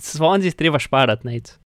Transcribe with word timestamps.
Svonci 0.00 0.50
treba 0.50 0.78
šparati, 0.78 1.26
nec. 1.26 1.58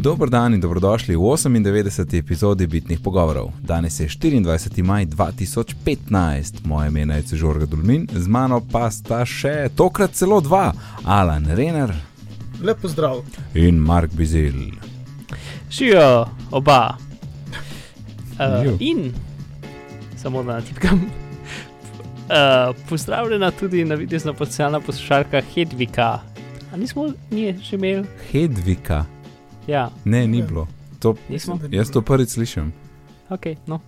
Dober 0.00 0.28
dan 0.28 0.54
in 0.54 0.60
dobrodošli 0.60 1.16
v 1.16 1.20
98. 1.20 2.18
epizodi 2.18 2.66
Bitnih 2.66 3.00
pogovorov. 3.00 3.52
Danes 3.60 4.00
je 4.00 4.08
24. 4.08 4.82
maj 4.82 5.06
2015, 5.06 6.64
moje 6.64 6.88
ime 6.88 7.16
je 7.16 7.36
Žorga 7.36 7.66
Dulmin, 7.66 8.08
z 8.12 8.28
mano 8.28 8.60
pa 8.72 8.90
sta 8.90 9.24
še 9.24 9.68
tokrat 9.76 10.12
celo 10.12 10.40
dva, 10.40 10.72
Alan 11.04 11.44
Renner 11.56 11.92
Lepo 12.60 12.88
zdrav. 12.88 13.24
in 13.54 13.76
Mark 13.76 14.12
Bizil. 14.12 14.72
Živijo 15.70 16.28
oba. 16.50 16.96
Uh, 18.40 18.76
in 18.80 19.12
samo 20.16 20.42
da 20.42 20.52
natipkam. 20.52 21.19
Uh, 22.30 22.36
pozdravljena 22.88 23.50
tudi 23.50 23.84
na 23.84 23.94
videzna 23.94 24.32
potencijalna 24.32 24.80
poslušalka 24.80 25.40
Hedvika. 25.44 26.20
A 26.72 26.76
nismo 26.76 27.12
nje 27.30 27.56
že 27.60 27.76
imeli? 27.76 28.04
Hedvika, 28.30 29.04
Ja, 29.66 29.90
ne, 30.04 30.26
ni 30.26 30.42
bilo. 30.42 30.68
To, 30.98 31.14
nismo. 31.28 31.58
jaz 31.70 31.90
to 31.90 32.02
prvič 32.02 32.28
slišim. 32.28 32.72
Ok, 33.28 33.40
no. 33.66 33.80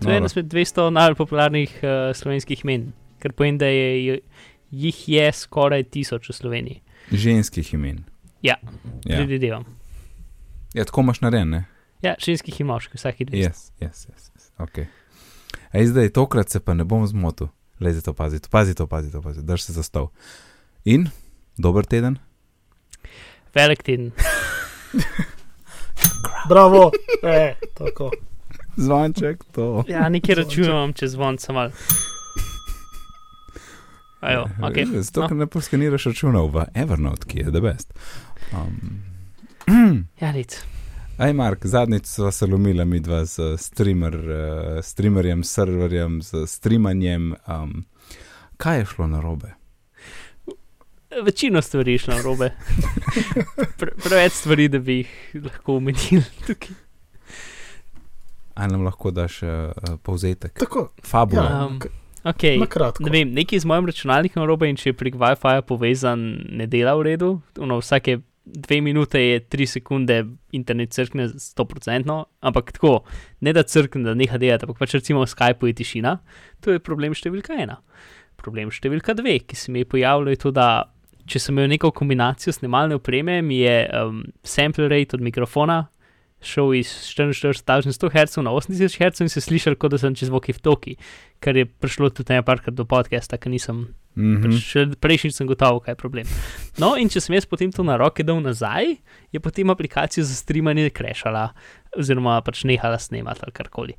To 0.00 0.10
je 0.10 0.16
eno 0.16 0.26
izmed 0.26 0.46
200 0.46 0.90
najbolj 0.90 1.14
popularnih 1.16 1.70
uh, 1.76 2.16
slovenskih 2.16 2.64
imen, 2.64 2.92
kar 3.18 3.32
pomeni, 3.32 3.58
da 3.58 3.66
je, 3.66 4.20
jih 4.70 5.08
je 5.08 5.32
skoraj 5.32 5.82
tisoč 5.84 6.28
v 6.28 6.32
Sloveniji. 6.32 6.80
Ženskih 7.12 7.74
imen. 7.74 8.04
Ja, 8.42 8.54
Ja, 9.04 9.16
predvidevam. 9.16 9.64
ja 10.74 10.84
tako 10.84 11.00
imaš 11.00 11.20
narejen, 11.20 11.50
ne? 11.50 11.64
Ja, 12.02 12.14
ženskih 12.18 12.60
in 12.60 12.66
moških, 12.66 12.94
vsaki 12.94 13.24
dve. 13.24 13.38
Yes, 13.38 13.70
yes, 13.80 14.06
yes, 14.06 14.30
yes. 14.34 14.50
Okay. 14.58 14.86
Ej, 15.72 15.86
zdaj, 15.86 16.08
tokrat 16.08 16.50
se 16.50 16.60
pa 16.60 16.74
ne 16.74 16.84
bom 16.84 17.06
zmotil. 17.06 17.48
Le 17.80 17.92
za 17.92 18.00
to 18.00 18.14
pazi, 18.14 18.40
to 18.40 18.48
pazi, 18.48 18.74
to 18.74 18.86
pazi, 18.86 19.12
to 19.12 19.22
pazi, 19.22 19.42
drž 19.42 19.60
se 19.62 19.72
za 19.72 19.82
stol. 19.82 20.08
In, 20.84 21.08
dober 21.58 21.84
teden. 21.84 22.18
Velik 23.54 23.82
teden. 23.82 24.12
Bravo. 26.48 26.90
E, 27.22 27.54
tako. 27.74 28.10
Zvonček, 28.76 29.44
to. 29.52 29.84
Ja, 29.88 30.08
nekaj 30.08 30.34
Zvonček. 30.34 30.58
računam 30.58 30.92
čez 30.92 31.10
zvon, 31.12 31.38
samo 31.38 31.58
malo. 31.58 31.70
Ajo, 34.20 34.42
ok. 34.62 34.76
Ja, 34.76 35.02
Zato, 35.02 35.20
no. 35.20 35.28
ker 35.28 35.36
ne 35.36 35.46
poskeniraš 35.46 36.04
računov 36.06 36.50
v 36.50 36.64
Evernote, 36.74 37.26
ki 37.28 37.38
je 37.38 37.50
the 37.50 37.60
best. 37.60 37.92
Um, 38.52 39.02
Ja, 40.20 40.32
nic. 40.32 40.64
Aj, 41.16 41.32
Mark, 41.32 41.66
zadnjič 41.66 42.06
sva 42.06 42.30
se 42.32 42.46
lomila 42.46 42.84
mi 42.84 43.00
dva 43.00 43.24
z 43.24 43.56
streamer, 43.56 44.14
uh, 44.14 44.82
streamerjem, 44.84 45.44
serverjem, 45.44 46.22
z 46.22 46.46
streamanjem. 46.46 47.34
Um, 47.48 47.86
kaj 48.56 48.78
je 48.78 48.84
šlo 48.84 49.06
na 49.06 49.20
robe? 49.20 49.54
Večino 51.24 51.62
stvari 51.62 51.92
je 51.92 51.98
šlo 51.98 52.14
na 52.14 52.22
robe. 52.22 52.50
Pre, 53.78 53.94
preveč 54.04 54.32
stvari, 54.32 54.68
da 54.68 54.78
bi 54.78 54.96
jih 54.96 55.14
lahko 55.44 55.76
omenili 55.76 56.24
tukaj. 56.46 56.76
Ali 58.54 58.72
nam 58.72 58.84
lahko 58.84 59.10
daš 59.10 59.42
uh, 59.42 59.48
povzetek? 60.02 60.52
Tako. 60.58 60.90
Fabula. 61.04 61.44
Ja, 61.44 61.66
Um, 61.66 61.80
Okay. 62.26 62.58
Na 62.58 62.66
kratko. 62.66 63.04
Ne 63.06 63.10
vem, 63.10 63.28
nekaj 63.30 63.60
z 63.62 63.68
mojim 63.70 63.86
računalnikom 63.86 64.40
je 64.40 64.42
narobe 64.42 64.66
in 64.66 64.76
če 64.76 64.88
je 64.88 64.94
prek 64.98 65.14
WiFi 65.14 65.60
povezan, 65.62 66.24
ne 66.50 66.66
dela 66.66 66.96
v 66.98 67.04
redu. 67.06 67.28
Ono, 67.62 67.78
vsake 67.78 68.16
dve 68.46 68.80
minute 68.80 69.20
je 69.20 69.40
tri 69.40 69.66
sekunde 69.66 70.24
internet 70.54 70.92
crkne 70.94 71.28
100%, 71.28 72.24
ampak 72.40 72.72
tako, 72.72 73.00
ne 73.40 73.52
da 73.52 73.62
crkne, 73.62 74.04
da 74.06 74.14
neha 74.14 74.38
delati, 74.38 74.64
ampak 74.64 74.78
pač 74.78 74.94
recimo 74.94 75.24
v 75.24 75.30
Skypeu 75.30 75.70
je 75.70 75.78
tišina. 75.82 76.16
To 76.62 76.74
je 76.74 76.82
problem 76.82 77.14
številka 77.14 77.58
ena. 77.58 77.80
Problem 78.38 78.70
številka 78.70 79.16
dve, 79.18 79.40
ki 79.42 79.58
se 79.58 79.74
mi 79.74 79.82
je 79.82 79.90
pojavil, 79.90 80.30
je 80.30 80.42
to, 80.46 80.54
da 80.54 80.86
če 81.26 81.42
sem 81.42 81.56
imel 81.56 81.72
neko 81.74 81.90
kombinacijo 81.90 82.54
snemalne 82.54 83.00
opreme, 83.00 83.40
mi 83.42 83.60
je 83.64 83.82
um, 83.90 84.22
sample 84.46 84.86
rate 84.92 85.18
od 85.18 85.26
mikrofona 85.26 85.82
šel 86.46 86.74
iz 86.78 86.90
44.100 87.12 88.10
Hz 88.14 88.40
na 88.46 88.54
80 88.54 88.98
Hz 88.98 89.24
in 89.24 89.32
se 89.32 89.42
slišal, 89.42 89.76
kot 89.76 89.94
da 89.94 90.00
sem 90.00 90.14
čez 90.16 90.30
zvoki 90.30 90.54
v 90.56 90.62
toki, 90.62 90.96
kar 91.42 91.58
je 91.58 91.66
prišlo 91.66 92.10
tudi 92.14 92.36
nekajkrat 92.36 92.76
do 92.76 92.86
podcasta, 92.88 93.38
ker 93.40 93.52
nisem. 93.52 93.88
Pač 94.16 94.60
še 94.64 94.86
prejšnjič 94.96 95.34
sem 95.36 95.48
gotovo, 95.48 95.82
kaj 95.84 95.92
je 95.92 96.00
problem. 96.00 96.30
No, 96.80 96.94
in 96.96 97.10
če 97.12 97.20
sem 97.20 97.36
jaz 97.36 97.44
potem 97.48 97.68
to 97.74 97.84
na 97.84 97.98
roke 98.00 98.24
dal 98.24 98.40
nazaj, 98.40 98.94
je 99.28 99.42
potem 99.44 99.68
aplikacija 99.68 100.24
za 100.24 100.38
streamanje 100.38 100.88
krešala, 100.96 101.50
oziroma 101.98 102.38
pač 102.46 102.64
nehala 102.64 102.96
snemati 103.02 103.44
ali 103.44 103.52
karkoli. 103.52 103.98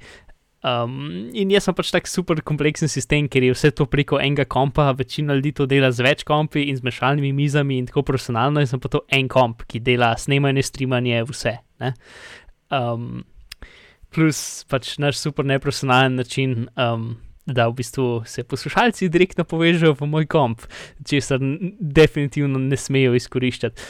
Um, 0.66 1.30
in 1.38 1.52
jaz 1.54 1.68
sem 1.68 1.76
pač 1.78 1.92
tak 1.94 2.10
super 2.10 2.40
kompleksen 2.42 2.90
sistem, 2.90 3.28
ker 3.30 3.46
je 3.46 3.54
vse 3.54 3.70
to 3.78 3.86
preko 3.86 4.18
enega 4.18 4.48
kompa, 4.50 4.90
večina 4.98 5.36
ljudi 5.38 5.54
to 5.60 5.68
dela 5.70 5.92
z 5.94 6.02
več 6.02 6.26
kompi 6.26 6.66
in 6.72 6.80
z 6.80 6.88
mešalnimi 6.88 7.30
mizami 7.38 7.78
in 7.78 7.86
tako 7.86 8.02
profesionalno, 8.08 8.64
in 8.64 8.70
sem 8.70 8.82
pa 8.82 8.90
to 8.90 9.04
en 9.14 9.30
komp, 9.30 9.62
ki 9.70 9.84
dela 9.86 10.16
snemanje, 10.18 10.66
streamanje, 10.66 11.22
vse. 11.30 11.54
Ne? 11.84 11.94
Um, 12.72 13.24
plus 14.14 14.66
pač 14.70 14.98
naš 14.98 15.22
super 15.22 15.46
neprofesionalen 15.46 16.16
način. 16.16 16.68
Um, 16.76 17.18
da 17.48 17.68
v 17.68 17.78
bistvu 17.80 18.24
se 18.28 18.44
poslušalci 18.44 19.08
direktno 19.10 19.46
povežejo 19.48 19.94
v 19.96 20.08
moj 20.08 20.26
komp, 20.28 20.66
česar 21.08 21.40
definitivno 21.80 22.60
ne 22.60 22.78
smejo 22.78 23.16
izkoriščati. 23.16 23.82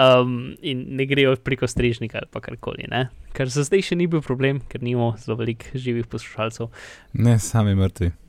Um, 0.00 0.56
in 0.62 0.84
ne 0.96 1.04
grejo 1.06 1.34
preko 1.36 1.66
strežnika 1.68 2.22
ali 2.22 2.42
karkoli. 2.42 2.86
Ne? 2.88 3.08
Kar 3.36 3.50
za 3.52 3.66
zdaj 3.66 3.82
še 3.90 3.98
ni 4.00 4.06
bil 4.08 4.22
problem, 4.24 4.62
ker 4.70 4.80
nimamo 4.80 5.12
zelo 5.20 5.36
veliko 5.42 5.74
živih 5.74 6.06
poslušalcev. 6.08 6.70
Ne, 7.12 7.38
sami 7.38 7.74
mrtvi. 7.74 8.12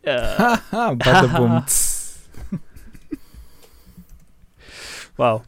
Uh, 0.00 0.16
Haha, 0.16 0.96
pa 0.96 1.12
da 1.12 1.28
bom. 1.28 1.60
wow. 5.20 5.44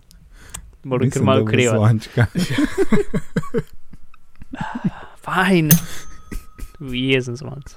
Moram 0.85 1.11
kar 1.11 1.23
malo 1.23 1.45
krivati. 1.45 1.77
zvončka. 1.77 2.27
Fajn. 5.25 5.71
Jezen 6.81 7.37
zvonc. 7.37 7.77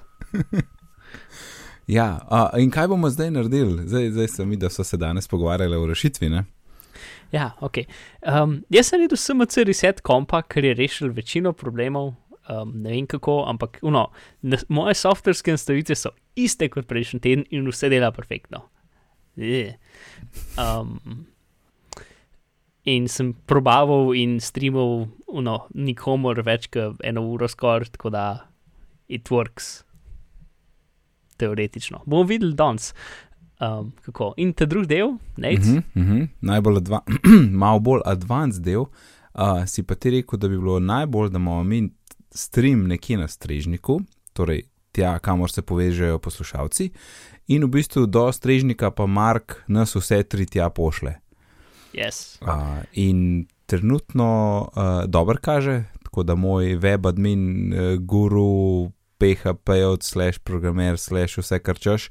Ja, 1.88 2.26
a, 2.30 2.50
in 2.58 2.72
kaj 2.74 2.88
bomo 2.88 3.10
zdaj 3.10 3.30
naredili? 3.32 3.88
Zdaj, 3.88 4.10
zdaj 4.12 4.28
sem 4.28 4.50
videl, 4.50 4.68
da 4.68 4.74
so 4.74 4.84
se 4.84 4.98
danes 4.98 5.28
pogovarjali 5.28 5.78
o 5.78 5.86
rešitvi. 5.86 6.30
Ne? 6.30 6.44
Ja, 7.32 7.52
ok. 7.62 7.78
Um, 8.26 8.64
jaz 8.70 8.90
sem 8.90 9.00
naredil 9.00 9.18
SMC 9.22 9.66
reset 9.70 10.02
kompa, 10.02 10.42
ker 10.50 10.66
je 10.66 10.74
rešil 10.74 11.14
večino 11.14 11.54
problemov. 11.54 12.16
Um, 12.50 12.74
ne 12.82 12.94
vem 12.94 13.08
kako, 13.10 13.44
ampak 13.50 13.80
uno, 13.82 14.08
na, 14.42 14.58
moje 14.70 14.94
softverske 14.98 15.54
nastavitve 15.54 15.96
so 15.98 16.12
iste 16.36 16.70
kot 16.70 16.86
prejšnji 16.90 17.20
teden 17.22 17.46
in 17.50 17.70
vse 17.70 17.90
dela 17.90 18.12
perfektno. 18.14 18.66
Je. 19.36 19.78
Um, 20.58 21.26
in 22.86 23.08
sem 23.10 23.34
probaval 23.50 24.14
in 24.16 24.40
streamal, 24.40 25.08
uno, 25.28 25.56
nikomor 25.74 26.42
več 26.46 26.70
kot 26.74 27.02
eno 27.04 27.26
uro 27.34 27.50
skoraj, 27.50 27.90
tako 27.98 28.12
da 28.14 28.26
it 29.08 29.32
works. 29.34 29.84
Teoretično. 31.38 32.04
Bomo 32.06 32.24
videli 32.30 32.54
danes. 32.56 32.94
Um, 33.60 33.92
kako. 34.04 34.34
In 34.38 34.54
ta 34.54 34.66
drugi 34.66 34.88
del, 34.88 35.16
ne? 35.38 35.54
Mhm, 35.56 35.78
mhm. 35.96 36.24
Najbolj 36.42 36.78
adva 36.78 37.02
malo 37.64 37.80
bolj 37.80 38.02
advanced 38.06 38.64
del. 38.64 38.88
Uh, 39.36 39.66
si 39.68 39.84
pa 39.84 39.96
ti 39.96 40.12
rekel, 40.12 40.40
da 40.40 40.48
bi 40.48 40.58
bilo 40.58 40.80
najbolj, 40.80 41.30
da 41.30 41.40
imamo 41.40 41.64
mi 41.64 41.90
stream 42.32 42.88
nekje 42.88 43.18
na 43.18 43.28
strežniku, 43.28 44.00
torej 44.34 44.64
tja, 44.96 45.20
kamor 45.20 45.52
se 45.52 45.62
povežejo 45.62 46.20
poslušalci, 46.20 46.90
in 47.48 47.64
v 47.64 47.68
bistvu 47.68 48.06
do 48.06 48.32
strežnika 48.32 48.92
pa 48.92 49.06
Mark 49.06 49.64
nas 49.68 49.96
vse 49.96 50.24
tri 50.24 50.46
tja 50.46 50.70
pošle. 50.70 51.18
Yes. 51.96 52.42
Uh, 52.42 52.84
in 52.94 53.48
trenutno 53.66 54.62
uh, 54.76 55.10
dobro 55.10 55.38
kaže, 55.42 55.84
tako 56.04 56.24
da 56.24 56.36
moj 56.36 56.76
web 56.76 57.08
admin, 57.08 57.74
uh, 57.74 58.00
guru, 58.00 58.92
PHP, 59.18 59.70
slash 60.02 60.40
programer, 60.40 60.98
slash 60.98 61.38
vse 61.38 61.60
kar 61.60 61.80
češ, 61.80 62.10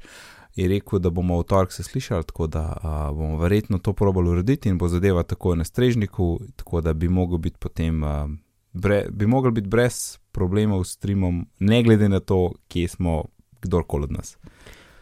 je 0.55 0.67
rekel, 0.67 0.99
da 0.99 1.09
bomo 1.09 1.37
v 1.39 1.43
torek 1.43 1.71
se 1.71 1.83
slišali, 1.83 2.23
tako 2.23 2.47
da 2.47 2.77
uh, 2.77 3.17
bomo 3.17 3.37
verjetno 3.37 3.77
to 3.77 3.93
probali 3.93 4.29
urediti 4.29 4.69
in 4.69 4.77
bo 4.77 4.87
zadeva 4.87 5.23
tako 5.23 5.55
na 5.55 5.63
strežniku, 5.63 6.39
tako 6.55 6.81
da 6.81 6.93
bi 6.93 7.09
mogel 7.09 7.37
biti 7.37 7.57
potem. 7.59 8.03
Uh, 8.03 8.29
Bre, 8.75 9.05
bi 9.11 9.27
mogli 9.27 9.51
biti 9.51 9.67
brez 9.67 10.17
problemov 10.31 10.83
s 10.83 10.97
streamom, 10.97 11.45
ne 11.59 11.83
glede 11.83 12.09
na 12.09 12.19
to, 12.19 12.51
kje 12.67 12.87
smo, 12.87 13.23
kdorkoli 13.61 14.03
od 14.03 14.11
nas. 14.11 14.37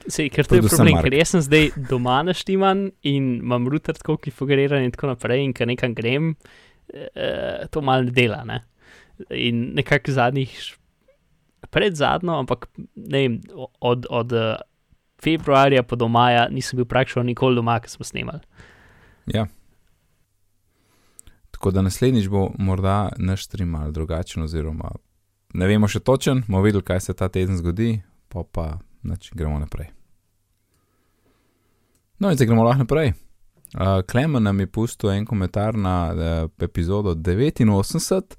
Sej, 0.08 0.30
ker 0.34 0.48
to 0.48 0.58
je 0.58 0.66
problem, 0.66 0.98
Mark. 0.98 1.06
ker 1.06 1.16
jaz 1.16 1.32
sem 1.32 1.42
zdaj 1.46 1.70
doma 1.90 2.18
naštiman 2.28 2.90
in 3.08 3.30
imam 3.40 3.68
router 3.72 3.96
tako 3.96 4.18
konfiguriran 4.18 4.84
in 4.84 4.92
tako 4.92 5.14
naprej, 5.14 5.44
in 5.46 5.54
ker 5.56 5.68
nekam 5.70 5.96
grem, 5.96 6.34
eh, 6.94 7.64
to 7.72 7.82
malo 7.82 8.12
dela. 8.12 8.44
Ne? 8.44 8.64
In 9.32 9.72
nekako 9.78 10.12
zadnjih, 10.12 10.52
pred 11.72 11.96
zadnjo, 11.96 12.42
ampak 12.44 12.68
ne 12.96 13.24
vem, 13.24 13.40
od, 13.80 14.08
od 14.10 14.34
eh, 14.34 14.56
februarja 15.24 15.84
pa 15.84 15.96
do 15.96 16.08
maja 16.08 16.48
nisem 16.52 16.78
bil 16.78 16.86
praktično 16.86 17.24
nikoli 17.24 17.56
doma, 17.56 17.80
ker 17.80 17.90
smo 17.90 18.06
snemali. 18.06 18.44
Ja. 19.32 19.48
Tako 21.52 21.72
da 21.72 21.82
naslednjič 21.82 22.28
bo 22.28 22.50
morda 22.60 23.14
naš 23.18 23.46
stream 23.48 23.70
malo 23.70 23.92
drugačen, 23.92 24.44
oziroma 24.44 24.92
ne 25.54 25.68
vemo 25.70 25.88
še 25.88 26.02
točen, 26.04 26.44
bomo 26.48 26.64
videli, 26.66 26.84
kaj 26.84 27.00
se 27.08 27.16
ta 27.16 27.30
teden 27.32 27.58
zgodi, 27.58 28.02
pa 28.28 28.44
pa 28.44 28.66
nač, 29.04 29.32
gremo 29.34 29.60
naprej. 29.60 29.88
No, 32.20 32.30
in 32.30 32.36
zdaj 32.36 32.48
gremo 32.48 32.64
lahko 32.64 32.86
naprej. 32.86 33.14
Uh, 33.74 34.02
Klemen 34.06 34.44
nam 34.44 34.60
je 34.60 34.68
pustil 34.68 35.10
en 35.12 35.26
komentar 35.26 35.78
na 35.78 36.14
uh, 36.14 36.50
epizodo 36.60 37.16
89. 37.16 38.36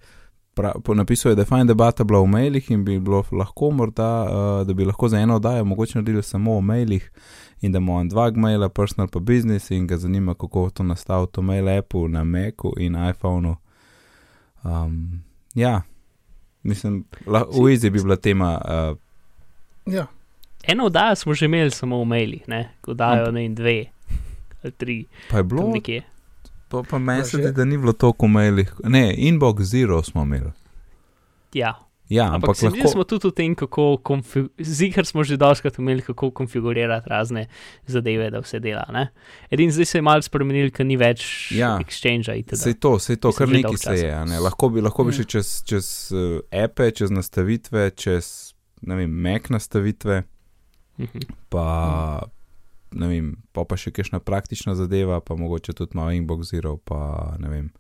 Pra, 0.55 0.73
napisal 0.95 1.33
je, 1.33 1.37
da 1.37 1.43
je 1.43 1.47
fajn 1.47 1.67
debata 1.67 2.05
bila 2.05 2.21
v 2.21 2.27
mailih 2.27 2.71
in 2.71 2.85
bi 2.85 3.01
bilo 3.01 3.25
lahko 3.33 3.71
morda, 3.71 4.11
uh, 4.23 4.67
da 4.67 4.75
bi 4.75 4.85
lahko 4.85 5.09
za 5.09 5.19
eno 5.19 5.37
oddajo 5.37 5.65
mogoče 5.65 5.99
naredili 5.99 6.23
samo 6.23 6.57
v 6.57 6.61
mailih 6.61 7.11
in 7.61 7.73
da 7.73 7.79
imamo 7.79 8.05
dva 8.05 8.31
maila, 8.31 8.69
personal 8.69 9.09
pa 9.09 9.19
business 9.19 9.71
in 9.71 9.87
ga 9.87 9.97
zanima, 9.97 10.35
kako 10.35 10.71
to 10.71 10.83
nastavi 10.83 11.27
to 11.33 11.43
mail 11.43 11.69
appu 11.69 12.09
na 12.09 12.25
Macu 12.25 12.73
in 12.79 12.95
iPhonu. 13.11 13.57
Um, 14.65 15.23
ja, 15.55 15.83
mislim, 16.63 17.05
v 17.27 17.71
Easy 17.71 17.91
bi 17.91 18.03
bila 18.03 18.17
tema. 18.17 18.61
Uh, 18.65 18.99
Ja, 19.87 20.07
Eno 20.67 20.85
oddajo 20.85 21.15
smo 21.17 21.35
že 21.35 21.45
imeli 21.45 21.71
samo 21.71 21.99
v 21.99 22.07
mailih, 22.07 22.49
ne, 22.49 22.71
oddajo 22.87 23.31
ne 23.31 23.45
in 23.45 23.55
dve 23.55 23.85
ali 24.63 24.73
tri, 24.73 25.05
pa 25.31 25.37
je 25.37 25.43
bilo, 25.45 25.69
nekje. 25.69 26.03
pa, 26.69 26.83
pa 26.83 26.99
meni 26.99 27.25
se 27.25 27.37
zdi, 27.37 27.53
da 27.53 27.65
ni 27.65 27.79
bilo 27.79 27.93
toliko 27.93 28.27
v 28.27 28.31
mailih. 28.31 28.73
Ne, 28.85 29.15
inbox 29.15 29.63
zero 29.63 30.03
smo 30.03 30.23
imeli. 30.23 30.51
Ja, 31.53 31.81
Ja, 32.09 32.25
ampak, 32.27 32.51
ampak 32.53 32.63
lahko... 32.75 32.89
smo 32.89 33.05
tudi 33.05 33.27
o 33.27 33.31
tem, 33.31 33.55
kako 33.55 33.97
konfigurati, 33.97 34.65
zihar 34.65 35.07
smo 35.07 35.25
že 35.25 35.37
doskrat 35.37 35.79
imeli, 35.79 36.03
kako 36.03 36.31
konfigurirati 36.31 37.09
razne 37.09 37.47
zadeve, 37.87 38.31
da 38.31 38.39
vse 38.41 38.61
dela. 38.61 38.85
Ne? 38.93 39.09
Edin 39.51 39.71
zdaj 39.71 39.85
se 39.85 39.99
je 39.99 40.03
malo 40.03 40.23
spremenil, 40.23 40.69
ker 40.71 40.85
ni 40.87 40.97
več 40.97 41.25
Ja. 41.51 41.79
exchange 41.79 42.29
itd. 42.39 42.57
Sej 42.57 42.75
to, 42.75 42.99
sej 42.99 43.17
to, 43.17 43.29
Mislim, 43.29 43.49
kar 43.49 43.63
dolgo 43.63 43.77
se 43.77 43.97
je. 43.97 44.13
a 44.13 44.25
ne. 44.25 44.39
Lahko 44.39 44.69
bi, 44.69 44.81
lahko 44.81 45.05
bi 45.05 45.11
Ja. 45.11 45.15
šli 45.15 45.25
čez, 45.27 45.63
čez 45.65 45.89
uh, 46.13 46.21
epe, 46.53 46.91
čez 46.91 47.11
nastavitve, 47.11 47.91
čez 47.91 48.53
ne 48.83 48.97
vem, 48.97 49.11
Mac 49.11 49.49
nastavitve, 49.49 50.23
Mhm. 50.99 51.27
pa, 51.51 52.23
ne 52.95 53.09
vem, 53.11 53.31
pa, 53.53 53.65
pa 53.67 53.77
še 53.77 53.91
kakšna 53.95 54.21
praktična 54.23 54.77
zadeva, 54.79 55.21
pa 55.21 55.35
mogoče 55.35 55.75
tudi 55.75 55.99
malo 55.99 56.15
inbox 56.15 56.53
zero, 56.55 56.77
pa 56.77 57.35
ne 57.43 57.51
vem, 57.51 57.71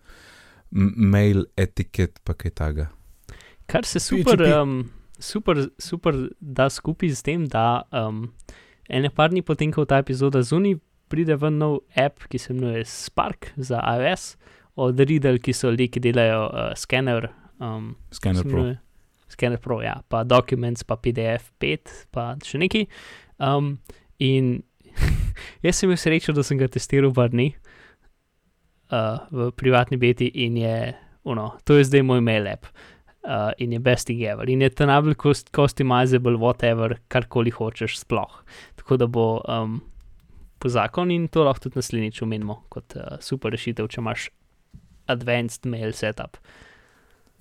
mail 0.74 1.46
etiket, 1.56 2.18
pa 2.24 2.34
kaj 2.34 2.54
takega. 2.58 2.88
Kar 3.70 3.86
se 3.86 4.00
super, 4.02 4.42
um, 4.58 4.90
super, 5.18 5.68
super 5.78 6.18
da 6.40 6.68
skupaj 6.70 7.14
s 7.14 7.22
tem, 7.24 7.46
da 7.48 7.84
um, 7.94 8.26
ene 8.90 9.10
par 9.14 9.30
dni 9.32 9.44
potem, 9.46 9.72
ko 9.72 9.86
ta 9.88 10.02
epizoda 10.02 10.42
zunaj, 10.44 10.76
pride 11.12 11.36
ven 11.38 11.60
nov 11.60 11.78
app, 11.94 12.26
ki 12.28 12.40
se 12.40 12.52
imenuje 12.52 12.82
Spark 12.88 13.52
za 13.56 13.78
iOS, 13.94 14.34
od 14.74 14.98
Riddle, 14.98 15.38
ki 15.38 15.54
so 15.54 15.70
ljudje, 15.70 15.92
ki 15.94 16.02
delajo 16.08 16.46
uh, 16.48 16.72
skener. 16.76 17.30
Um, 17.62 17.94
Scanner 18.10 18.42
se 18.42 18.50
Pro. 18.50 18.64
Scanner 19.34 19.60
Pro, 19.60 19.80
ja, 19.84 19.98
pa 20.08 20.22
Documents, 20.24 20.86
pa 20.86 20.96
PDF 21.00 21.50
5, 21.62 21.94
pa 22.14 22.32
še 22.46 22.62
neki. 22.62 22.86
Um, 23.42 23.76
in 24.22 24.62
jaz 25.66 25.80
sem 25.80 25.90
imel 25.90 26.00
srečo, 26.00 26.34
da 26.36 26.46
sem 26.46 26.60
ga 26.60 26.70
testiral 26.70 27.12
v 27.14 27.28
dni 27.34 27.48
uh, 28.90 29.18
v 29.30 29.50
privatni 29.58 29.98
beti 30.00 30.30
in 30.44 30.56
je, 30.56 30.94
uno, 31.24 31.54
to 31.64 31.78
je 31.78 31.88
zdaj 31.88 32.04
moj 32.06 32.22
mail 32.24 32.48
app. 32.48 32.66
Uh, 33.24 33.56
in 33.56 33.72
je 33.72 33.80
best 33.80 34.06
thing 34.06 34.20
ever. 34.28 34.44
In 34.50 34.60
je 34.60 34.68
ta 34.68 34.84
najbolj 34.84 35.14
cost, 35.16 35.48
customizable, 35.56 36.36
whatever, 36.36 36.98
karkoli 37.08 37.48
hočeš, 37.50 37.96
sploh. 38.02 38.42
Tako 38.76 38.98
da 39.00 39.06
bo 39.08 39.40
um, 39.48 39.78
po 40.60 40.68
zakon 40.68 41.10
in 41.10 41.30
to 41.32 41.46
lahko 41.46 41.64
tudi 41.64 41.80
naslednjič 41.80 42.20
omenimo 42.22 42.58
kot 42.68 42.92
uh, 43.00 43.16
super 43.24 43.54
rešitev, 43.56 43.88
če 43.88 44.02
imaš 44.02 44.28
advanced 45.08 45.64
mail 45.64 45.96
setup. 45.96 46.36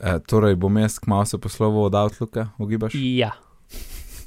E, 0.06 0.20
torej, 0.22 0.56
bom 0.56 0.78
jaz 0.78 1.00
kmalo 1.00 1.26
se 1.26 1.38
posloval 1.38 1.84
od 1.84 1.96
Outlooka, 1.96 2.50
ugibaš? 2.58 2.94
Ja. 2.96 3.32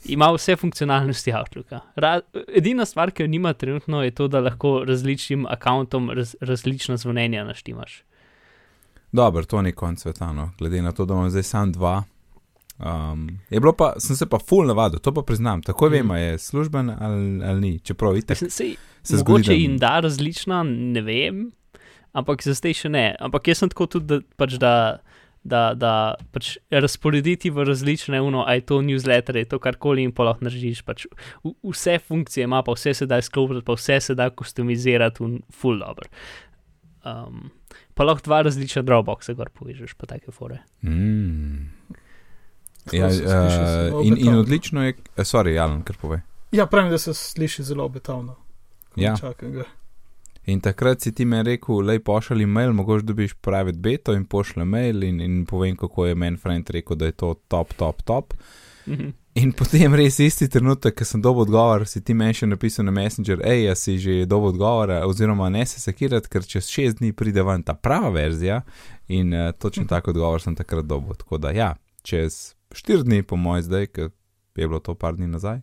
Ima 0.06 0.31
vse 0.31 0.56
funkcionalnosti 0.56 1.32
Outlooka. 1.32 1.81
Ra 1.96 2.20
edina 2.50 2.84
stvar, 2.84 3.11
ki 3.11 3.23
jo 3.23 3.28
nima 3.28 3.52
trenutno, 3.55 4.02
je 4.02 4.11
to, 4.12 4.28
da 4.28 4.40
lahko 4.40 4.84
različnim 4.84 5.46
računom 5.46 6.11
raz 6.11 6.37
različna 6.40 6.96
zvonjenja 6.96 7.44
naštimaš. 7.44 8.02
Dobro, 9.12 9.44
to 9.44 9.62
ni 9.62 9.73
konc 9.73 10.00
sveta, 10.00 10.32
no. 10.32 10.50
glede 10.58 10.82
na 10.82 10.93
to, 10.93 11.05
da 11.05 11.14
imam 11.14 11.31
zdaj 11.31 11.43
sam 11.44 11.73
dva. 11.73 12.02
Um, 12.78 13.28
je 13.50 13.61
bilo 13.61 13.73
pa, 13.73 13.94
sem 13.99 14.17
se 14.17 14.26
pa 14.26 14.38
full 14.40 14.67
navadil, 14.67 14.99
to 14.99 15.12
pa 15.12 15.23
priznam. 15.23 15.62
Tako 15.62 15.87
Mhm. 15.87 15.93
vem, 15.93 16.11
a 16.11 16.19
je 16.19 16.38
služben 16.38 16.90
ali, 16.93 17.44
ali 17.44 17.61
ni. 17.62 17.78
Čeprav 17.81 18.17
itak 18.17 18.31
Mislim, 18.32 18.50
sej, 18.50 18.76
se 19.02 19.17
zgodi. 19.17 19.31
mogoče 19.32 19.46
da- 19.46 19.55
jim 19.55 19.78
da 19.78 20.00
različna, 20.00 20.62
ne 20.64 21.00
vem, 21.00 21.52
ampak 22.12 22.43
za 22.43 22.55
zdaj 22.55 22.75
še 22.75 22.88
ne. 22.88 23.17
Ampak 23.20 23.49
jaz 23.49 23.58
sem 23.58 23.69
tako 23.69 23.87
tudi, 23.87 24.06
da, 24.06 24.20
pač 24.37 24.52
da, 24.52 24.99
da, 25.46 25.75
da 25.75 25.93
pač 26.34 26.56
razporediti 26.70 27.50
v 27.54 27.64
različne, 27.69 28.20
uno, 28.20 28.44
aj 28.48 28.66
to 28.70 28.81
newsletter, 28.82 29.38
to 29.48 29.60
karkoli 29.62 30.04
in 30.06 30.12
pa 30.14 30.26
lahko 30.28 30.46
narediš. 30.46 30.82
Pač 30.87 31.06
v, 31.44 31.54
vse 31.70 31.98
funkcije 32.02 32.48
ima, 32.48 32.62
pa 32.66 32.75
vse 32.76 32.94
se 32.94 33.06
da 33.06 33.20
izklopiti, 33.22 33.64
pa 33.66 33.78
vse 33.78 34.00
se 34.00 34.19
da 34.19 34.31
customizirati 34.31 35.25
in 35.25 35.38
full 35.54 35.81
dobro. 35.82 36.10
Um, 37.06 37.50
pa 37.94 38.04
lahko 38.04 38.26
dva 38.26 38.43
različna 38.48 38.82
Dropboxa 38.82 39.37
gor 39.38 39.52
povežeš, 39.54 39.94
pa 39.94 40.10
take 40.10 40.34
fore. 40.34 40.60
Mm. 40.82 41.70
Ja, 42.94 43.06
uh, 43.10 44.06
in, 44.06 44.19
in 44.19 44.34
odlično 44.38 44.84
je, 44.87 44.94
eh, 45.16 45.25
sorry, 45.26 45.56
Alan, 45.58 45.82
kar 45.82 45.96
pove. 46.00 46.20
Ja, 46.54 46.66
pravim, 46.66 46.90
da 46.90 46.99
se 46.99 47.14
sliši 47.14 47.62
zelo 47.62 47.84
obetavno. 47.84 48.37
Ja. 48.96 49.16
Čakam 49.16 49.52
ga. 49.52 49.64
In 50.46 50.60
takrat 50.60 51.00
si 51.02 51.10
ti 51.14 51.25
meni 51.25 51.50
rekel, 51.50 51.82
lej 51.82 51.98
pošalji 52.06 52.46
mail, 52.46 52.72
mogoče 52.72 53.04
dobiš 53.06 53.34
private 53.43 53.78
beto 53.82 54.14
in 54.14 54.25
pošle 54.25 54.64
mail 54.64 55.02
in, 55.02 55.20
in 55.20 55.44
povem, 55.46 55.76
kako 55.76 56.06
je 56.06 56.14
meni 56.14 56.37
friend 56.37 56.70
rekel, 56.70 56.96
da 56.96 57.06
je 57.06 57.12
to 57.12 57.34
top, 57.48 57.75
top, 57.75 58.02
top. 58.02 58.34
Mhm. 58.87 59.10
In 59.37 59.50
potem 59.52 59.93
res 59.94 60.16
isti 60.25 60.46
trenutek, 60.48 60.94
ko 60.96 61.04
sem 61.04 61.20
dobil 61.20 61.43
odgovor, 61.44 61.82
si 61.84 62.00
ti 62.00 62.14
meni 62.16 62.32
še 62.32 62.46
napisal 62.48 62.87
na 62.88 62.93
Messenger, 62.96 63.43
hej, 63.44 63.66
jaz 63.66 63.82
si 63.84 63.96
že 64.00 64.14
dobil 64.25 64.54
odgovor, 64.54 64.94
oziroma 65.04 65.50
ne 65.52 65.66
se 65.69 65.82
sekirati, 65.82 66.31
ker 66.32 66.46
čez 66.46 66.70
šest 66.72 67.02
dni 67.02 67.12
pride 67.12 67.44
ven 67.44 67.60
ta 67.66 67.75
prava 67.75 68.08
verzija 68.14 68.62
in 69.12 69.34
uh, 69.37 69.50
točno 69.52 69.84
tak 69.90 70.08
odgovor 70.08 70.40
sem 70.40 70.56
takrat 70.56 70.88
dobil. 70.88 71.19
Tako 71.20 71.37
da 71.42 71.52
ja, 71.52 71.75
čez 72.00 72.54
štiri 72.72 73.04
dni, 73.04 73.26
po 73.28 73.37
mojem, 73.37 73.66
zdaj, 73.66 73.90
ker 73.92 74.08
je 74.56 74.69
bilo 74.70 74.81
to 74.81 74.94
par 74.96 75.19
dni 75.20 75.28
nazaj. 75.28 75.60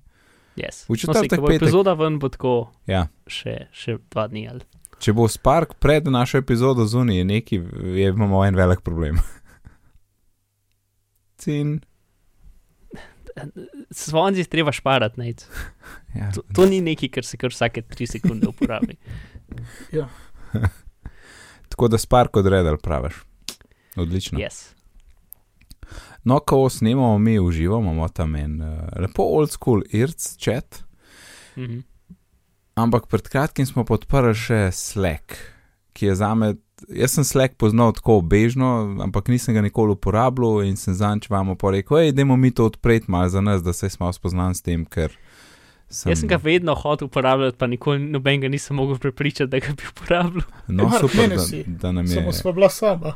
Yes. 0.55 0.83
V 0.83 0.89
No, 0.89 0.95
četrtek, 0.95 1.31
ko 1.31 1.37
bo 1.37 1.47
petek. 1.47 1.61
epizoda 1.61 1.93
ven, 1.93 2.19
bo 2.19 2.29
tako 2.29 2.71
Ja. 2.87 3.07
še, 3.27 3.67
še 3.71 3.97
dva 4.07 4.27
dni. 4.27 4.47
Ali. 4.47 4.59
Če 4.99 5.11
bo 5.11 5.27
Spark 5.27 5.75
pred 5.75 6.05
našo 6.05 6.37
epizodo 6.37 6.85
zunaj, 6.85 7.15
je 7.15 7.25
neki, 7.25 7.55
je, 7.95 8.07
imamo 8.07 8.45
en 8.45 8.55
velik 8.55 8.81
problem. 8.81 9.17
Cin. 11.37 11.81
Svonzi 13.91 14.45
treba 14.45 14.71
šparati, 14.71 15.19
ne. 15.19 15.33
Ja. 16.13 16.29
To, 16.29 16.41
to 16.53 16.65
ni 16.65 16.79
nekaj, 16.79 17.09
kar 17.09 17.25
se 17.25 17.37
kar 17.37 17.49
vsake 17.49 17.83
tri 17.83 18.05
sekunde 18.05 18.47
uporabi. 18.47 18.95
Ja. 19.91 20.09
Tako 21.67 21.87
da 21.87 21.97
Spark 21.97 22.37
odredel, 22.37 22.77
praviš. 22.77 23.13
Odlično. 23.95 24.39
Yes. 24.39 24.73
No, 26.23 26.39
ko 26.39 26.69
snemamo, 26.69 27.17
mi 27.17 27.39
uživamo, 27.39 27.91
imamo 27.91 28.09
tam 28.09 28.35
en 28.35 28.61
uh, 28.61 28.67
lepo 28.97 29.23
old 29.23 29.51
school 29.51 29.81
IRC 29.91 30.37
chat, 30.37 30.83
Mhm. 31.55 31.83
ampak 32.75 33.07
pred 33.07 33.27
kratkim 33.29 33.65
smo 33.65 33.83
podprli 33.85 34.33
še 34.33 34.69
Slack, 34.71 35.35
ki 35.93 36.05
je 36.05 36.15
za 36.15 36.33
me. 36.35 36.55
Jaz 36.89 37.11
sem 37.11 37.23
Slack 37.23 37.55
poznal 37.55 37.93
tako 37.93 38.17
obežno, 38.17 38.69
ampak 38.99 39.27
nisem 39.27 39.53
ga 39.55 39.61
nikoli 39.61 39.93
uporabljal 39.93 40.63
in 40.65 40.75
sem 40.75 40.93
zanč 40.93 41.29
vam 41.29 41.53
pa 41.55 41.69
rekel, 41.71 41.97
hej, 41.97 42.11
dajmo 42.11 42.35
mi 42.35 42.51
to 42.51 42.65
odpreti 42.65 43.05
malo 43.07 43.29
za 43.29 43.41
nas, 43.41 43.63
da 43.63 43.73
se 43.73 43.89
smo 43.89 44.09
spoznali 44.13 44.55
s 44.55 44.61
tem, 44.61 44.83
ker 44.85 45.13
sem. 45.87 46.09
Jaz 46.11 46.19
sem 46.19 46.27
ga 46.27 46.39
vedno 46.41 46.75
hotel 46.75 47.07
uporabljati, 47.07 47.57
pa 47.57 47.67
nikoli 47.67 47.99
noben 48.01 48.41
ga 48.41 48.49
nisem 48.49 48.75
mogel 48.75 48.97
prepričati, 48.97 49.47
da 49.47 49.59
ga 49.59 49.67
bi 49.77 49.83
uporabljal. 49.93 50.49
No, 50.67 50.89
Mark, 50.89 50.99
super, 50.99 51.29
da, 51.29 51.45
da 51.67 51.91
nam 51.91 52.05
je. 52.05 52.17
Samo 52.17 52.31
sva 52.33 52.51
bila 52.51 52.69
sama. 52.69 53.13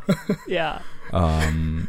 Ja. 0.48 0.78
Um, 1.12 1.88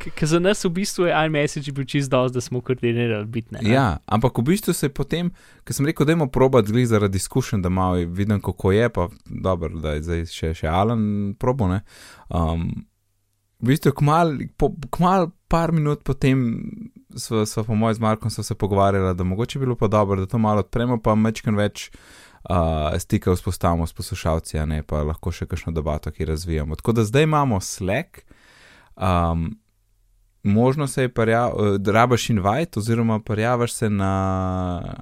Ker 0.00 0.28
za 0.28 0.40
nas 0.40 0.64
v 0.64 0.70
bistvu 0.80 1.06
je 1.06 1.16
iMessage 1.26 1.72
bil 1.76 1.84
čist 1.84 2.10
dosti, 2.10 2.34
da 2.34 2.40
smo 2.40 2.60
koordinirali 2.64 3.26
bitne. 3.26 3.60
ne? 3.62 3.70
Ja, 3.70 3.98
ampak 4.06 4.38
v 4.38 4.42
bistvu 4.52 4.72
se 4.72 4.88
je 4.88 4.94
potem, 4.94 5.32
ker 5.64 5.76
sem 5.76 5.86
rekel, 5.86 6.06
da 6.06 6.16
imamo 6.16 6.30
probat 6.32 6.66
zgled 6.66 6.88
zaradi 6.88 7.20
izkušenj, 7.20 7.62
da 7.62 7.68
malo 7.68 8.00
vidim, 8.08 8.40
kako 8.40 8.72
je, 8.72 8.88
pa 8.88 9.08
dobro, 9.24 9.68
da 9.80 9.96
je 9.98 10.02
zdaj 10.02 10.24
še, 10.32 10.54
še 10.62 10.68
Alan 10.68 11.34
probo. 11.38 11.68
ne. 11.68 11.82
Um, 12.28 12.70
v 13.60 13.74
bistvu, 13.74 13.92
kmal, 13.92 14.38
po, 14.56 14.72
kmal 14.90 15.30
par 15.50 15.72
minut 15.72 16.02
potem 16.06 16.62
smo, 17.16 17.44
smo 17.46 17.64
po 17.64 17.74
mojem 17.74 17.94
z 17.94 18.00
Markom 18.00 18.30
sva 18.30 18.44
se 18.44 18.54
pogovarjala, 18.54 19.12
da 19.14 19.24
mogoče 19.24 19.58
bi 19.58 19.66
bilo 19.66 19.76
pa 19.76 19.88
dobro, 19.88 20.20
da 20.20 20.26
to 20.26 20.38
malo 20.38 20.64
odpremo, 20.64 21.00
pa 21.02 21.14
mečkam 21.14 21.58
več 21.58 21.90
uh, 22.48 22.96
stika 22.98 23.34
vzpostavimo 23.34 23.86
s 23.86 23.92
poslušalci, 23.92 24.60
ne 24.66 24.82
pa 24.82 25.02
lahko 25.04 25.32
še 25.32 25.46
kakšno 25.50 25.74
debato, 25.76 26.12
ki 26.12 26.24
razvijamo. 26.24 26.78
Tako 26.80 26.92
da 26.92 27.04
zdaj 27.04 27.28
imamo 27.28 27.60
Slack. 27.60 28.24
Um, 28.96 29.59
Možno 30.42 30.86
se 30.86 31.02
je 31.02 31.08
da 31.78 31.92
rabaš 31.92 32.30
invite, 32.30 32.78
oziroma 32.78 33.20
prijavaš 33.20 33.72
se 33.72 33.90
na. 33.90 34.12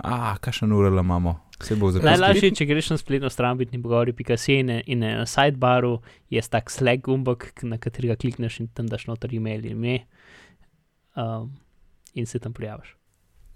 A, 0.04 0.36
kakšen 0.40 0.72
URL 0.72 0.98
imamo? 0.98 1.40
Se 1.60 1.76
bo 1.76 1.90
zapisal. 1.90 2.10
Najlažje, 2.10 2.50
če 2.54 2.66
greš 2.66 2.90
na 2.90 2.98
spletno 2.98 3.30
stran, 3.30 3.58
bitni 3.58 3.82
pogovori.si 3.82 4.54
in, 4.54 4.70
in 4.86 5.00
na 5.02 5.26
sidebaru 5.26 5.98
je 6.30 6.42
tak 6.50 6.70
Slack 6.70 7.04
gumbek, 7.04 7.50
na 7.62 7.78
katerega 7.78 8.16
klikneš 8.16 8.60
in 8.60 8.68
tam 8.68 8.86
daš 8.86 9.06
noter 9.06 9.34
e-mail 9.34 9.66
in 9.66 9.72
ime 9.72 9.98
um, 11.16 11.50
in 12.14 12.26
se 12.26 12.38
tam 12.38 12.52
prijaviš. 12.52 12.94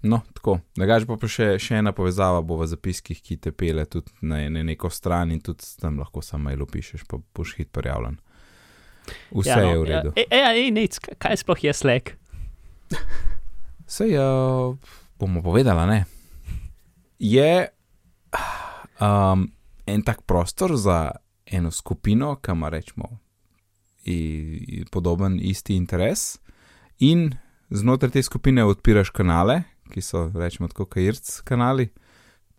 No, 0.03 0.19
tako. 0.33 0.57
Drugač 0.75 1.05
pa, 1.07 1.15
pa 1.15 1.27
še, 1.31 1.53
še 1.63 1.79
ena 1.79 1.93
povezava 1.95 2.41
bo 2.43 2.57
v 2.59 2.67
zapiskih, 2.67 3.21
ki 3.23 3.37
te 3.39 3.53
pele 3.55 3.85
tudi 3.87 4.11
na, 4.21 4.41
na 4.51 4.63
neko 4.67 4.91
stran 4.91 5.31
in 5.31 5.39
tudi 5.39 5.63
tam 5.79 6.01
lahko 6.03 6.21
samo 6.21 6.49
mail 6.49 6.65
pišeš, 6.67 7.05
pa 7.07 7.21
boš 7.35 7.55
hit 7.59 7.71
prijavljen. 7.71 8.19
Vse 9.31 9.49
ja, 9.49 9.61
no, 9.61 9.69
je 9.69 9.77
v 9.77 9.83
redu. 9.83 10.09
Ja, 10.15 10.23
ej, 10.23 10.27
ej, 10.31 10.63
ej, 10.63 10.71
nec, 10.71 10.99
kaj- 10.99 11.37
sploh 11.43 11.63
je 11.63 11.73
Slack? 11.73 12.15
Sej 13.87 14.15
uh, 14.17 14.77
bomo 15.19 15.41
povedali, 15.41 15.83
ne. 15.87 15.99
Je 17.19 17.67
um, 18.99 19.47
en 19.85 20.01
tak 20.01 20.21
prostor 20.23 20.77
za 20.77 21.11
eno 21.45 21.71
skupino, 21.71 22.39
ima 22.47 22.69
rečemo 22.69 23.19
i, 24.05 24.17
i 24.67 24.85
podoben 24.91 25.39
isti 25.41 25.75
interes, 25.75 26.39
in 26.99 27.35
znotraj 27.69 28.11
te 28.11 28.23
skupine 28.23 28.63
odpiraš 28.65 29.09
kanale, 29.09 29.63
ki 29.91 30.01
so 30.01 30.31
rečemo 30.35 30.67
tako 30.67 30.85
kajrc 30.85 31.41
kanali. 31.41 31.89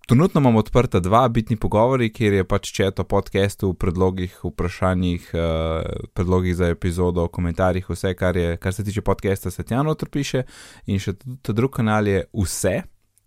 Trenutno 0.07 0.41
imamo 0.41 0.59
odprta 0.59 1.01
dva 1.01 1.29
bitni 1.29 1.57
pogovori, 1.57 2.11
kjer 2.13 2.33
je 2.33 2.45
pač 2.45 2.73
četo 2.77 3.05
podcastu, 3.05 3.73
predlogih, 3.75 4.37
vprašanjih, 4.45 5.31
uh, 5.33 6.09
predlogih 6.13 6.57
za 6.57 6.69
epizodo, 6.69 7.25
komentarjih, 7.29 7.89
vse, 7.89 8.13
kar, 8.15 8.37
je, 8.37 8.57
kar 8.57 8.75
se 8.75 8.85
tiče 8.85 9.01
podcasta, 9.01 9.51
se 9.51 9.63
tja 9.63 9.83
noter 9.83 10.09
piše. 10.13 10.43
In 10.87 11.01
še 11.01 11.15
ta 11.43 11.57
drugi 11.57 11.79
kanal 11.79 12.09
je 12.09 12.27
vse, 12.37 12.75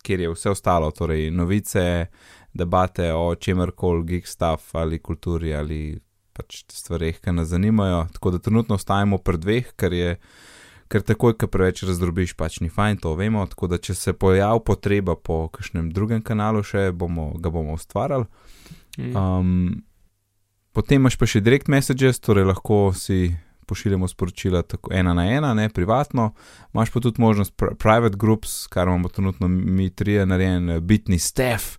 kjer 0.06 0.28
je 0.28 0.34
vse 0.36 0.54
ostalo, 0.54 0.92
torej 0.92 1.32
novice, 1.34 2.12
debate 2.54 3.10
o 3.14 3.34
čemerkoli, 3.36 4.06
geek 4.12 4.30
stuff 4.30 4.76
ali 4.78 5.02
kulturi 5.02 5.56
ali 5.58 5.98
pač 6.38 6.62
stvarih, 6.70 7.18
ki 7.24 7.34
nas 7.34 7.50
zanimajo. 7.50 8.06
Tako 8.14 8.36
da 8.38 8.44
trenutno 8.44 8.78
ostajamo 8.78 9.18
pri 9.18 9.42
dveh, 9.42 9.74
ker 9.74 9.98
je. 9.98 10.14
Ker 10.88 11.04
takoj, 11.04 11.36
ko 11.36 11.50
preveč 11.52 11.84
razdrobiš, 11.84 12.38
pač 12.40 12.62
ni 12.64 12.70
fajn, 12.72 13.02
to 13.04 13.12
vemo. 13.20 13.44
Tako 13.50 13.68
da, 13.74 13.80
če 13.82 13.96
se 13.98 14.14
pojavi 14.16 14.64
potreba 14.66 15.18
po 15.20 15.48
kakšnem 15.52 15.90
drugem 15.92 16.22
kanalu, 16.24 16.64
še 16.64 16.92
bomo, 16.96 17.34
ga 17.42 17.52
bomo 17.52 17.76
ustvarjali. 17.76 18.28
Mm. 18.98 19.12
Um, 19.12 19.84
potem 20.72 21.02
imaš 21.02 21.20
pa 21.20 21.28
še 21.28 21.44
direct 21.44 21.68
messages, 21.72 22.22
torej 22.24 22.48
lahko 22.48 22.96
si 22.96 23.36
pošiljamo 23.68 24.08
sporočila 24.08 24.62
tako 24.64 24.94
ena 24.96 25.14
na 25.14 25.28
ena, 25.28 25.54
ne 25.54 25.68
privatno. 25.70 26.32
Imaš 26.74 26.94
pa 26.94 27.04
tudi 27.04 27.22
možnost 27.22 27.54
pr 27.60 27.76
private 27.76 28.16
groups, 28.18 28.68
kar 28.72 28.88
imamo 28.88 29.10
trenutno 29.10 29.48
mi 29.48 29.90
trije 29.90 30.26
narejen, 30.26 30.80
bitni 30.82 31.20
staff, 31.20 31.76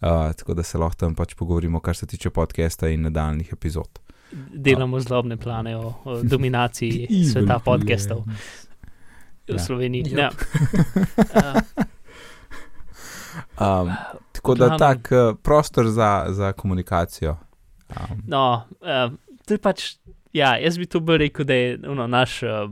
uh, 0.00 0.32
tako 0.32 0.54
da 0.54 0.62
se 0.62 0.78
lahko 0.78 0.96
tam 0.96 1.14
pač 1.14 1.34
pogovorimo, 1.34 1.80
kar 1.80 1.96
se 1.96 2.06
tiče 2.06 2.30
podcasta 2.30 2.88
in 2.88 3.04
nadaljnih 3.04 3.52
epizod. 3.52 4.00
Delamo 4.32 5.00
zlobne 5.00 5.36
plane 5.36 5.76
o, 5.76 5.94
o 6.04 6.22
dominaciji 6.24 7.04
Evil 7.04 7.24
sveta 7.24 7.58
podcastov 7.58 8.24
v 8.24 8.32
Ja. 9.48 9.58
Sloveniji. 9.58 10.12
Ja. 10.12 10.30
Uh, 10.30 11.60
Um, 13.54 13.90
tako 14.32 14.54
da 14.54 14.66
glavnem- 14.66 14.78
tak 14.78 15.12
uh, 15.12 15.36
prostor 15.36 15.86
za, 15.86 16.26
za 16.28 16.52
komunikacijo. 16.52 17.36
Um, 17.90 18.22
No, 18.26 18.64
uh, 18.80 19.12
to 19.46 19.54
je 19.54 19.58
pač, 19.58 19.96
ja, 20.32 20.56
jaz 20.56 20.78
bi 20.78 20.86
to 20.86 21.00
bolj 21.00 21.18
rekel, 21.18 21.44
da 21.44 21.54
je 21.54 21.78
ono, 21.84 22.06
naš 22.06 22.42
uh, 22.42 22.70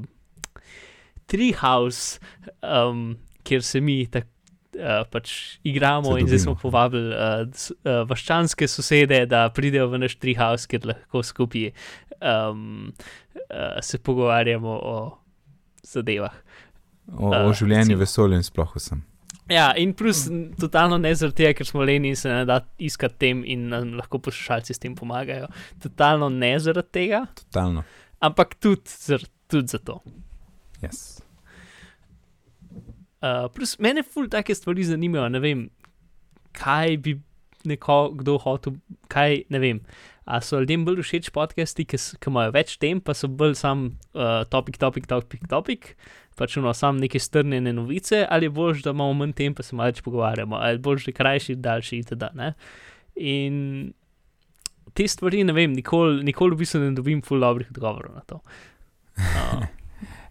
treehouse, 1.27 2.19
um, 2.61 3.17
kjer 3.43 3.63
se 3.63 3.81
mi 3.81 4.07
tako. 4.07 4.29
Uh, 4.77 5.07
pač 5.09 5.57
igramo, 5.65 6.19
in 6.21 6.27
zdaj 6.29 6.43
smo 6.43 6.53
povabili 6.61 7.15
uh, 7.15 7.47
uh, 7.49 8.03
vaščanske 8.11 8.69
sosede, 8.69 9.23
da 9.27 9.47
pridejo 9.49 9.87
v 9.89 10.03
naš 10.03 10.19
treehouse, 10.21 10.69
kjer 10.69 10.85
lahko 10.91 11.23
skupaj 11.25 11.71
um, 12.21 12.93
uh, 12.93 13.79
se 13.81 13.99
pogovarjamo 13.99 14.69
o 14.69 14.97
zadevah. 15.87 16.35
o, 17.09 17.31
Uh, 17.31 17.47
o 17.49 17.53
življenju, 17.55 17.97
vesolju 17.97 18.37
in 18.37 18.45
sploh 18.45 18.73
vsem. 18.77 19.01
Ja, 19.49 19.71
in 19.79 19.93
plus, 19.95 20.25
totalno 20.59 20.99
ne 20.99 21.13
zaradi 21.15 21.45
tega, 21.45 21.55
ker 21.55 21.69
smo 21.69 21.85
leni 21.87 22.11
in 22.11 22.17
se 22.19 22.29
ne 22.29 22.43
da 22.49 22.61
iskati 22.83 23.15
tem 23.23 23.45
in 23.47 23.69
nam 23.71 23.93
lahko 23.95 24.19
poslušalci 24.19 24.75
s 24.75 24.83
tem 24.83 24.97
pomagajo. 24.99 25.47
Totalno 25.83 26.29
ne 26.29 26.51
zaradi 26.59 26.91
tega, 26.99 27.27
Totalno. 27.45 27.85
ampak 28.19 28.57
tudi, 28.59 28.91
zar, 28.91 29.23
tudi 29.47 29.71
zato. 29.71 30.01
Yes. 30.83 31.23
Uh, 33.25 33.47
plus, 33.53 33.79
mene 33.81 34.05
ful 34.05 34.29
take 34.33 34.55
stvari 34.55 34.85
zanimajo. 34.85 35.29
Ne 35.33 35.41
vem, 35.41 35.65
kaj 36.57 36.99
bi 37.05 37.17
neko, 37.67 37.99
kdo 38.21 38.37
hotel, 38.43 38.77
kaj 39.13 39.43
ne 39.53 39.63
vem. 39.63 39.81
A 40.27 40.41
so 40.43 40.59
ljudem 40.59 40.85
bolj 40.87 41.05
všeč 41.05 41.31
podcasti, 41.35 41.87
ki, 41.87 41.99
ki 42.19 42.31
imajo 42.31 42.55
več 42.55 42.77
tem, 42.83 43.01
pa 43.01 43.15
so 43.15 43.31
bolj 43.31 43.55
sam 43.61 43.87
uh, 44.17 44.43
topik, 44.51 44.79
topik, 44.83 45.07
topik, 45.11 45.47
topik, 45.51 45.93
pač 46.39 46.57
no, 46.59 46.73
sam 46.75 46.99
neke 47.01 47.21
strnjene 47.23 47.73
novice, 47.77 48.25
ali 48.27 48.51
bož, 48.53 48.83
da 48.85 48.95
imamo 48.97 49.15
manj 49.23 49.37
tem, 49.39 49.55
pa 49.55 49.65
se 49.67 49.79
malo 49.79 49.93
več 49.93 50.03
pogovarjamo, 50.07 50.59
ali 50.59 50.83
da 50.83 50.97
je 51.07 51.15
krajši, 51.15 51.57
daljši 51.63 52.03
itd. 52.03 52.29
Ne? 52.37 52.53
In 53.23 53.57
te 54.97 55.07
stvari, 55.09 55.45
ne 55.47 55.55
vem, 55.57 55.73
nikoli, 55.77 56.25
nikoli 56.27 56.57
v 56.57 56.63
bistvu 56.65 56.83
ne 56.83 56.93
dobim 56.97 57.23
ful 57.23 57.41
dobrih 57.43 57.71
odgovorov 57.71 58.19
na 58.19 58.27
to. 58.27 58.43
Uh, 59.17 59.67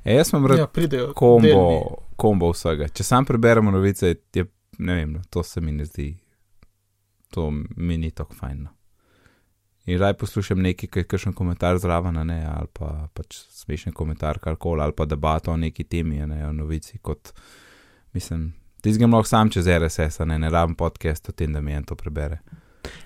E, 0.06 0.14
jaz 0.14 0.30
sem 0.30 0.46
rad 0.46 0.60
Ja, 0.60 0.68
pridejo. 0.68 1.06
delni. 1.08 1.16
kombo, 1.16 1.98
kombo 2.16 2.52
vsega. 2.52 2.88
Če 2.88 3.04
sam 3.04 3.26
preberemo 3.26 3.72
novice, 3.72 4.12
je, 4.34 4.46
ne 4.78 4.96
vem, 4.96 5.14
no, 5.14 5.22
to 5.30 5.44
se 5.44 5.62
mi 5.62 5.72
ne 5.72 5.86
zdi, 5.86 6.12
to 7.34 7.48
mi 7.76 7.98
ni 7.98 8.12
tako 8.12 8.36
fajn. 8.36 8.64
No. 8.64 8.70
In 9.86 10.00
raj 10.00 10.14
poslušam 10.14 10.62
nekaj, 10.62 10.90
ki 10.90 11.00
je 11.00 11.04
kakšen 11.06 11.34
komentar 11.34 11.78
zraven, 11.78 12.18
ne, 12.28 12.46
ali 12.46 12.68
pa 12.74 13.08
pač 13.14 13.36
smešen 13.54 13.94
komentar, 13.94 14.40
karkoli, 14.40 14.82
ali 14.82 14.94
pa 14.94 15.06
debato 15.06 15.52
o 15.52 15.58
neki 15.58 15.84
temi, 15.84 16.22
ne, 16.26 16.48
o 16.48 16.52
novici, 16.54 16.98
kot 16.98 17.34
mislim. 18.14 18.54
Tizgem 18.82 19.14
lahko 19.14 19.26
sam 19.28 19.50
čez 19.50 19.66
RSS, 19.68 20.20
ne, 20.26 20.38
ne 20.40 20.50
rabim 20.50 20.76
podcast 20.78 21.30
o 21.30 21.34
tem, 21.34 21.54
da 21.54 21.62
mi 21.62 21.74
en 21.74 21.84
to 21.84 21.96
prebere. 21.96 22.40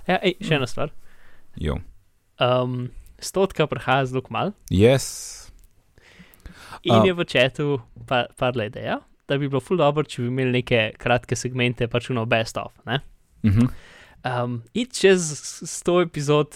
ja, 0.08 0.20
ej, 0.22 0.36
še 0.44 0.56
ena 0.56 0.68
stvar. 0.68 0.92
Jo. 1.56 1.78
Um, 2.40 2.90
stotka 3.20 3.68
prihaja 3.68 4.06
zelo 4.06 4.24
mal. 4.30 4.52
Yes. 4.72 5.49
In 6.84 7.06
je 7.06 7.14
v 7.14 7.26
četu 7.28 7.80
pa, 8.08 8.26
padla 8.40 8.70
ideja, 8.70 9.00
da 9.28 9.38
bi 9.38 9.50
bilo 9.50 9.62
ful 9.64 9.80
dobro, 9.80 10.06
če 10.08 10.24
bi 10.24 10.32
imeli 10.32 10.62
neke 10.62 10.90
kratke 11.00 11.38
segmente, 11.38 11.88
pač 11.92 12.10
uno 12.14 12.26
best 12.30 12.58
of. 12.58 12.74
Ne? 12.90 13.02
Mhm. 13.46 13.72
Um, 14.20 14.60
in 14.76 14.88
čez 14.92 15.24
100 15.64 16.02
epizod, 16.10 16.56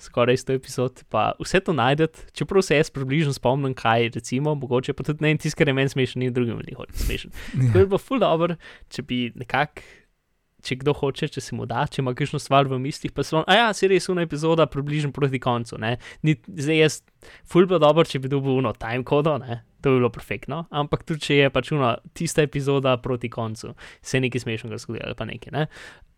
skoraj 0.00 0.38
100 0.40 0.54
epizod, 0.56 1.02
pa 1.12 1.32
vse 1.40 1.60
to 1.60 1.74
najdete, 1.76 2.30
čeprav 2.36 2.64
se 2.64 2.78
jaz 2.78 2.90
približno 2.90 3.34
spomnim, 3.36 3.74
kaj 3.76 4.08
recimo, 4.16 4.54
mogoče 4.58 4.94
pa 4.96 5.04
tudi 5.06 5.24
ne 5.24 5.34
in 5.34 5.40
tisto, 5.40 5.58
kar 5.60 5.68
je 5.68 5.76
meni 5.76 5.92
smešen, 5.92 6.24
in 6.24 6.32
drugim 6.32 6.62
ni 6.64 6.76
hoče 6.76 7.04
smešen. 7.04 7.34
Tako 7.52 7.74
bi 7.74 7.84
bilo 7.84 8.00
ful 8.00 8.22
dobro, 8.22 8.56
če 8.90 9.04
bi 9.08 9.26
nekako. 9.36 9.84
Če 10.62 10.76
kdo 10.78 10.92
hoče, 10.94 11.26
če 11.34 11.40
se 11.42 11.56
mu 11.58 11.66
da, 11.66 11.82
če 11.90 12.00
ima 12.04 12.12
kakšno 12.14 12.38
stvar 12.38 12.68
v 12.70 12.78
mislih, 12.78 13.10
pa 13.12 13.24
se 13.26 13.34
on, 13.34 13.42
a 13.50 13.56
ja, 13.58 13.66
se 13.74 13.88
res 13.90 14.06
una 14.08 14.22
epizoda 14.22 14.68
približno 14.70 15.10
proti 15.12 15.40
koncu. 15.42 15.78
Ne? 15.82 15.96
Ni, 16.22 16.36
zdaj 16.46 16.78
jaz, 16.78 17.00
ful 17.44 17.66
bi 17.66 17.80
dobro, 17.82 18.04
če 18.06 18.20
bi 18.22 18.30
dobil 18.30 18.60
uno 18.60 18.70
time 18.78 19.02
kodo, 19.04 19.36
ne? 19.42 19.62
to 19.82 19.90
bi 19.90 19.98
bilo 19.98 20.12
perfektno, 20.14 20.60
ampak 20.70 21.02
tudi 21.02 21.24
če 21.24 21.36
je 21.40 21.46
pač 21.50 21.72
uno 21.74 21.88
tista 22.14 22.44
epizoda 22.46 22.92
proti 23.02 23.26
koncu, 23.28 23.72
se 23.98 24.20
nekaj 24.22 24.44
smešnega 24.44 24.78
zgodilo 24.78 25.08
ali 25.10 25.18
pa 25.18 25.26
nekaj. 25.26 25.52
Ne? 25.52 25.64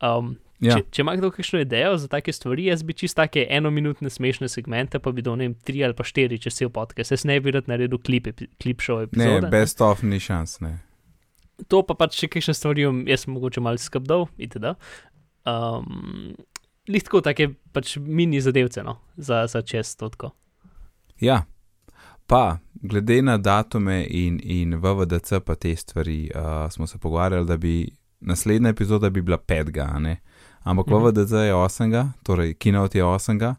Um, 0.04 0.34
Ja. 0.62 0.76
če, 0.78 0.84
če 0.94 1.02
ima 1.02 1.12
kdo 1.18 1.28
kakšno 1.34 1.58
idejo 1.64 1.96
za 1.98 2.06
take 2.08 2.32
stvari, 2.32 2.68
jaz 2.70 2.84
bi 2.86 2.94
čist 2.94 3.16
take 3.18 3.42
enominutne 3.50 4.08
smešne 4.10 4.46
segmente, 4.48 5.00
pa 5.02 5.10
bi 5.12 5.20
do 5.20 5.34
ne 5.36 5.48
vem, 5.48 5.54
tri 5.66 5.82
ali 5.84 5.96
pa 5.98 6.06
štiri, 6.06 6.38
če 6.40 6.52
se 6.54 6.68
opotke. 6.68 7.02
Jaz 7.02 7.24
ne 7.26 7.36
bi 7.42 7.52
rad 7.52 7.66
naredil 7.68 7.98
klip, 7.98 8.28
klip 8.62 8.80
Ne, 8.86 9.02
epizode. 9.02 9.50
best 9.50 9.80
of 9.80 10.02
ni 10.02 10.20
šans, 10.20 10.60
ne. 10.60 10.78
To 11.68 11.82
pa 11.86 11.94
pač 11.94 12.18
še 12.18 12.28
kakšne 12.28 12.54
stvari, 12.54 12.86
um, 12.86 13.04
jaz 13.06 13.24
sem 13.24 13.34
mogoče 13.34 13.62
malo 13.62 13.78
skrbdal, 13.78 14.26
itd. 14.38 14.74
Um, 15.46 16.34
Lihtko 16.88 17.22
take 17.24 17.48
pač 17.72 17.96
mini 17.96 18.40
zadevce, 18.44 18.82
no, 18.84 18.98
za, 19.16 19.46
za 19.48 19.62
čez 19.64 19.94
stotko. 19.94 20.34
Ja, 21.20 21.44
pa 22.26 22.58
glede 22.74 23.22
na 23.22 23.38
datume 23.38 24.02
in, 24.04 24.40
in 24.42 24.74
VVDC, 24.76 25.40
pa 25.46 25.54
te 25.54 25.76
stvari, 25.76 26.30
uh, 26.34 26.66
smo 26.70 26.86
se 26.86 26.98
pogovarjali, 26.98 27.46
da 27.46 27.56
bi 27.56 27.88
naslednja 28.20 28.74
epizoda 28.74 29.10
bi 29.10 29.22
bila 29.22 29.38
5. 29.38 29.80
a 29.80 29.98
ne? 29.98 30.18
Ampak 30.64 30.86
Mhm. 30.86 30.94
VVDC 30.96 31.32
je 31.32 31.54
8. 31.54 32.12
torej 32.22 32.54
Keynote 32.54 32.96
je 32.98 33.04
8. 33.04 33.54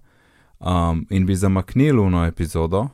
Um, 0.60 1.08
in 1.10 1.26
bi 1.26 1.36
zamaknili 1.36 2.00
uno 2.00 2.26
epizodo, 2.26 2.88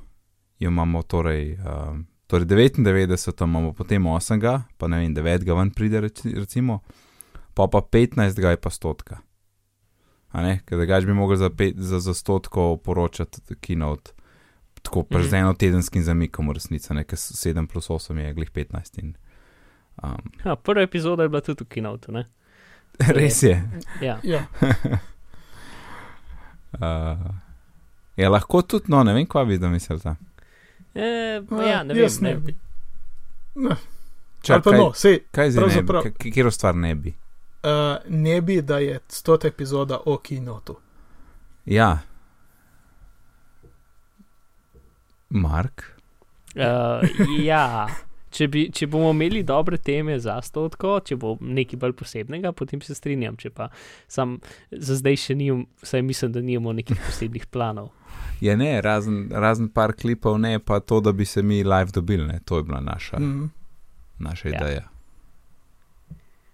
jo 0.59 0.67
imamo 0.69 1.01
torej. 1.03 1.57
Um, 1.59 2.05
Torej 2.31 2.45
99 2.45 3.17
imamo 3.43 3.73
potem 3.73 4.03
8, 4.03 4.39
pa 4.77 4.87
ne 4.87 4.97
vem, 4.99 5.11
9 5.13 5.43
ven 5.51 5.69
pride, 5.69 5.99
reci- 5.99 6.31
recimo, 6.33 6.79
pa 7.53 7.67
pa 7.67 7.81
15 7.81 8.15
je 8.41 8.57
pa 8.57 8.69
stotka. 8.69 9.17
A 10.29 10.41
ne, 10.41 10.61
ker 10.65 10.77
da 10.77 10.99
bi 11.01 11.13
mogel 11.13 11.35
za, 11.35 11.49
pet, 11.49 11.75
za, 11.77 11.99
za 11.99 12.13
stotko 12.13 12.77
poročati 12.77 13.41
keynote, 13.55 14.15
tako 14.81 15.03
pač 15.03 15.21
Mhm. 15.21 15.29
z 15.29 15.33
eno 15.33 15.53
tedenskim 15.53 16.03
zamikom 16.03 16.47
v 16.47 16.53
resnici, 16.53 16.93
ne, 16.93 17.03
ker 17.03 17.17
7 17.17 17.67
plus 17.67 17.89
8 17.89 18.17
je 18.17 18.33
glih 18.33 18.49
15. 18.49 18.97
In, 18.97 19.15
um, 20.03 20.31
Ja, 20.45 20.55
prva 20.55 20.81
epizoda 20.81 21.23
je 21.23 21.29
bila 21.29 21.41
tudi 21.41 21.63
v 21.63 21.67
kinotu, 21.67 22.11
ne? 22.11 22.25
res 23.09 23.43
je. 23.43 23.59
Ja. 24.01 24.19
Ja, 24.23 24.45
Uh, 26.73 27.19
je 28.15 28.29
lahko 28.29 28.61
tudi, 28.61 28.85
no, 28.87 29.03
ne 29.03 29.13
vem, 29.13 29.25
kva 29.25 29.45
bi 29.45 29.57
da 29.57 29.67
mislite. 29.69 30.15
E, 30.93 31.07
pa 31.43 31.55
a, 31.55 31.63
ja, 31.63 31.83
ne 31.83 31.93
vem. 31.93 32.09
ne 32.21 32.29
Ne. 32.29 32.35
bi. 32.37 32.55
Ne. 33.57 33.75
Čak, 34.41 34.63
pa 34.63 34.69
kaj, 34.69 34.79
no, 34.79 34.91
sej, 34.93 35.19
kaj 35.31 35.51
zdaj 35.51 35.61
ne 35.61 35.67
bi? 35.67 35.73
pravzaprav- 35.77 36.13
K- 36.13 36.31
Kjer 36.31 36.51
stvar 36.51 36.75
ne 36.77 36.95
bi? 36.95 37.13
uh, 37.63 37.69
ne 38.07 38.41
bi, 38.41 38.61
da 38.61 38.77
je 38.79 38.99
stota 39.09 39.47
epizoda 39.47 39.99
o 40.05 40.17
kinotu. 40.19 40.75
Ja. 41.65 41.99
Mark? 45.29 45.83
Uh, 46.51 46.99
ja, 47.39 47.87
če, 48.29 48.47
bi, 48.47 48.65
če 48.69 48.87
bomo 48.87 49.11
imeli 49.11 49.43
dobre 49.43 49.77
teme 49.79 50.17
za 50.19 50.35
stotko, 50.41 50.97
če 51.01 51.15
bo 51.15 51.37
nekaj 51.39 51.79
bolj 51.79 51.93
posebnega, 51.93 52.51
potem 52.51 52.81
se 52.81 52.91
strinjam. 52.91 53.37
Če 53.37 53.49
pa 53.51 53.69
sam 54.07 54.39
za 54.69 54.95
zdaj 54.95 55.15
še 55.17 55.35
nimam, 55.35 55.63
vsaj 55.81 56.03
mislim, 56.03 56.31
da 56.31 56.41
nimamo 56.41 56.73
nekih 56.73 56.99
posebnih 56.99 57.47
planov. 57.47 57.91
Ja, 58.41 58.55
ne, 58.55 58.81
razen, 58.81 59.29
razen 59.31 59.69
par 59.69 59.93
klipov, 59.93 60.39
ne 60.39 60.59
pa 60.59 60.79
to, 60.79 60.99
da 60.99 61.11
bi 61.11 61.25
se 61.25 61.41
mi 61.41 61.63
live 61.63 61.91
dobili. 61.91 62.25
Ne. 62.25 62.39
To 62.41 62.57
je 62.57 62.63
bila 62.63 62.79
naša, 62.81 63.19
mm. 63.19 63.23
Mm, 63.25 63.51
naša 64.19 64.49
Ja. 64.49 64.55
ideja. 64.57 64.87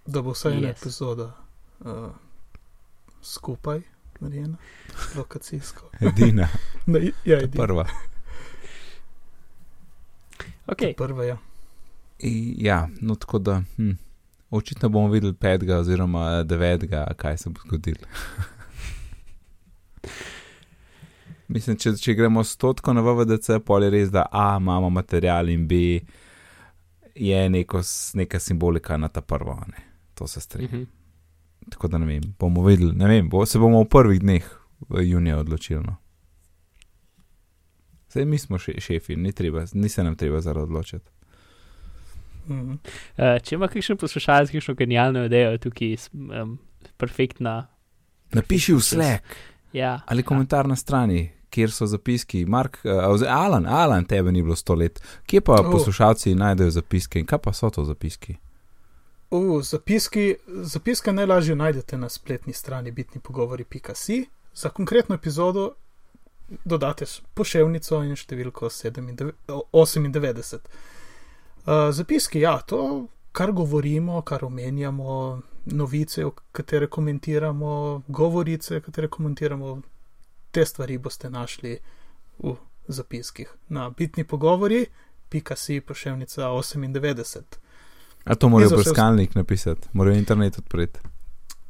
da 0.05 0.21
bo 0.21 0.31
vsaj 0.31 0.53
ena 0.53 0.61
Yes. 0.63 0.71
epizoda 0.71 1.31
uh, 1.79 2.09
skupaj 3.21 3.81
narejena, 4.19 4.57
lokacijsko. 5.15 5.89
Edina, 6.01 6.47
Ne, 6.85 6.99
ja, 7.25 7.37
edina. 7.37 7.51
prva. 7.57 7.85
Okay. 10.67 10.93
Prva, 10.95 11.23
ja. 11.23 11.37
I, 12.19 12.55
ja, 12.57 12.89
no 13.01 13.15
tako 13.15 13.39
da. 13.39 13.63
Hm. 13.75 13.91
Očitno 14.51 14.89
bomo 14.89 15.09
videli 15.09 15.33
petega 15.33 15.77
oziroma 15.77 16.43
devetega, 16.43 17.07
kaj 17.15 17.37
se 17.37 17.49
bo 17.49 17.59
zgodilo. 17.61 18.07
Mislim, 21.47 21.77
če, 21.79 21.93
če 21.95 22.15
gremo 22.17 22.43
stotko 22.43 22.93
na 22.93 23.01
VVDC, 23.05 23.61
pol 23.65 23.85
je 23.87 23.91
res, 23.93 24.11
da 24.11 24.25
A 24.31 24.57
imamo 24.59 24.89
material 24.91 25.49
in 25.49 25.67
B 25.67 25.99
je 27.15 27.43
neko, 27.49 27.81
neka 28.19 28.39
simbolika 28.39 28.97
na 28.97 29.07
ta 29.07 29.21
prvo. 29.21 29.55
a 29.55 29.67
Ne? 29.71 29.83
To 30.15 30.27
se 30.27 30.41
strinjam. 30.41 30.81
Mhm. 30.81 30.89
Tako 31.69 31.87
da 31.87 31.97
ne 31.97 32.05
vem, 32.05 32.23
bomo 32.39 32.63
videli, 32.63 32.93
ne 32.95 33.07
vem, 33.07 33.29
bo, 33.29 33.45
se 33.45 33.59
bomo 33.59 33.81
v 33.83 33.89
prvih 33.91 34.19
dneh 34.19 34.45
v 34.89 35.03
juniju 35.03 35.37
odločili. 35.37 35.83
No. 35.83 35.97
Zdaj 38.11 38.25
mi 38.25 38.37
smo 38.39 38.59
še, 38.59 38.77
šefi, 38.79 39.17
ni, 39.19 39.33
treba, 39.35 39.65
ni 39.73 39.89
se 39.89 40.03
nam 40.03 40.15
treba 40.15 40.39
zaradi 40.41 40.71
odločiti. 40.71 41.11
Mhm. 42.47 42.77
Uh, 43.17 43.35
če 43.43 43.55
ima 43.55 43.67
kakšen 43.67 43.99
poslušalec, 43.99 44.51
kakšno 44.55 44.77
genialno 44.79 45.25
idejo, 45.27 45.57
tukaj 45.59 45.97
um, 46.13 46.55
perfektna. 46.97 47.65
Napiši 48.35 48.75
v 48.75 48.83
Slack 48.83 49.37
Ja, 49.73 50.01
ali 50.05 50.23
komentar 50.23 50.67
na 50.67 50.75
strani, 50.75 51.29
kjer 51.49 51.71
so 51.71 51.85
zapiski. 51.85 52.45
Mark, 52.45 52.77
uh, 52.83 53.21
Alan, 53.27 53.65
Alan, 53.65 54.05
tebe 54.05 54.31
ni 54.31 54.41
bilo 54.43 54.55
sto 54.55 54.75
let. 54.75 55.01
Kje 55.25 55.41
pa 55.41 55.53
Oh. 55.61 55.71
poslušalci 55.71 56.35
najdejo 56.35 56.69
zapiske 56.71 57.19
in 57.19 57.25
kaj 57.25 57.39
pa 57.39 57.53
so 57.53 57.69
to 57.69 57.83
zapiski? 57.83 58.35
Uh, 59.31 59.61
zapiski, 59.63 60.35
zapiske 60.47 61.11
najlažje 61.13 61.55
najdete 61.55 61.97
na 61.97 62.09
spletni 62.09 62.53
strani 62.53 62.91
bitnipogovori.si. 62.91 64.25
Za 64.53 64.69
konkretno 64.69 65.15
epizodo 65.15 65.71
dodate 66.65 67.05
poševnico 67.33 68.03
in 68.03 68.15
številko 68.15 68.69
97 68.69 69.31
98. 69.47 70.59
Uh, 71.67 71.91
zapiski, 71.91 72.39
ja, 72.39 72.57
to, 72.61 73.07
kar 73.31 73.51
govorimo, 73.51 74.21
kar 74.21 74.45
omenjamo, 74.45 75.41
novice, 75.65 76.23
katere 76.51 76.87
komentiramo, 76.87 78.01
govorice, 78.07 78.79
katere 78.81 79.07
komentiramo, 79.07 79.81
te 80.57 80.65
stvari 80.65 80.97
boste 80.97 81.29
našli 81.29 81.77
v 82.39 82.55
zapiskih 82.87 83.47
na 83.69 83.89
bitni 83.89 84.23
pogovori.si 84.23 85.81
poševnica 85.81 86.41
98. 86.41 87.41
A 88.25 88.35
to 88.35 88.49
morajo 88.49 88.71
še 88.71 88.79
brskalnik 88.79 89.35
napisati, 89.37 89.87
morajo 89.93 90.17
internet 90.17 90.57
odpreti. 90.57 90.99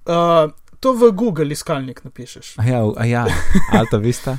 Uh, 0.07 0.53
to 0.79 0.93
v 0.95 1.11
Google 1.11 1.51
iskalnik 1.51 1.99
napišeš. 2.05 2.53
A 2.63 2.63
ja, 2.63 2.79
a 2.95 3.05
ja, 3.05 3.25
Alta 3.75 3.99
Vista. 3.99 4.37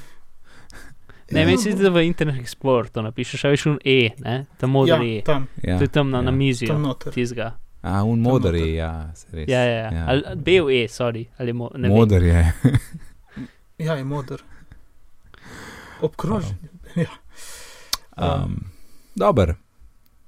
ne, 1.36 1.44
meni 1.44 1.58
se 1.60 1.74
zdi, 1.76 1.84
da 1.84 1.92
v 1.92 2.06
Internet 2.08 2.40
Explorer 2.40 2.88
to 2.88 3.04
napišeš, 3.04 3.44
a 3.44 3.52
veš, 3.52 3.66
un 3.74 3.76
E, 3.84 4.14
ne, 4.24 4.38
ta 4.56 4.66
modri 4.66 5.10
ja, 5.10 5.18
E. 5.18 5.24
tam, 5.28 5.44
Ja, 5.60 5.76
To 5.76 5.84
je 5.84 5.92
tam 5.92 6.08
na, 6.08 6.22
ja. 6.24 6.30
na 6.30 6.32
mizi, 6.32 6.70
tam 6.72 6.88
noter. 6.88 7.12
tizga. 7.12 7.50
A, 7.82 8.00
un 8.02 8.24
noter. 8.24 8.56
je, 8.56 8.72
ja, 8.80 9.12
se 9.14 9.28
res. 9.32 9.44
Ja, 9.44 9.60
ja, 9.60 9.76
ja. 9.84 9.92
Ja. 9.92 10.08
Ali 10.08 10.40
bel 10.40 10.72
E, 10.72 10.88
sorry, 10.88 11.26
ali 11.36 11.52
mo, 11.52 11.68
ne. 11.76 11.92
Modar 11.92 12.24
je. 12.24 12.46
Ja, 13.88 13.94
je 13.94 14.04
modr. 14.04 14.42
Obkrožen. 16.00 16.56
Ja. 16.96 17.08
Um, 18.16 18.64
Dobro, 19.14 19.54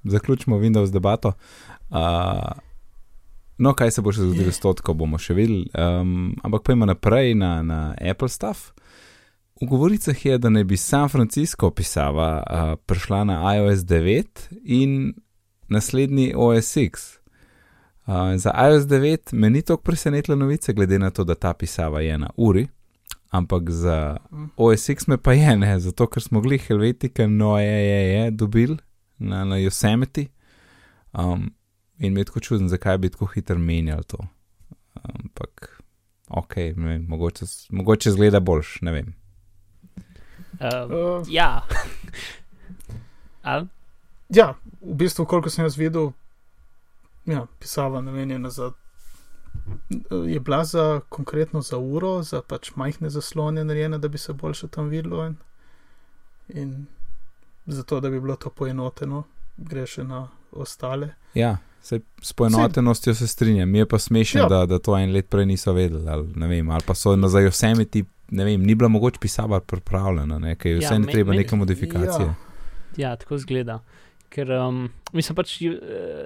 zaključimo 0.03 0.57
Windows 0.57 0.91
debato. 0.91 1.33
Uh, 1.89 1.97
no, 3.57 3.73
kaj 3.73 3.91
se 3.91 4.01
bo 4.01 4.11
še 4.11 4.21
zgodilo 4.21 4.51
s 4.51 4.59
to, 4.59 4.73
bomo 4.93 5.19
še 5.21 5.37
videli. 5.37 5.67
Um, 5.77 6.33
ampak 6.41 6.63
pojmo 6.63 6.89
naprej 6.89 7.35
na, 7.37 7.61
na 7.61 7.79
Apple 8.01 8.29
stuff. 8.29 8.71
V 9.61 9.69
govoricah 9.69 10.25
je, 10.25 10.39
da 10.41 10.49
naj 10.49 10.63
bi 10.63 10.77
San 10.77 11.09
Francisco 11.09 11.69
pisava 11.69 12.31
uh, 12.41 12.73
prišla 12.89 13.23
na 13.29 13.39
iOS 13.59 13.85
9 13.85 14.49
in 14.63 15.13
naslednji 15.69 16.33
OS 16.33 16.77
X. 16.77 17.09
Uh, 18.09 18.33
za 18.41 18.57
iOS 18.57 18.89
9 18.89 19.37
me 19.37 19.53
ni 19.53 19.61
tako 19.61 19.83
presenetila 19.85 20.39
novica, 20.39 20.73
glede 20.73 20.99
na 20.99 21.13
to, 21.13 21.23
da 21.23 21.35
ta 21.35 21.53
pisava 21.53 22.01
je 22.01 22.17
na 22.17 22.33
uri, 22.37 22.65
ampak 23.31 23.69
za 23.69 24.17
Mm. 24.31 24.49
OS 24.57 24.89
X 24.89 25.07
me 25.07 25.17
pa 25.17 25.33
je 25.33 25.55
ne, 25.57 25.79
zato 25.79 26.07
ker 26.07 26.23
smo 26.23 26.41
gli 26.41 26.57
Helvetika, 26.57 27.27
no 27.27 27.57
je, 27.59 27.65
je, 27.65 28.01
je 28.13 28.31
dobil 28.31 28.77
na, 29.17 29.45
na 29.45 29.55
Yosemite. 29.55 30.27
Um, 31.13 31.51
in 31.97 32.13
mi 32.13 32.21
je 32.21 32.25
tako 32.25 32.39
čuden, 32.39 32.69
zakaj 32.69 32.97
bi 32.97 33.09
tako 33.09 33.25
hitro 33.25 33.59
menjali 33.59 34.03
to. 34.03 34.17
Ampak, 34.93 35.81
ok, 36.29 36.55
ne 36.55 36.87
vem, 36.87 37.05
mogoče, 37.07 37.45
mogoče 37.69 38.11
zgleda 38.11 38.39
boljš, 38.39 38.81
ne 38.81 38.91
vem. 38.91 39.13
Uh, 40.59 40.91
Uh, 40.91 41.25
ja. 41.29 41.61
Ali? 43.41 43.67
ja, 44.29 44.55
v 44.81 44.95
bistvu, 44.95 45.25
koliko 45.25 45.49
sem 45.49 45.65
jaz 45.65 45.77
videl, 45.77 46.11
ja, 47.25 47.45
pisava 47.59 48.01
namenjena 48.01 48.49
za. 48.49 48.71
Je 50.25 50.39
bila 50.39 50.63
za 50.63 50.99
konkretno 51.09 51.61
za 51.61 51.77
uro, 51.77 52.23
za 52.23 52.41
pač 52.41 52.71
majhne 52.75 53.09
zaslone 53.09 53.63
narejena, 53.63 53.97
da 53.97 54.07
bi 54.07 54.17
se 54.17 54.33
boljše 54.33 54.67
tam 54.67 54.89
videlo, 54.89 55.25
in, 55.25 55.35
in 56.49 56.85
zato, 57.67 57.99
da 57.99 58.09
bi 58.09 58.19
bilo 58.19 58.35
to 58.35 58.49
poenoteno, 58.49 59.23
gre 59.57 59.85
še 59.85 60.03
na 60.03 60.21
ostale. 60.53 61.09
Ja, 61.33 61.57
se, 61.81 61.99
s 62.21 62.33
poenotenostjo 62.33 63.13
se 63.13 63.27
strinjam, 63.27 63.69
mi 63.69 63.77
je 63.77 63.85
pa 63.85 63.99
smešno, 63.99 64.41
Ja. 64.41 64.47
da, 64.47 64.65
da 64.65 64.79
to 64.79 64.97
en 64.97 65.11
let 65.11 65.29
prej 65.29 65.45
niso 65.45 65.73
vedeli, 65.73 66.09
ali, 66.09 66.27
ne 66.35 66.47
vem, 66.47 66.69
ali 66.69 66.83
pa 66.85 66.95
so 66.95 67.15
na 67.15 67.29
za 67.29 67.39
Yosemite, 67.39 68.03
ne 68.29 68.45
vem, 68.45 68.61
ni 68.61 68.75
bila 68.75 68.89
mogoče 68.89 69.19
pisava 69.19 69.59
pripravljena, 69.61 70.39
ne, 70.39 70.55
ker 70.55 70.71
je 70.71 70.77
Ja, 70.77 70.87
vse 70.87 70.93
ne 70.93 71.05
me- 71.05 71.11
treba 71.11 71.33
neke 71.33 71.55
modifikacije. 71.55 72.25
Ja. 72.27 72.35
Ja, 72.99 73.15
tako 73.15 73.37
zgleda. 73.37 73.79
Ker 74.29 74.51
um, 74.53 74.89
mislim 75.13 75.35
pač, 75.35 75.61
uh, 75.61 75.75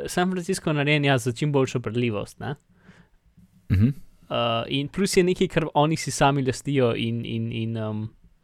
San 0.08 0.32
Francisco 0.32 0.70
je 0.70 0.74
narejen 0.76 1.06
ja, 1.06 1.18
za 1.18 1.32
čim 1.32 1.52
boljšo 1.52 1.80
predljivost. 1.80 2.40
Ne? 2.40 2.56
Mhm. 3.72 3.94
Uh, 4.26 4.66
in 4.74 4.88
plus 4.90 5.18
je 5.18 5.24
nekaj, 5.24 5.48
kar 5.48 5.68
oni 5.74 5.98
si 5.98 6.12
sami 6.12 6.42
lastijo 6.42 6.96
in, 6.98 7.22
in, 7.26 7.52
in 7.54 7.78
um, 7.78 8.00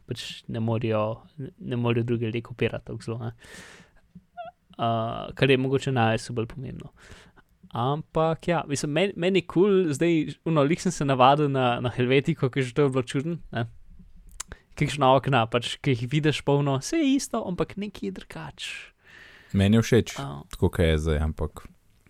pač 0.06 0.44
ne 0.48 0.60
morejo, 0.62 1.22
ne 1.58 1.76
morejo 1.76 2.06
druge 2.06 2.28
ljudje 2.28 2.42
kopirati 2.42 2.86
tako 2.86 3.02
zelo. 3.02 3.18
ne. 3.18 3.32
Uh, 4.78 5.34
kar 5.34 5.50
je 5.50 5.58
mogoče 5.58 5.92
najbolj 5.92 6.34
bolj 6.34 6.46
pomembno. 6.46 6.92
Ampak 7.72 8.48
ja, 8.48 8.64
mislim, 8.68 8.92
meni 8.92 9.12
men 9.16 9.36
je 9.36 9.42
kul, 9.42 9.62
cool, 9.64 9.92
zdaj, 9.96 10.34
no, 10.44 10.62
lik 10.62 10.80
sem 10.80 10.92
se 10.92 11.04
navadil 11.04 11.48
na, 11.48 11.80
na 11.80 11.90
Helvetiko, 11.90 12.50
ki 12.52 12.60
je 12.60 12.68
že 12.68 12.74
to 12.76 12.88
bilo 12.88 13.02
čuden. 13.02 13.38
Ne? 13.52 13.66
Kakšna 14.76 15.08
okna, 15.16 15.46
pač, 15.48 15.78
ki 15.80 15.94
jih 15.96 16.08
vidiš 16.12 16.42
polno, 16.44 16.78
vse 16.80 17.00
je 17.00 17.14
isto, 17.16 17.40
ampak 17.48 17.76
nekaj 17.80 18.08
je 18.08 18.16
drugače. 18.18 18.72
Meni 19.56 19.80
je 19.80 19.82
všeč, 19.82 20.16
Uh, 20.20 20.44
tako 20.52 20.68
kot 20.68 20.84
je 20.84 20.98
zdaj, 20.98 21.18
ampak. 21.24 21.64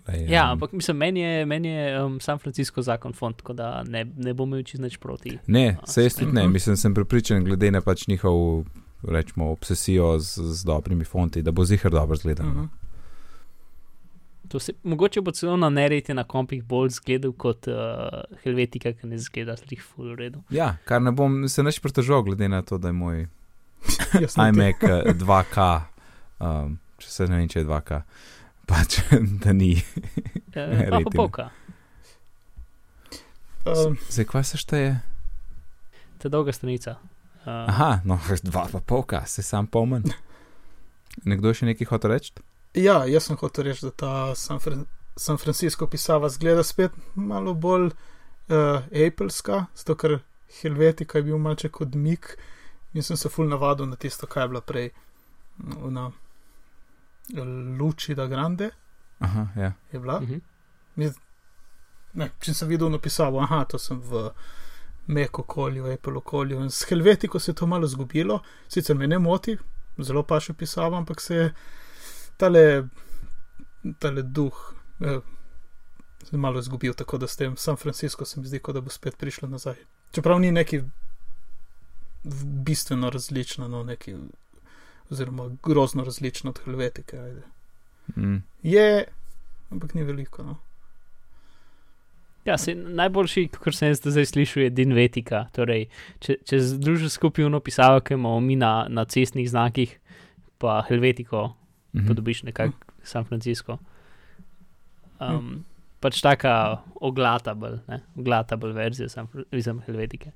Lej, 0.08 0.26
Ja, 0.28 0.44
em, 0.44 0.50
ampak 0.50 0.72
mislim, 0.72 0.96
meni 0.96 1.20
je, 1.20 1.46
meni 1.46 1.68
je 1.68 2.02
um, 2.02 2.20
San 2.20 2.38
Francisco 2.38 2.82
zakon 2.82 3.12
font, 3.12 3.36
tako 3.36 3.52
da 3.52 3.82
ne, 3.82 4.04
ne 4.16 4.34
bom 4.34 4.48
imel 4.48 4.62
čist 4.62 4.82
nič 4.82 4.96
proti. 4.96 5.38
Ne, 5.46 5.76
A, 5.82 5.86
se 5.86 6.02
jaz 6.02 6.14
tudi 6.14 6.32
ne, 6.32 6.42
Mhm. 6.42 6.52
mislim, 6.52 6.76
sem 6.76 6.94
prepričan, 6.94 7.44
glede 7.44 7.70
na 7.70 7.80
pač 7.80 8.06
njihov, 8.06 8.64
rečemo, 9.02 9.50
obsesijo 9.50 10.18
z, 10.18 10.26
z 10.52 10.64
dobrimi 10.64 11.04
fonti, 11.04 11.42
da 11.42 11.50
bo 11.50 11.64
zihar 11.64 11.90
dobro 11.90 12.16
zgledal. 12.16 12.46
Mhm. 12.46 12.64
To 14.48 14.58
Se, 14.58 14.72
mogoče 14.82 15.20
bo 15.20 15.30
celo 15.30 15.56
na 15.56 15.70
nereti 15.70 16.14
na 16.14 16.24
kompih 16.24 16.64
bolj 16.64 16.88
zgledal 16.90 17.32
kot 17.32 17.66
uh, 17.66 17.74
Helvetika, 18.42 18.92
ki 18.92 19.06
ne 19.06 19.18
zgleda 19.18 19.56
slih 19.56 19.80
full 19.82 20.12
v 20.12 20.16
redu. 20.16 20.42
Ja, 20.50 20.76
kar 20.84 21.00
ne 21.02 21.10
bom 21.10 21.48
se 21.48 21.62
neč 21.62 21.78
pritožil, 21.80 22.22
glede 22.22 22.48
na 22.48 22.62
to, 22.62 22.78
da 22.78 22.88
je 22.88 22.92
moj 22.92 23.22
iMac 24.48 24.82
eh, 24.82 25.14
2K, 25.14 25.80
um, 26.40 26.76
če 26.98 27.08
se 27.08 27.26
ne 27.26 27.36
vem, 27.36 27.48
če 27.48 27.58
je 27.58 27.66
2K, 27.66 28.02
pač 28.66 29.00
da 29.44 29.52
ni. 29.52 29.74
Uh, 29.76 30.52
pa 30.52 30.62
pa 30.90 30.96
Rating. 30.98 31.16
polka, 31.16 31.50
Um, 33.64 33.94
Zdaj, 34.10 34.24
kva 34.26 34.42
se 34.42 34.58
šteje? 34.58 35.00
ta 36.18 36.28
dolga 36.28 36.52
stranica. 36.52 36.96
Uh, 37.46 37.66
Aha, 37.70 38.00
no, 38.04 38.18
dva 38.42 38.66
pa 38.72 38.80
polka, 38.80 39.26
se 39.26 39.42
sam 39.42 39.66
pomen. 39.66 40.02
Nekdo 41.24 41.52
še 41.54 41.66
nekaj 41.66 41.86
hoče 41.90 42.10
reči? 42.10 42.32
Ja, 42.74 43.02
jaz 43.06 43.28
sem 43.28 43.38
hotel 43.38 43.68
reči, 43.70 43.86
da 43.86 43.90
ta 43.94 44.10
San, 44.34 44.58
Fran 44.58 44.86
San 45.16 45.38
Francisco 45.38 45.86
pisava 45.86 46.30
zgleda 46.32 46.62
spet 46.64 46.94
malo 47.14 47.54
bolj 47.54 47.90
uh, 47.92 48.82
Appleska, 48.90 49.66
zato 49.76 49.94
ker 49.94 50.18
Helvetika 50.62 51.18
je 51.20 51.26
bil 51.30 51.38
malce 51.38 51.68
kot 51.68 51.94
mik 51.94 52.32
in 52.94 53.02
sem 53.04 53.16
se 53.16 53.28
ful 53.28 53.46
navadil 53.46 53.86
na 53.86 53.96
tisto, 53.96 54.26
kaj 54.26 54.42
je 54.42 54.48
bila 54.48 54.60
prej. 54.60 54.90
Na 55.92 56.10
Luči 57.78 58.14
da 58.14 58.26
Grande 58.26 58.70
Aha, 59.18 59.48
ja. 59.56 59.72
je 59.92 60.00
bila. 60.00 60.20
Mhm. 60.20 60.38
Ne, 62.12 62.28
če 62.40 62.54
sem 62.54 62.68
videl 62.68 62.90
napisal, 62.92 63.38
aha, 63.40 63.62
to 63.64 63.78
sem 63.80 64.00
v 64.04 64.28
Mek 65.06 65.38
okolju, 65.38 65.86
Apple 65.92 66.18
okolju. 66.20 66.60
In 66.60 66.70
s 66.70 66.84
Helvetiko 66.88 67.40
se 67.40 67.50
je 67.50 67.54
to 67.54 67.66
malo 67.66 67.88
zgubilo, 67.88 68.40
sicer 68.68 68.96
me 68.96 69.06
ne 69.06 69.18
moti, 69.18 69.56
zelo 69.98 70.22
pa 70.22 70.40
še 70.40 70.54
pisal, 70.54 70.94
ampak 70.94 71.20
se 71.20 71.38
je 71.38 71.46
tale, 72.36 72.64
tale 73.98 74.22
duh 74.22 74.60
eh, 75.00 75.22
se 76.22 76.36
je 76.36 76.38
malo 76.38 76.60
izgubil, 76.60 76.94
tako 76.94 77.18
da 77.18 77.26
s 77.26 77.36
tem 77.36 77.56
San 77.56 77.76
Francisco 77.76 78.24
se 78.24 78.40
mi 78.40 78.46
zdi, 78.46 78.60
kot 78.60 78.74
da 78.74 78.84
bo 78.84 78.90
spet 78.90 79.16
prišlo 79.18 79.48
nazaj. 79.48 79.80
Čeprav 80.12 80.40
ni 80.40 80.52
neki 80.52 80.82
bistveno 82.68 83.10
različno, 83.10 83.68
no, 83.68 83.82
neki, 83.82 84.14
oziroma 85.10 85.50
grozno 85.62 86.04
različno 86.04 86.50
od 86.50 86.58
Helvetike. 86.58 87.18
Ajde. 87.18 87.42
Mm. 88.16 88.42
Je, 88.62 89.04
ampak 89.70 89.94
ni 89.94 90.04
veliko. 90.04 90.42
No. 90.42 90.56
Ja, 92.44 92.58
se, 92.58 92.74
najboljši, 92.74 93.48
kar 93.54 93.74
sem 93.74 93.88
jaz 93.88 94.00
zdaj 94.02 94.26
slišal, 94.26 94.62
je 94.62 94.70
Dinvetika. 94.72 95.44
Torej, 95.52 95.84
če, 96.18 96.36
če 96.44 96.58
združiš 96.60 97.12
skupaj 97.12 97.44
eno 97.44 97.60
pisavo, 97.60 98.00
ki 98.00 98.14
imamo 98.14 98.40
mi 98.40 98.56
na, 98.56 98.86
na 98.88 99.04
cestnih 99.04 99.46
znakih, 99.48 99.98
pa 100.58 100.82
Helvetiko, 100.82 101.52
Mhm. 101.92 102.06
pa 102.06 102.14
dobiš 102.14 102.42
nekako 102.42 102.72
San 103.04 103.24
Francisco. 103.24 103.78
Um, 105.20 105.64
pač 106.00 106.20
taka 106.20 106.52
oglatabel, 106.96 107.78
ne, 107.86 108.00
oglatabel 108.16 108.72
verzija 108.72 109.08
San 109.08 109.26
Fr- 109.26 109.44
mislim, 109.52 109.80
Helvetike. 109.80 110.32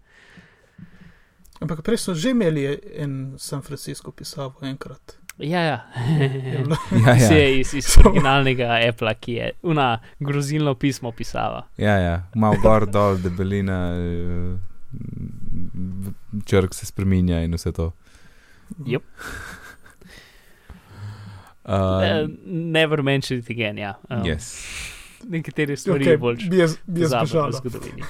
Ampak 1.60 1.82
prej 1.82 1.96
so 1.98 2.14
že 2.14 2.30
imeli 2.30 2.66
en 2.94 3.12
San 3.38 3.62
Francisco 3.62 4.10
pisavo 4.12 4.54
enkrat. 4.62 5.16
Ja, 5.38 5.60
ja. 5.60 5.78
Je 6.10 6.58
bilo- 6.58 6.76
Ja, 7.06 7.14
Vse 7.14 7.34
ja. 7.34 7.40
je 7.40 7.60
iz, 7.60 7.74
iz 7.74 7.86
originalnega 7.98 8.78
Apple, 8.88 9.14
ki 9.14 9.32
je 9.34 9.50
una 9.62 9.88
grozilno 10.18 10.74
pismo 10.74 11.12
pisava. 11.12 11.66
ja, 11.76 11.96
ja. 11.96 12.22
malo 12.34 12.56
gor, 12.56 12.86
dol, 12.86 13.16
debelina, 13.18 13.92
eh, 13.92 14.56
črk 16.44 16.74
se 16.74 16.86
spremenja 16.86 17.40
in 17.40 17.52
vse 17.52 17.72
to. 17.72 17.92
Yep. 18.86 19.02
Uh, 21.64 21.68
Uh, 21.68 22.28
never 22.46 23.02
mention 23.02 23.38
it 23.38 23.50
again, 23.50 23.76
ja. 23.76 23.94
Um, 24.08 24.24
yes. 24.24 24.64
Nekatere 25.28 25.76
stvari 25.76 26.04
Okay, 26.04 26.12
okay, 26.12 26.16
bolj 26.16 26.44
bi 26.48 26.56
jaz, 26.56 26.76
bi 26.86 27.00
jaz 27.00 27.10
zgodovini. 27.52 28.02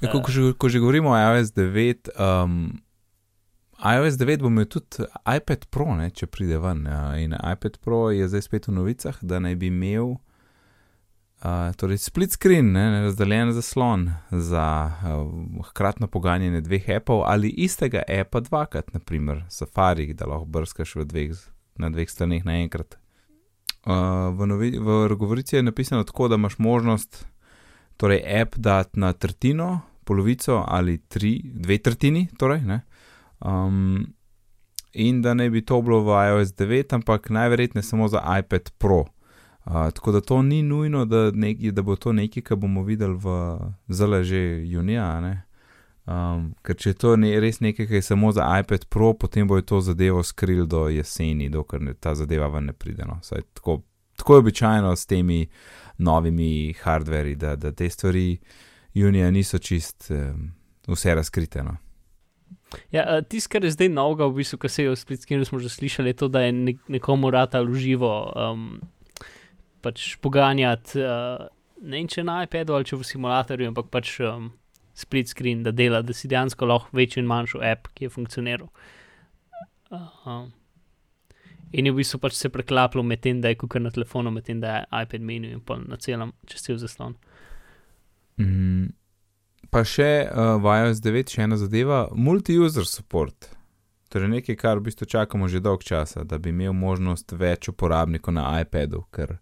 Ja, 0.00 0.12
ko, 0.12 0.20
ko, 0.20 0.30
že, 0.32 0.52
ko 0.52 0.68
že 0.68 0.80
govorimo 0.82 1.10
o 1.10 1.16
iOS 1.16 1.54
9, 1.56 2.12
um, 2.20 2.76
iOS 3.80 4.18
9 4.20 4.44
bo 4.44 4.52
imel 4.52 4.68
tudi 4.68 5.08
iPad 5.24 5.66
Pro, 5.72 5.88
ne, 5.96 6.10
če 6.12 6.28
pride 6.28 6.60
ven. 6.60 6.84
Ja, 6.84 7.16
in 7.16 7.32
iPad 7.32 7.80
Pro 7.80 8.10
je 8.12 8.28
zdaj 8.28 8.44
spet 8.44 8.68
v 8.68 8.76
novicah, 8.76 9.16
da 9.24 9.40
naj 9.40 9.56
bi 9.56 9.70
imel 9.72 10.18
uh, 11.40 11.72
torej 11.80 12.02
split 12.04 12.36
screen, 12.36 12.74
ne, 12.76 13.06
razdeljen 13.08 13.54
zaslon 13.56 14.10
za 14.30 14.66
uh, 14.92 15.64
hkratno 15.70 16.10
poganjanje 16.12 16.60
dveh 16.60 16.90
appov 17.00 17.24
ali 17.24 17.48
istega 17.48 18.04
appa 18.04 18.44
dvakrat, 18.44 18.92
naprimer 18.92 19.46
Safari, 19.48 20.12
da 20.12 20.28
lahko 20.28 20.44
brskaš 20.44 20.96
dveh, 21.08 21.32
na 21.80 21.88
dveh 21.90 22.10
straneh 22.10 22.44
naenkrat. 22.44 22.98
Uh, 23.86 24.34
v, 24.36 24.46
novi, 24.50 24.70
v 24.76 25.16
govorici 25.16 25.56
je 25.56 25.62
napisano 25.62 26.04
tako, 26.04 26.28
da 26.28 26.34
imaš 26.34 26.58
možnost 26.58 27.24
torej 27.96 28.22
app 28.40 28.56
dati 28.56 29.00
na 29.00 29.12
tretjino, 29.12 29.80
polovico 30.04 30.64
ali 30.68 30.98
tri, 31.08 31.40
dve 31.44 31.78
tretjini, 31.78 32.28
torej, 32.38 32.60
ne. 32.60 32.80
Um, 33.40 34.06
in 34.92 35.22
da 35.22 35.34
ne 35.34 35.50
bi 35.50 35.64
to 35.64 35.82
bilo 35.82 36.00
v 36.00 36.08
iOS 36.28 36.54
9, 36.56 36.94
ampak 36.94 37.30
najverjetneje 37.30 37.82
samo 37.82 38.08
za 38.08 38.22
iPad 38.38 38.70
Pro. 38.78 39.04
Uh, 39.66 39.72
tako 39.72 40.12
da 40.12 40.20
to 40.20 40.42
ni 40.42 40.62
nujno, 40.62 41.04
da, 41.04 41.30
neki, 41.30 41.72
da 41.72 41.82
bo 41.82 41.96
to 41.96 42.12
nekaj, 42.12 42.42
kar 42.42 42.56
bomo 42.56 42.82
videli 42.82 43.18
v 43.18 43.58
zelo 43.88 44.22
že 44.22 44.62
junija. 44.66 45.20
ne. 45.20 45.42
Um, 46.06 46.52
ker 46.62 46.76
če 46.78 46.90
je 46.90 46.94
to 47.02 47.16
ne, 47.18 47.32
res 47.42 47.58
nekaj, 47.60 47.88
kar 47.88 47.98
je 47.98 48.02
samo 48.02 48.30
za 48.32 48.46
iPad 48.60 48.84
Pro, 48.86 49.10
potem 49.18 49.48
bo 49.48 49.58
to 49.60 49.80
zadevo 49.82 50.22
skril 50.22 50.66
do 50.66 50.86
jeseni, 50.88 51.48
dokler 51.50 51.82
ne, 51.82 51.94
ta 51.94 52.14
zadeva 52.14 52.46
ven 52.48 52.70
ne 52.70 52.72
pride. 52.72 53.04
No. 53.08 53.18
Saj, 53.22 53.42
tako, 53.58 53.80
tako 54.16 54.34
je 54.34 54.38
običajno 54.38 54.96
s 54.96 55.06
temi 55.06 55.46
novimi 55.98 56.72
hardveri, 56.82 57.34
da, 57.34 57.56
da 57.56 57.72
te 57.72 57.88
stvari 57.90 58.38
junija 58.94 59.30
niso 59.30 59.58
čist 59.58 60.10
um, 60.10 60.50
vse 60.88 61.14
razkrite. 61.14 61.62
No. 61.62 61.76
Ja, 62.90 63.22
tisto, 63.22 63.52
kar 63.52 63.64
je 63.64 63.70
zdaj 63.70 63.88
novega, 63.88 64.26
v 64.26 64.40
bistvu, 64.40 64.58
kar 64.58 64.70
se 64.70 64.84
je 64.84 64.90
v 64.90 64.98
Splitskem 64.98 65.44
smo 65.44 65.58
že 65.58 65.68
slišali, 65.68 66.12
je 66.12 66.20
to, 66.22 66.28
da 66.28 66.42
je 66.46 66.52
nek 66.52 66.88
nekomu 66.88 67.30
rata 67.30 67.62
v 67.62 67.74
živo 67.74 68.12
um, 68.34 68.80
pač 69.80 70.16
poganjati, 70.20 71.00
uh, 71.00 71.46
ne 71.82 72.00
vem, 72.00 72.08
če 72.10 72.24
na 72.26 72.42
iPadu 72.44 72.74
ali 72.74 72.88
če 72.88 72.98
v 72.98 73.06
simulatorju, 73.06 73.70
ampak 73.70 73.90
pač 73.92 74.18
um, 74.20 74.50
split 74.96 75.30
screen, 75.30 75.62
da 75.62 75.70
dela, 75.70 76.02
da 76.02 76.14
si 76.16 76.28
dejansko 76.28 76.66
lahko 76.66 76.96
večji 76.96 77.22
in 77.22 77.30
manjši 77.30 77.62
app, 77.70 77.90
ki 77.94 78.08
je 78.08 78.14
funkcioniral. 78.16 78.70
Uh, 79.92 80.48
in 81.72 81.86
je 81.86 81.92
v 81.92 81.96
bistvu 81.96 82.20
pač 82.22 82.36
se 82.38 82.48
preklapljalo 82.52 83.06
med 83.06 83.20
tem, 83.20 83.40
da 83.40 83.48
je 83.48 83.58
kukar 83.60 83.82
na 83.82 83.90
telefonu, 83.90 84.30
med 84.30 84.44
tem, 84.46 84.60
da 84.60 84.76
je 84.76 85.02
iPad 85.02 85.20
menu 85.20 85.50
in 85.50 85.60
pa 85.60 85.78
na 85.80 85.96
celem 85.96 86.32
čez 86.46 86.62
cel 86.62 86.78
zaslon. 86.78 87.16
Mm, 88.38 88.92
pa 89.70 89.82
še 89.84 90.28
uh, 90.28 90.56
v 90.62 90.78
iOS 90.82 91.02
9 91.04 91.34
še 91.36 91.46
ena 91.46 91.58
zadeva, 91.60 92.06
multi-user 92.14 92.86
support. 92.88 93.50
Torej 94.12 94.30
nekaj, 94.30 94.56
kar 94.60 94.78
v 94.78 94.86
bistvu 94.86 95.08
čakamo 95.10 95.48
že 95.50 95.60
dolg 95.60 95.82
časa, 95.82 96.22
da 96.24 96.38
bi 96.38 96.52
imel 96.54 96.72
možnost 96.76 97.34
več 97.34 97.68
uporabnikov 97.72 98.36
na 98.36 98.46
iPadu, 98.62 99.02
ker 99.10 99.38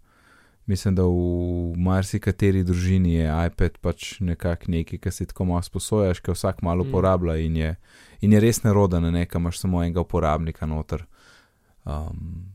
mislim, 0.67 0.95
da 0.97 1.05
v 1.05 1.77
marsikateri 1.77 2.65
družini 2.65 3.19
je 3.19 3.29
iPad 3.29 3.77
pač 3.85 4.15
nekako 4.25 4.73
nekaj, 4.73 5.03
kar 5.05 5.13
si 5.13 5.27
tako 5.29 5.51
malo 5.53 5.63
sposojaš, 5.63 6.23
ker 6.25 6.33
vsak 6.33 6.63
malo 6.65 6.85
Mm. 6.85 6.89
uporablja 6.89 7.37
in 7.37 7.57
je, 7.57 7.77
in 8.21 8.33
je 8.33 8.41
res 8.41 8.63
neroda, 8.65 9.01
na 9.01 9.11
nekaj 9.11 9.41
imaš 9.41 9.61
samo 9.61 9.83
enega 9.83 10.01
uporabnika 10.01 10.67
noter. 10.67 11.05
Um, 11.85 12.53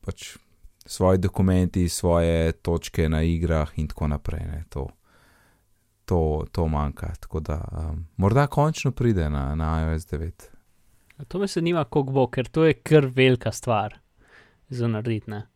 pač 0.00 0.36
svoji 0.86 1.18
dokumenti, 1.18 1.88
svoje 1.88 2.52
točke 2.52 3.08
na 3.08 3.22
igrah 3.22 3.70
in 3.76 3.88
tako 3.88 4.08
naprej. 4.08 4.46
Ne, 4.46 4.64
to 4.68 4.88
to, 6.04 6.44
to 6.52 6.68
manjka. 6.68 7.14
Tako 7.20 7.40
da 7.40 7.64
um, 7.72 8.06
morda 8.16 8.46
končno 8.46 8.90
pride 8.90 9.30
na, 9.30 9.54
na 9.54 9.92
iOS 9.92 10.02
9. 10.02 10.44
To 11.28 11.38
me 11.38 11.46
zanima, 11.46 11.84
kako 11.84 12.02
bo, 12.02 12.26
ker 12.26 12.48
to 12.48 12.64
je 12.64 12.74
kar 12.74 13.06
velika 13.06 13.52
stvar 13.52 13.98
za 14.68 14.88
narediti. 14.88 15.30
ne. 15.30 15.46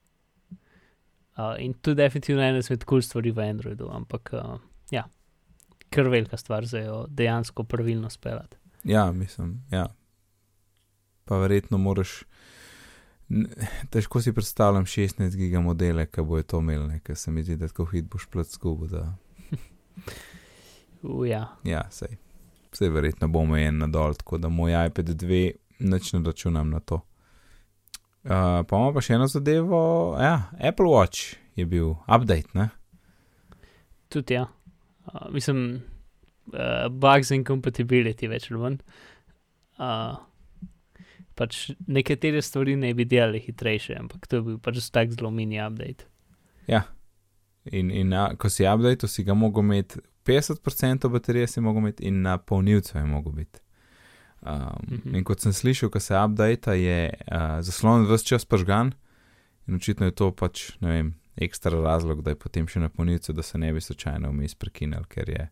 Uh, 1.37 1.55
in 1.59 1.73
to 1.73 1.91
je 1.91 1.95
definitivno 1.95 2.43
ena 2.43 2.59
izmed 2.59 2.85
kul 2.85 2.97
cool 2.97 3.03
stvari 3.03 3.31
v 3.31 3.51
Androidu, 3.51 3.89
ampak 3.93 4.31
uh, 4.33 4.61
ja, 4.91 5.05
kar 5.91 6.09
velika 6.09 6.37
stvar 6.37 6.67
za 6.67 6.79
jo 6.79 7.07
dejansko 7.09 7.65
pravilno 7.65 8.11
speljati. 8.11 8.57
Ja, 8.85 9.13
mislim, 9.13 9.65
ja. 9.71 9.87
Pa 11.25 11.37
verjetno 11.37 11.79
moraš. 11.79 12.23
Težko 13.91 14.21
si 14.23 14.33
predstavljam 14.33 14.85
16 14.87 15.37
giga 15.37 15.61
modele, 15.61 16.07
ki 16.07 16.23
bo 16.23 16.39
to 16.43 16.61
imel, 16.63 16.87
ker 17.05 17.19
se 17.19 17.31
mi 17.31 17.43
zdi, 17.43 17.57
da 17.59 17.69
tako 17.69 17.89
hit 17.91 18.07
boš 18.11 18.29
plat 18.31 18.47
zgubo. 18.47 18.87
Da... 18.87 19.07
Uh, 21.03 21.29
ja. 21.29 21.45
Ja, 21.65 21.85
sej. 21.91 22.17
Vse 22.73 22.89
verjetno 22.91 23.29
bo 23.31 23.45
omejen 23.45 23.77
na 23.79 23.87
dol, 23.87 24.17
tako 24.19 24.41
da 24.43 24.49
moj 24.51 24.75
iPad 24.89 25.13
2 25.15 25.41
nič 25.87 26.13
ne 26.13 26.21
računam 26.25 26.71
na 26.71 26.81
to. 26.81 27.01
Uh, 28.25 28.65
pa 28.67 28.77
imamo 28.77 28.95
pa 28.97 29.03
še 29.05 29.15
eno 29.15 29.29
zadevo, 29.31 29.79
ja, 30.19 30.49
Apple 30.59 30.89
Watch 30.91 31.37
je 31.55 31.67
bil 31.69 31.93
update, 32.09 32.51
ne? 32.59 32.69
Tudi 34.11 34.35
ja. 34.35 34.49
Uh, 35.07 35.29
mislim, 35.35 35.61
uh, 36.51 36.89
bugs 36.91 37.31
in 37.31 37.45
compatibility 37.47 38.27
več 38.33 38.51
ali 38.51 38.63
manj. 38.65 38.81
Uh, 39.79 40.17
pač 41.37 41.71
nekatere 41.87 42.43
stvari 42.43 42.77
ne 42.81 42.95
bi 42.97 43.05
delali 43.05 43.41
hitrejše, 43.45 43.97
ampak 44.01 44.27
to 44.27 44.41
je 44.41 44.47
bil 44.51 44.59
pač 44.63 44.81
tak 44.91 45.13
zelo 45.15 45.31
mini 45.31 45.61
update. 45.63 46.09
In, 47.73 47.91
in 47.91 48.13
a, 48.15 48.29
ko 48.39 48.49
si 48.49 48.67
update, 48.67 49.09
si 49.11 49.25
ga 49.27 49.35
mogel 49.35 49.65
imeti 49.65 50.01
50% 50.27 51.09
baterije, 51.11 51.47
si 51.47 51.61
mogel 51.61 51.83
imeti 51.87 52.07
in 52.07 52.23
na 52.23 52.39
polnilcu 52.39 52.99
je 52.99 53.05
mogel 53.05 53.33
biti. 53.33 53.61
Um, 54.47 54.87
Mhm. 54.89 55.15
In 55.15 55.25
kot 55.25 55.41
sem 55.41 55.53
slišal, 55.53 55.91
ko 55.91 56.01
se 56.01 56.15
update, 56.15 56.71
je 56.79 57.11
uh, 57.11 57.59
zaslon 57.61 58.07
vse 58.07 58.25
čas 58.25 58.45
pržgan 58.45 58.93
in 59.67 59.75
očitno 59.75 60.07
je 60.07 60.15
to 60.15 60.31
pač, 60.31 60.71
ne 60.81 60.91
vem, 60.93 61.15
ekstra 61.37 61.81
razlog, 61.83 62.23
da 62.23 62.31
je 62.31 62.39
potem 62.39 62.69
še 62.69 62.81
na 62.81 62.89
polnilcu, 62.89 63.33
da 63.33 63.43
se 63.43 63.59
ne 63.59 63.73
bi 63.73 63.81
slučajno 63.81 64.31
vmes 64.31 64.55
prekinil, 64.55 65.05
ker 65.11 65.29
je. 65.29 65.49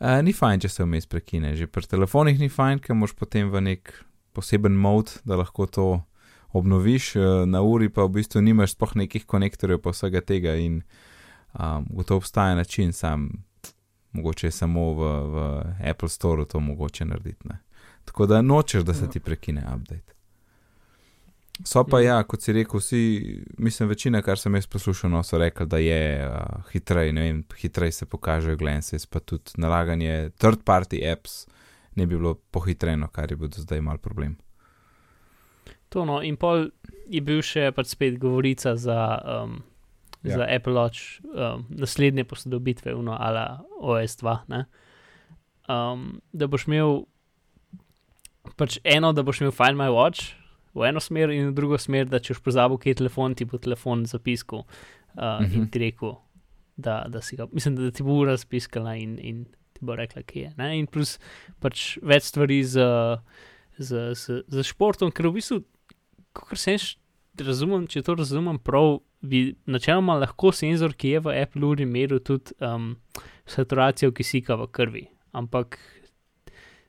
Uh, 0.00 0.18
ni 0.22 0.32
fajn, 0.32 0.60
če 0.60 0.68
se 0.68 0.84
vmes 0.84 1.06
prekine. 1.06 1.54
Že 1.56 1.70
pri 1.70 1.86
telefonih 1.86 2.40
ni 2.40 2.48
fajn, 2.48 2.82
ker 2.82 2.98
moš 2.98 3.14
potem 3.14 3.50
v 3.52 3.62
nek 3.62 3.94
poseben 4.36 4.76
mod, 4.76 5.14
da 5.24 5.38
lahko 5.40 5.66
to 5.66 5.86
obnoviš, 6.52 7.14
uh, 7.16 7.24
na 7.48 7.62
uri 7.64 7.88
pa 7.88 8.04
v 8.04 8.18
bistvu 8.20 8.40
nimaš 8.42 8.76
spoh 8.76 8.94
nekih 8.96 9.24
konektorjev 9.26 9.80
pa 9.80 9.92
vsega 9.92 10.20
tega 10.22 10.54
in 10.56 10.82
um, 11.52 11.86
gotovo 11.90 12.18
obstaja 12.18 12.54
način, 12.54 12.92
sam 12.92 13.30
mogoče 14.12 14.50
samo 14.50 14.90
v, 14.92 15.00
v 15.26 15.36
Apple 15.84 16.08
Store 16.08 16.44
to 16.46 16.60
mogoče 16.60 17.04
narediti. 17.04 17.48
Ne? 17.48 17.58
Tako 18.04 18.26
da 18.26 18.42
nočeš, 18.42 18.84
da 18.84 18.94
se 18.94 19.04
Ja. 19.04 19.10
ti 19.10 19.20
prekine 19.20 19.64
update. 19.66 20.12
So 21.64 21.84
pa 21.84 21.98
Mhm. 21.98 22.06
ja, 22.06 22.22
kot 22.22 22.42
si 22.42 22.52
rekel, 22.52 22.80
vsi, 22.80 23.00
mislim, 23.58 23.88
večina, 23.88 24.22
kar 24.22 24.38
sem 24.38 24.54
jaz 24.54 24.66
poslušal, 24.66 25.10
no, 25.10 25.22
so 25.22 25.38
rekli, 25.38 25.66
da 25.66 25.78
je 25.78 26.00
uh, 26.22 26.36
hitreje, 26.72 27.12
ne 27.12 27.22
vem, 27.22 27.44
hitreje 27.56 27.92
se 27.92 28.06
pokažejo 28.06 28.56
glances, 28.56 29.06
pa 29.06 29.20
tudi 29.20 29.56
nalaganje 29.56 30.30
third 30.38 30.58
party 30.64 31.00
apps 31.12 31.46
ne 31.96 32.06
bi 32.06 32.16
bilo 32.16 32.34
pohitreno, 32.34 33.08
kar 33.08 33.30
je 33.32 33.36
bil 33.36 33.48
do 33.48 33.62
zdaj 33.62 33.80
mal 33.80 33.98
problem. 33.98 34.36
To 35.88 36.04
no, 36.04 36.20
in 36.22 36.36
pol 36.36 36.68
je 37.08 37.20
bil 37.22 37.42
še 37.42 37.70
pač 37.72 37.94
spet 37.94 38.18
govorica 38.18 38.76
za, 38.76 38.98
um, 39.24 39.62
Ja. 40.22 40.36
za 40.36 40.46
Apple 40.50 40.74
Watch, 40.74 41.20
um, 41.22 41.66
naslednje 41.70 42.24
posodobitve, 42.24 42.94
uno 42.94 43.14
ala 43.14 43.62
OS2. 43.80 44.38
Ne? 44.48 44.64
Um, 45.68 46.20
da 46.32 46.46
boš 46.46 46.66
imel 46.66 47.04
pač 48.56 48.78
eno, 48.84 49.12
da 49.12 49.22
boš 49.22 49.40
imel 49.40 49.52
Find 49.54 49.78
My 49.78 49.86
Watch 49.92 50.32
v 50.74 50.88
eno 50.88 51.00
smer, 51.00 51.30
in 51.30 51.50
v 51.50 51.54
drugo 51.54 51.78
smer, 51.78 52.08
da 52.10 52.18
če 52.18 52.34
boš 52.34 52.42
pozabil, 52.42 52.78
kje 52.78 52.90
je 52.90 52.98
telefon, 53.02 53.34
ti 53.38 53.46
bo 53.48 53.58
telefon 53.58 54.04
zapiskal 54.06 54.64
uh, 54.64 54.66
uh 55.14 55.22
-huh. 55.22 55.44
in 55.54 55.60
Mhm. 55.62 55.70
ti 55.70 55.78
rekel, 55.78 56.16
da, 56.76 57.06
da 57.08 57.20
si 57.22 57.36
ga, 57.36 57.46
mislim, 57.52 57.76
da 57.76 57.90
ti 57.90 58.02
bo 58.02 58.12
ura 58.18 58.36
spiskala 58.36 58.96
in, 58.96 59.18
in 59.18 59.46
ti 59.76 59.84
bo 59.84 59.94
rekla, 59.94 60.24
kje 60.24 60.42
je. 60.42 60.52
Ne? 60.56 60.70
In 60.80 60.88
plus 60.88 61.18
pač 61.60 61.98
več 62.02 62.30
stvari 62.32 62.62
z, 62.64 62.80
z, 63.78 63.90
z, 64.16 64.40
z 64.48 64.64
športom, 64.64 65.12
ker 65.12 65.28
v 65.28 65.36
bistvu 65.36 65.60
kot 66.36 66.58
sem 66.58 66.76
š- 66.76 66.96
razumem, 67.36 67.84
če 67.86 68.00
to 68.02 68.16
razumem 68.16 68.56
prav, 68.58 68.98
bi 69.20 69.40
načeloma 69.66 70.16
lahko 70.16 70.52
senzor, 70.52 70.92
ki 70.92 71.14
je 71.14 71.20
v 71.20 71.36
Apple 71.42 71.64
uri, 71.66 71.84
meril 71.84 72.20
tudi 72.20 72.52
um, 72.62 72.94
saturacijo 73.48 74.12
kisika 74.12 74.56
v 74.56 74.68
krvi, 74.68 75.04
ampak 75.32 75.78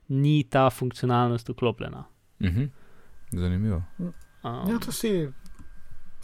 ni 0.08 0.44
ta 0.44 0.68
funkcionalnost 0.70 1.48
vklopljena. 1.48 2.04
Mhm. 2.40 2.68
Zanimivo. 3.32 3.82
Um, 3.98 4.12
Ja, 4.44 4.78
to 4.80 4.92
si, 4.92 5.28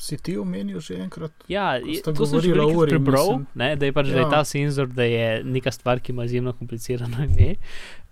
si 0.05 0.19
ti 0.21 0.35
omenil 0.37 0.81
že 0.85 0.99
enkrat. 1.01 1.33
Ja, 1.49 1.81
to 2.05 2.27
sem 2.29 2.40
že 2.45 2.53
uri, 2.53 2.93
prebral, 2.93 3.40
mislim. 3.40 3.47
ne, 3.57 3.69
da 3.81 3.88
je 3.88 3.93
pač 3.97 4.11
ja. 4.11 4.12
da 4.12 4.19
je 4.21 4.27
Ja. 4.27 4.31
ta 4.31 4.43
senzor, 4.45 4.88
da 4.93 5.07
je 5.09 5.29
neka 5.45 5.73
stvar, 5.73 6.01
ki 6.05 6.12
ima 6.12 6.27
izjemno 6.29 6.53
komplicirano 6.53 7.25
ime. 7.25 7.57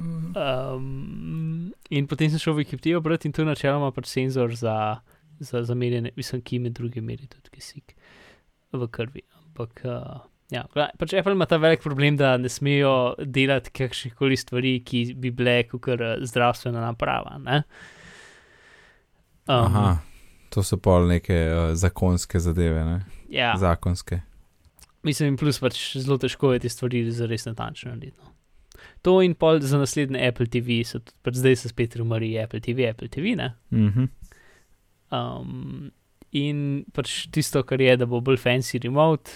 Mm, 0.01 0.33
Um, 0.33 1.73
in 1.91 2.07
potem 2.09 2.31
sem 2.33 2.41
šel 2.41 2.57
v 2.57 2.65
Wikipedijo 2.65 3.03
brati 3.05 3.29
in 3.29 3.35
je 3.37 3.45
načeloma 3.45 3.93
pač 3.93 4.09
senzor 4.09 4.55
za, 4.57 4.99
za, 5.39 5.63
za 5.63 5.75
merjenje, 5.75 6.11
mislim, 6.17 6.41
ki 6.43 6.59
med 6.59 6.73
drugim 6.73 7.05
meri 7.05 7.29
tudi 7.29 7.53
kisik 7.53 7.95
v 8.73 8.89
krvi. 8.89 9.23
Ampak, 9.43 9.83
uh, 9.85 10.25
ja, 10.51 10.65
pač 10.73 11.13
Apple 11.13 11.37
ima 11.37 11.47
ta 11.47 11.61
velik 11.61 11.85
problem, 11.85 12.17
da 12.17 12.37
ne 12.41 12.49
smejo 12.49 13.15
delati 13.21 13.71
kakšnih 13.71 14.15
koli 14.17 14.37
stvari, 14.41 14.79
ki 14.81 15.13
bi 15.15 15.31
bile 15.31 15.61
kot 15.69 15.87
zdravstvena 16.25 16.81
naprava. 16.81 17.37
Ne? 17.39 17.63
Um, 19.45 19.67
Aha, 19.69 19.87
to 20.53 20.63
so 20.67 20.77
pol 20.77 21.09
neke 21.09 21.37
uh, 21.49 21.71
zakonske 21.79 22.41
zadeve, 22.41 22.85
ne? 22.85 23.01
ja, 23.33 23.55
zakonske. 23.59 24.21
mislim, 25.03 25.33
in 25.33 25.41
plus 25.41 25.59
pač 25.63 25.81
zelo 25.97 26.19
težko 26.21 26.53
je 26.53 26.67
te 26.67 26.73
stvari 26.73 27.07
zares 27.11 27.49
natančno 27.49 27.95
narediti. 27.95 28.19
no. 28.21 28.33
To 29.03 29.23
in 29.23 29.35
pol 29.35 29.61
za 29.61 29.79
naslednje 29.79 30.21
Apple 30.29 30.47
TV, 30.47 30.83
so 30.87 31.01
pač 31.23 31.41
zdaj 31.41 31.57
se 31.57 31.73
spet 31.73 31.97
rumori 31.99 32.35
Apple 32.39 32.61
TV, 32.61 32.87
Apple 32.91 33.09
TV, 33.09 33.35
ne? 33.39 33.55
Mhm. 33.73 34.07
Um, 35.13 35.91
in 36.33 36.85
pač 36.95 37.27
tisto, 37.35 37.61
kar 37.69 37.81
je, 37.81 37.97
da 38.01 38.07
bo 38.09 38.23
bolj 38.25 38.39
fancy 38.41 38.81
remote. 38.83 39.31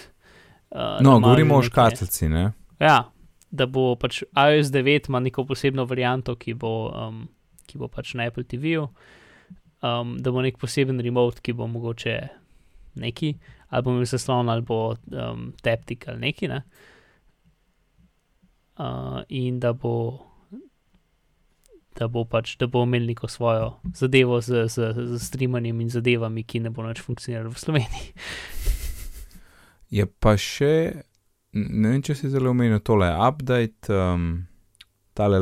Uh, 0.71 0.97
No, 1.03 1.19
govorimo 1.19 1.59
o 1.59 1.63
škatlici, 1.63 2.29
ne? 2.29 2.51
Ja, 2.81 3.11
da 3.51 3.67
bo 3.69 3.95
pač 3.99 4.23
iOS 4.23 4.71
9 4.73 5.09
ima 5.09 5.21
neko 5.23 5.45
posebno 5.45 5.85
varianto, 5.85 6.35
ki 6.35 6.55
bo, 6.57 6.89
um, 6.89 7.27
ki 7.67 7.77
bo 7.77 7.87
pač 7.91 8.15
na 8.17 8.27
Apple 8.27 8.43
TV-ju. 8.43 8.87
Um, 9.81 10.15
da 10.17 10.31
bo 10.33 10.41
nek 10.41 10.57
poseben 10.57 10.99
remote, 11.05 11.41
ki 11.45 11.53
bo 11.53 11.67
mogoče 11.69 12.15
neki, 12.97 13.33
ali 13.69 13.83
bo 13.83 13.93
imel 13.93 14.07
zaslon, 14.09 14.49
ali 14.49 14.61
bo 14.65 14.95
um, 14.95 15.51
taptic 15.61 16.07
ali 16.07 16.19
neki. 16.19 16.47
Ne? 16.47 16.61
Uh, 18.77 19.21
in 19.29 19.59
da 19.59 19.73
bo. 19.73 20.23
Da 21.97 22.05
bo 22.07 22.27
pač, 22.29 22.55
da 22.61 22.67
bo 22.69 22.83
imel 22.85 23.07
neko 23.09 23.27
svojo 23.27 23.71
zadevo 23.97 24.37
z, 24.41 24.67
z, 24.69 24.91
z 24.93 25.21
streamanjem 25.21 25.79
in 25.81 25.89
zadevami, 25.89 26.43
ki 26.45 26.61
ne 26.61 26.69
bo 26.69 26.85
več 26.85 27.01
funkcionirala 27.01 27.49
v 27.49 27.61
Sloveniji. 27.61 28.11
Je 29.97 30.05
pa 30.05 30.35
še, 30.37 30.73
ne 31.57 31.93
vem, 31.95 32.03
če 32.05 32.13
si 32.19 32.29
zelo 32.29 32.51
omenil 32.53 32.83
tole, 32.85 33.07
update, 33.09 33.89
um, 33.89 34.45
tale, 35.17 35.39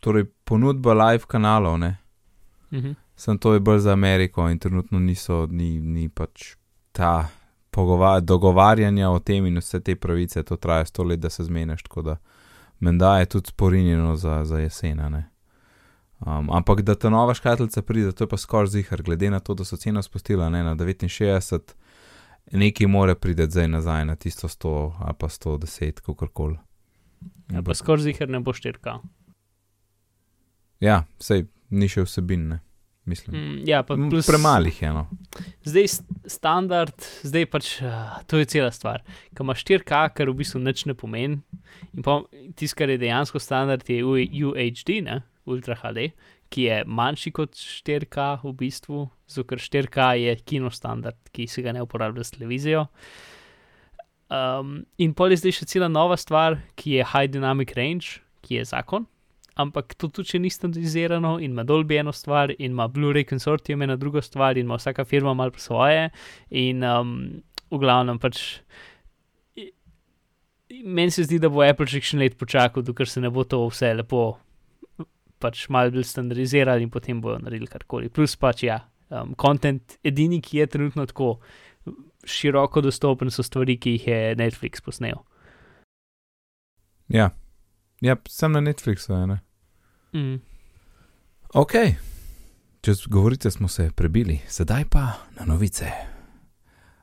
torej 0.00 0.30
ponudba 0.48 0.94
live 0.96 1.28
kanalov, 1.28 1.76
ne? 1.82 1.92
Mhm. 2.72 2.96
Sem 3.16 3.38
to 3.38 3.54
je 3.54 3.60
bolj 3.60 3.78
za 3.78 3.92
Ameriko 3.92 4.48
in 4.50 4.58
trenutno 4.58 4.98
niso, 4.98 5.46
ni, 5.50 5.80
ni 5.80 6.08
pač 6.08 6.54
ta 6.92 7.28
dogovarjanja 8.20 9.10
o 9.10 9.18
tem 9.18 9.46
in 9.46 9.58
vse 9.58 9.80
te 9.80 9.96
pravice, 9.96 10.42
to 10.42 10.56
traja 10.56 10.84
sto 10.84 11.02
let, 11.02 11.20
da 11.20 11.30
se 11.30 11.44
zmeniš, 11.44 11.82
tako 11.82 12.02
da 12.02 12.16
menda 12.80 13.18
je 13.18 13.26
tudi 13.26 13.48
sporinjeno 13.48 14.16
za, 14.16 14.44
za 14.44 14.58
jesena, 14.58 15.08
ne. 15.08 15.28
Um, 16.26 16.50
ampak 16.50 16.82
da 16.82 16.94
ta 16.94 17.10
nova 17.10 17.34
škatlica 17.34 17.82
pride, 17.82 18.12
to 18.12 18.24
je 18.24 18.28
pa 18.28 18.36
skoraj 18.36 18.66
zihar, 18.66 19.02
glede 19.02 19.30
na 19.30 19.40
to, 19.40 19.54
da 19.54 19.64
so 19.64 19.76
ceno 19.76 20.02
spustila 20.02 20.50
ne, 20.50 20.62
na 20.62 20.74
69, 20.74 21.60
nekaj 22.52 22.86
more 22.86 23.14
priti 23.14 23.50
zdaj 23.50 23.68
nazaj 23.68 24.04
na 24.04 24.16
tisto 24.16 24.48
100 24.48 24.92
ali 25.00 25.14
pa 25.18 25.28
110, 25.28 26.00
kakorkoli. 26.00 26.58
Ja, 27.52 27.62
pa 27.62 27.74
skoraj 27.74 28.02
zihar 28.02 28.28
ne 28.28 28.40
bo 28.40 28.52
štirka. 28.52 28.98
Ja, 30.80 31.04
sej 31.18 31.46
ni 31.70 31.88
še 31.88 32.04
vsebin, 32.06 32.48
ne. 32.48 32.60
Mislim. 33.04 33.34
Mm, 33.34 33.62
ja, 33.66 33.82
plus, 33.82 34.26
Premalih 34.26 34.76
je, 34.82 34.92
no. 34.94 35.08
Zdaj 35.66 35.88
st- 35.90 36.28
standard, 36.30 36.94
zdaj 37.26 37.48
pač 37.50 37.70
uh, 37.82 38.20
to 38.30 38.38
je 38.38 38.46
cela 38.46 38.70
stvar. 38.70 39.02
Ko 39.34 39.42
imaš 39.42 39.64
4K, 39.66 40.02
kar 40.14 40.30
v 40.30 40.36
bistvu 40.38 40.62
nič 40.62 40.84
ne 40.86 40.94
pomeni, 40.94 41.40
in 41.90 42.06
pa 42.06 42.20
tisto, 42.54 42.78
kar 42.78 42.92
je 42.94 43.00
dejansko 43.02 43.42
standard, 43.42 43.82
je 43.90 44.04
UHD, 44.06 45.00
ne? 45.02 45.22
Ultra 45.50 45.74
HD, 45.80 46.12
ki 46.54 46.68
je 46.68 46.78
manjši 46.86 47.32
kot 47.34 47.58
4K 47.58 48.28
v 48.44 48.54
bistvu, 48.60 49.08
zato 49.26 49.48
ker 49.50 49.58
4K 49.58 50.08
je 50.22 50.36
kino 50.46 50.70
standard, 50.70 51.18
ki 51.34 51.48
se 51.50 51.64
ga 51.66 51.74
ne 51.74 51.82
uporablja 51.82 52.22
s 52.22 52.36
televizijo. 52.36 52.86
Um, 54.30 54.84
in 55.02 55.10
pol 55.18 55.34
je 55.34 55.42
zdaj 55.42 55.58
še 55.58 55.66
cela 55.74 55.90
nova 55.90 56.14
stvar, 56.16 56.60
ki 56.78 57.00
je 57.00 57.08
High 57.10 57.34
Dynamic 57.34 57.74
Range, 57.76 58.22
ki 58.46 58.60
je 58.60 58.68
zakon. 58.70 59.10
Ampak 59.60 59.94
to 60.00 60.08
tudi 60.08 60.32
še 60.32 60.40
ni 60.40 60.50
standardizirano 60.50 61.34
in 61.42 61.52
ima 61.52 61.64
dolbi 61.68 61.98
eno 62.00 62.12
stvar, 62.12 62.54
in 62.56 62.72
ima 62.72 62.88
Blu-ray 62.88 63.26
konsortium 63.28 63.82
ena 63.84 63.98
drugo 64.00 64.22
stvar, 64.24 64.56
in 64.56 64.64
ima 64.66 64.78
vsaka 64.80 65.04
firma 65.04 65.34
malo 65.34 65.52
svoje. 65.60 66.08
In 66.50 66.84
um, 66.84 67.42
v 67.70 67.80
glavnem 67.80 68.20
pač. 68.22 68.62
Meni 70.82 71.12
se 71.12 71.26
zdi, 71.26 71.36
da 71.38 71.50
bo 71.52 71.60
Apple 71.60 71.86
še 71.86 72.00
kakšen 72.00 72.22
let 72.22 72.38
počakal, 72.40 72.84
dokler 72.84 73.08
se 73.08 73.20
ne 73.20 73.28
bo 73.30 73.44
to 73.44 73.60
vse 73.68 73.92
lepo, 73.98 74.38
pač 75.42 75.66
malo 75.68 75.92
bolj 75.92 76.06
standardizirali 76.08 76.86
in 76.86 76.90
potem 76.90 77.20
bojo 77.20 77.36
naredili 77.42 77.68
karkoli. 77.68 78.08
Plus 78.08 78.38
pač 78.40 78.64
ja, 78.64 78.78
um, 79.12 79.34
content, 79.36 79.98
edini, 80.00 80.40
ki 80.40 80.62
je 80.62 80.70
trenutno 80.72 81.04
tako 81.10 81.34
široko 82.24 82.80
dostopen, 82.80 83.28
so 83.34 83.44
stvari, 83.44 83.76
ki 83.76 83.98
jih 83.98 84.08
je 84.08 84.18
Netflix 84.40 84.80
posnel. 84.80 85.20
Ja, 87.12 87.28
ja 88.02 88.16
sem 88.28 88.52
na 88.52 88.60
Netflixu, 88.60 89.14
ne. 89.26 89.38
Mm. 90.12 90.40
Ok, 91.54 91.72
čez 92.80 93.06
govorice 93.06 93.50
smo 93.50 93.68
se 93.68 93.90
prebili, 93.94 94.40
sedaj 94.48 94.84
pa 94.90 95.12
na 95.38 95.46
novice. 95.46 95.86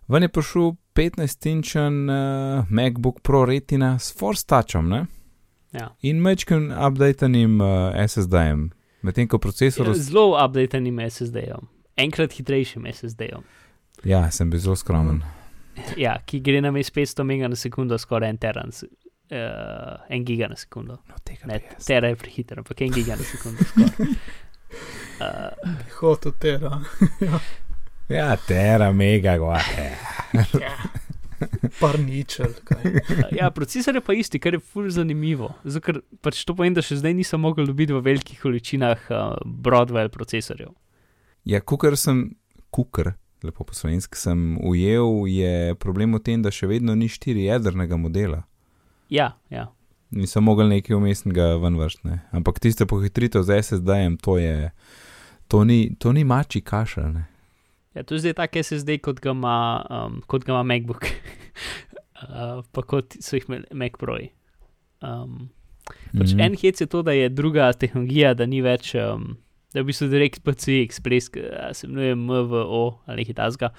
Ven 0.08 0.24
je 0.24 0.30
prišel 0.30 0.74
15-inčen 0.96 2.10
uh, 2.10 2.66
MacBook 2.70 3.22
Pro 3.22 3.46
Retina 3.46 4.00
s 4.00 4.18
Force 4.18 4.46
Touchom 4.46 4.90
ne? 4.90 5.06
Ja. 5.72 5.96
in 6.02 6.22
mečkim 6.22 6.72
updatenim 6.88 7.62
uh, 7.62 7.94
SSD-jem, 8.08 8.72
medtem 9.02 9.28
ko 9.28 9.38
procesor. 9.38 9.88
Ja, 9.88 9.94
Zelo 9.94 10.46
updatenim 10.46 11.00
SSD-jem, 11.10 11.70
enkrat 11.96 12.34
hitrejšim 12.34 12.88
SSD-jem. 12.94 13.46
Ja, 14.04 14.32
sem 14.32 14.50
bil 14.50 14.60
zelo 14.60 14.76
skromen. 14.76 15.22
Ja, 15.98 16.18
ki 16.26 16.40
gre 16.44 16.62
na 16.62 16.72
mestu 16.72 17.00
500 17.00 17.24
mega 17.24 17.48
na 17.48 17.56
sekundo, 17.56 17.98
skoraj 17.98 18.34
en 18.34 18.38
teran, 18.42 18.74
uh, 19.32 20.06
en 20.10 20.26
giga 20.26 20.50
na 20.52 20.58
sekundo. 20.60 21.00
No, 21.10 21.16
tega 21.24 21.50
Ne, 21.50 21.62
tera 21.86 22.12
je 22.12 22.20
prehiter, 22.20 22.62
ampak 22.62 22.82
en 22.86 22.94
giga 22.94 23.18
na 23.20 23.24
sekundo. 23.24 23.66
Uh, 25.20 25.74
Hotel 26.00 26.32
tera. 26.40 26.80
Ja, 28.10 28.36
tera 28.38 28.92
mega, 28.92 29.36
gote. 29.38 29.92
Par 31.80 32.00
ničel. 32.00 32.56
kaj. 32.64 32.88
ja, 33.38 33.52
procesor 33.52 33.96
je 33.96 34.02
pa 34.02 34.16
isti, 34.18 34.40
kar 34.42 34.58
je 34.58 34.60
fur 34.60 34.88
zanimivo. 34.90 35.52
Zato, 35.64 35.84
ker 35.86 36.00
pač 36.26 36.42
to 36.42 36.56
pomeni, 36.58 36.74
da 36.74 36.82
še 36.82 36.98
zdaj 37.04 37.14
nisem 37.20 37.44
mogel 37.46 37.70
dobiti 37.70 37.94
v 37.94 38.02
velikih 38.02 38.42
količinah 38.42 39.06
uh, 39.14 39.38
Broadwell 39.46 40.10
procesorjev. 40.10 40.74
Ja, 41.46 41.62
kukar 41.62 41.94
sem, 42.02 42.32
kukr, 42.74 43.14
lepo 43.46 43.68
po 43.68 43.78
slovenski 43.78 44.18
sem 44.18 44.58
ujel, 44.58 45.30
je 45.30 45.78
problem 45.78 46.18
v 46.18 46.24
tem, 46.26 46.42
da 46.42 46.50
še 46.50 46.72
vedno 46.72 46.98
ni 46.98 47.12
štiri 47.14 47.46
jedrnega 47.46 48.02
modela. 48.02 48.48
Ja, 49.10 49.34
ja. 49.50 49.68
Nisem 50.10 50.44
mogel 50.44 50.70
nekaj 50.70 50.96
umestnega 50.98 51.56
ven 51.62 51.78
vrstne. 51.78 52.20
Ampak 52.34 52.60
tiste 52.60 52.86
pohitritev 52.90 53.44
z 53.46 53.62
SSD-jem, 53.62 54.18
to 54.18 54.38
je. 54.42 54.72
To 55.50 55.64
ni, 55.66 55.96
to 55.98 56.14
ni 56.14 56.24
mači 56.24 56.62
kašelj. 56.62 57.14
ne. 57.14 57.26
ja 57.94 58.04
to 58.04 58.16
je 58.16 58.20
zdaj 58.20 58.34
tak 58.34 58.58
SSD, 58.58 59.02
kot 59.02 59.20
ga 59.20 59.34
ima, 59.34 59.86
um, 59.90 60.22
kot 60.30 60.46
ga 60.46 60.54
ima 60.54 60.64
MacBook, 60.64 61.06
uh, 62.26 62.62
pa 62.72 62.82
kot 62.82 63.18
so 63.22 63.38
jih 63.38 63.50
imeli 63.50 63.66
Mac 63.74 63.98
Pro-ji. 63.98 64.30
Um, 65.02 65.50
pač 66.14 66.34
Mhm. 66.34 66.42
En 66.42 66.56
hec 66.58 66.82
je 66.82 66.86
to, 66.86 67.02
da 67.02 67.12
je 67.12 67.30
druga 67.30 67.74
tehnologija, 67.74 68.34
da 68.34 68.46
ni 68.46 68.62
več, 68.62 68.94
um, 68.96 69.38
da 69.74 69.80
je 69.80 69.84
v 69.84 69.90
bistvu 69.90 70.08
direkt 70.10 70.44
PCI 70.46 70.86
Express, 70.86 71.30
ki 71.34 71.42
se 71.74 71.88
imenuje 71.88 72.16
MVO 72.16 73.02
ali 73.06 73.24
nekaj 73.24 73.36
tasga. 73.36 73.74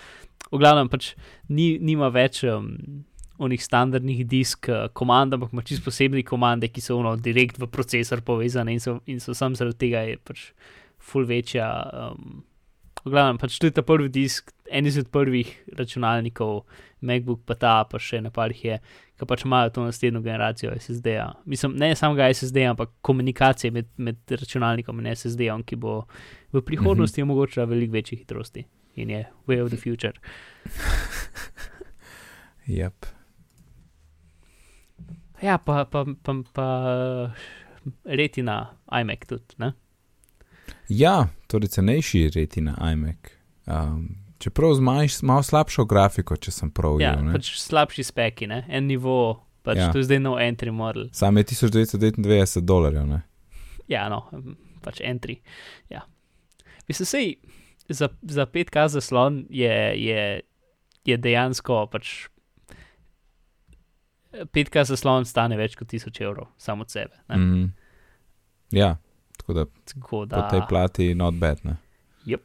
V 0.50 0.58
glavnem 0.58 0.88
pač 0.90 1.14
ni, 1.48 1.78
nima 1.78 2.08
več 2.10 2.42
um, 2.44 3.04
onih 3.40 3.62
standardnih 3.64 4.22
disk 4.28 4.68
uh, 4.68 4.86
komand, 4.92 5.34
ampak 5.34 5.54
ima 5.54 5.64
čisto 5.66 5.88
posebne 5.88 6.22
komande, 6.26 6.68
ki 6.68 6.84
so 6.84 6.98
ono 7.00 7.16
direkt 7.16 7.58
v 7.60 7.68
procesor 7.72 8.20
povezane 8.20 8.76
in 8.76 8.80
so, 8.80 8.98
in 9.06 9.20
so 9.20 9.34
sam 9.34 9.56
zaradi 9.56 9.86
tega 9.86 10.04
je 10.08 10.20
pač 10.20 10.46
full 11.00 11.28
večja. 11.28 11.66
Um, 11.92 12.42
v 13.04 13.14
glavnem 13.14 13.38
pač 13.40 13.56
to 13.58 13.70
je 13.70 13.74
ta 13.76 13.82
prvi 13.86 14.10
disk, 14.12 14.52
en 14.70 14.86
izmed 14.86 15.08
prvih 15.08 15.48
računalnikov, 15.78 16.66
MacBook 17.00 17.46
pa 17.48 17.56
ta, 17.56 17.76
pa 17.88 17.98
še 17.98 18.20
na 18.20 18.30
parih 18.30 18.64
je 18.64 18.80
ki 19.20 19.28
pač 19.28 19.44
imajo 19.44 19.70
to 19.76 19.84
naslednjo 19.84 20.22
generacijo 20.24 20.72
SSD-ja. 20.80 21.26
Mislim, 21.44 21.74
ne 21.76 21.92
samega 21.96 22.30
SSD-ja, 22.32 22.70
ampak 22.72 22.90
komunikacije 23.04 23.70
med, 23.70 23.88
med 23.96 24.16
računalnikom 24.30 25.00
in 25.02 25.10
SSD-jem, 25.12 25.64
ki 25.64 25.76
bo 25.76 26.04
v 26.52 26.62
prihodnosti 26.64 27.20
Mhm. 27.20 27.30
omogočila 27.30 27.64
veliko 27.68 27.92
večje 27.92 28.18
hitrosti 28.18 28.64
in 28.96 29.10
je 29.10 29.24
way 29.46 29.60
of 29.62 29.70
the 29.70 29.76
future. 29.76 30.12
Yep. 32.70 33.19
Ja, 35.42 35.58
pa, 35.58 35.84
pa, 35.84 36.04
pa, 36.22 36.34
pa 36.52 36.66
retina 38.04 38.56
iMac 38.92 39.26
tudi. 39.26 39.54
Ne? 39.56 39.72
Ja, 40.88 41.14
torej 41.46 41.68
cenejši 41.68 42.30
retina 42.30 42.74
iMac. 42.92 43.30
Um, 43.66 44.08
čeprav 44.38 44.74
z 44.74 44.80
manj- 44.80 45.22
malo 45.22 45.42
slabšo 45.42 45.84
grafiko, 45.84 46.36
če 46.36 46.50
sem 46.50 46.70
prav 46.70 47.00
Ja, 47.00 47.12
ujel. 47.12 47.24
ne. 47.24 47.32
pač 47.32 47.54
slabši 47.56 48.04
speki, 48.04 48.46
ne? 48.46 48.64
en 48.68 48.86
nivo, 48.86 49.16
pač 49.62 49.78
ja. 49.78 49.90
to 49.92 49.98
je 49.98 50.04
zdaj 50.04 50.20
nov 50.20 50.38
entry 50.38 50.72
model. 50.72 51.08
Sam 51.12 51.36
je 51.36 51.44
1999 51.44 52.60
dolarjev. 52.60 53.06
Ne? 53.06 53.22
Ja, 53.88 54.08
no, 54.08 54.26
pač 54.82 55.00
entry. 55.00 55.40
Ja. 55.88 56.02
Mislim, 56.88 57.06
sej, 57.06 57.34
za, 57.88 58.08
za 58.22 58.46
5K 58.46 58.88
zaslon 58.88 59.46
je, 59.50 59.72
je, 59.96 60.40
je 61.04 61.16
dejansko 61.18 61.86
pač. 61.86 62.28
5K 64.32 64.84
zaslon 64.84 65.24
stane 65.24 65.56
več 65.56 65.76
kot 65.76 65.88
1000 65.90 66.22
evrov, 66.24 66.50
samo 66.58 66.86
od 66.86 66.90
sebe. 66.90 67.16
Ne? 67.28 67.36
Mm. 67.36 67.72
Ja, 68.70 68.96
tako 69.36 69.52
da 69.52 69.64
Tako 69.84 70.08
po 70.10 70.26
da. 70.26 70.48
tej 70.48 70.60
plati 70.68 71.14
not 71.14 71.34
bad. 71.34 71.58
Ne? 71.64 71.76
Yep. 72.26 72.40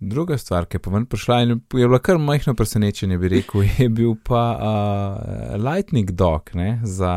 Druga 0.00 0.38
stvar, 0.38 0.66
ki 0.66 0.76
je 0.76 0.82
pa 0.84 0.90
ven 0.90 1.06
prišla 1.06 1.40
in 1.42 1.50
je 1.50 1.86
bila 1.86 1.98
kar 1.98 2.18
majhno 2.18 2.54
presenečenje, 2.54 3.18
bi 3.18 3.28
rekel, 3.28 3.62
je 3.78 3.88
bil 3.88 4.14
pa 4.24 4.42
uh, 4.54 5.56
Lightning 5.64 6.10
Dock 6.10 6.54
ne, 6.54 6.80
za 6.84 7.14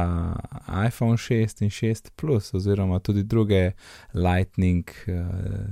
iPhone 0.87 1.17
6 1.17 1.63
in 1.63 1.69
6 1.69 2.11
Plus, 2.15 2.53
oziroma 2.53 2.99
tudi 2.99 3.23
druge 3.23 3.71
Lightning 4.13 4.89
uh, 5.07 5.69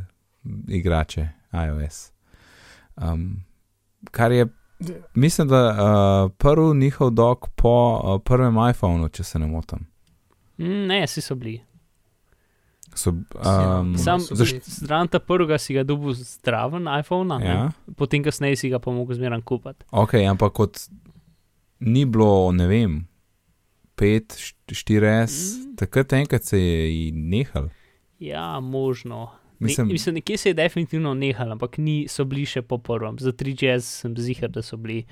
igrače 0.68 1.30
iOS. 1.54 2.12
Um, 2.96 3.44
kar 4.12 4.32
je, 4.32 4.48
mislim, 5.14 5.48
da 5.48 5.70
uh, 5.70 6.32
prvi 6.38 6.78
njihov 6.78 7.10
dock 7.10 7.46
po 7.56 8.02
uh, 8.04 8.22
prvem 8.26 8.56
iPhonu, 8.70 9.10
če 9.10 9.24
se 9.24 9.40
ne 9.40 9.48
motim. 9.48 9.88
Mm, 10.58 10.88
ne, 10.88 11.04
vsi 11.06 11.22
so 11.22 11.36
bili. 11.36 11.62
So, 12.96 13.10
um, 13.10 13.98
Sam 13.98 14.20
zraven 14.64 15.08
ta 15.08 15.20
prvega 15.20 15.58
si 15.58 15.74
ga 15.74 15.84
dobil 15.84 16.14
zdraven 16.14 16.88
iPhone, 17.00 17.46
ja. 17.46 17.52
ja. 17.52 17.72
potem 17.98 18.24
kasneje 18.24 18.56
si 18.56 18.70
ga 18.70 18.80
pa 18.80 18.92
mogel 18.92 19.16
zmeraj 19.18 19.42
kupiti. 19.42 19.86
Ok, 19.92 20.14
ampak 20.30 20.54
kot 20.54 20.80
ni 21.80 22.06
bilo, 22.06 22.52
ne 22.56 22.68
vem, 22.68 23.08
5, 23.98 24.54
4S, 24.68 25.36
Mm. 25.58 25.76
takrat 25.76 26.14
enkrat 26.14 26.44
se 26.44 26.60
je 26.60 27.12
nehal. 27.12 27.70
Ja, 28.20 28.60
možno. 28.60 29.32
Mislim, 29.60 29.88
ne, 29.88 29.94
mislim, 29.94 30.16
nekje 30.16 30.38
se 30.38 30.50
je 30.50 30.54
definitivno 30.54 31.14
nehal, 31.14 31.52
ampak 31.52 31.78
ni, 31.78 32.06
so 32.12 32.26
bili 32.26 32.46
še 32.46 32.62
po 32.62 32.78
prvem. 32.78 33.20
Za 33.20 33.32
3GS 33.32 33.92
sem 34.04 34.16
zihar, 34.18 34.52
da 34.52 34.64
so 34.66 34.78
bili. 34.78 35.06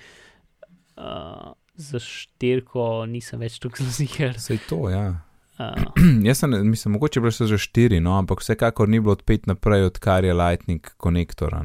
Uh, 0.97 1.53
za 1.73 1.97
štirko 1.99 3.05
nisem 3.09 3.41
več 3.41 3.57
tukaj 3.59 3.87
zihar. 3.89 4.39
se 4.39 4.53
je 4.53 4.59
to, 4.69 4.89
ja. 4.89 5.23
Uh, 5.57 5.81
Jaz 6.27 6.43
sem, 6.43 6.53
mislim, 6.69 6.97
mogoče 6.97 7.21
bilo 7.23 7.33
še 7.33 7.47
za 7.49 7.57
4, 7.57 8.01
no, 8.03 8.17
ampak 8.17 8.43
vsekakor 8.43 8.89
ni 8.89 9.01
bilo 9.01 9.15
od 9.17 9.23
5 9.25 9.49
naprej, 9.53 9.87
odkar 9.89 10.25
je 10.25 10.33
Lightning 10.37 10.93
konektor. 10.97 11.55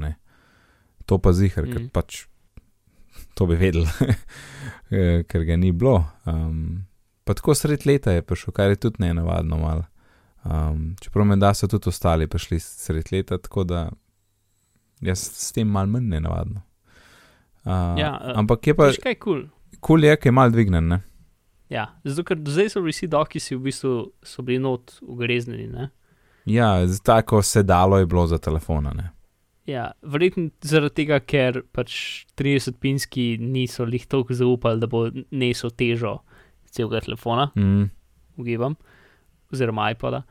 To 1.09 1.19
pa 1.19 1.33
zihar, 1.33 1.67
mm. 1.67 1.73
ker 1.73 1.89
pač 1.93 2.25
to 3.35 3.47
bi 3.47 3.59
vedel, 3.59 3.87
Eh, 4.89 5.21
ker 5.29 5.45
ga 5.45 5.57
ni 5.61 5.69
bilo. 5.73 6.01
Um, 6.25 6.89
pa 7.29 7.35
tako 7.37 7.53
sred 7.53 7.85
leta 7.85 8.15
je 8.15 8.23
prišel, 8.25 8.55
kar 8.57 8.73
je 8.73 8.79
tudi 8.81 9.03
ne 9.05 9.11
navadno 9.19 9.59
malo. 9.61 9.85
Um, 10.45 10.97
čeprav 11.01 11.27
me 11.27 11.37
da 11.37 11.55
so 11.55 11.67
tudi 11.69 11.89
ostali 11.89 12.27
prišli 12.27 12.61
sred 12.61 13.13
leta, 13.13 13.39
tako 13.39 13.65
da 13.65 13.89
jaz 15.01 15.19
s 15.19 15.53
tem 15.53 15.69
mal 15.69 15.87
manj 15.87 16.09
ne 16.09 16.21
navadno. 16.21 16.63
Uh, 17.65 17.99
Ja, 17.99 18.21
eh, 18.23 18.33
ampak 18.37 18.67
je 18.67 18.75
pa 18.75 18.87
Veš 18.89 18.99
kaj 19.03 19.13
je 19.13 19.19
kul? 19.19 19.41
Cool? 19.43 19.49
kul 19.81 20.05
je, 20.05 20.17
ki 20.17 20.29
je 20.29 20.33
mal 20.33 20.51
dvignen, 20.51 20.89
ne? 20.89 21.01
Ja, 21.69 21.87
zato 22.05 22.25
ker 22.25 22.39
zdaj 22.41 22.71
so 22.73 22.81
bili 22.81 22.95
vsi 22.95 23.07
doki, 23.13 23.41
si 23.41 23.57
v 23.57 23.61
bistvu 23.67 23.91
so 24.25 24.43
bili 24.43 24.59
not 24.59 24.95
ugrezneni. 25.03 25.67
Ne? 25.69 25.91
Ja, 26.49 26.71
tako 27.05 27.43
sedalo 27.43 27.99
je 27.99 28.07
bilo 28.07 28.27
za 28.27 28.39
telefona, 28.39 28.95
ne? 28.97 29.11
Ja, 29.69 29.91
verjetno 30.03 30.49
zaradi 30.65 30.95
tega, 31.03 31.19
ker 31.21 31.61
pač 31.77 32.25
30-pinski 32.41 33.37
niso 33.39 33.85
lih 33.85 34.07
toliko 34.09 34.33
zaupali, 34.35 34.81
da 34.81 34.87
bo 34.89 35.11
nesel 35.31 35.71
težo 35.71 36.23
celega 36.73 37.01
telefona, 37.05 37.51
Mm. 37.57 37.91
ugibam, 38.37 38.75
oziroma 39.51 39.91
iPoda. 39.91 40.23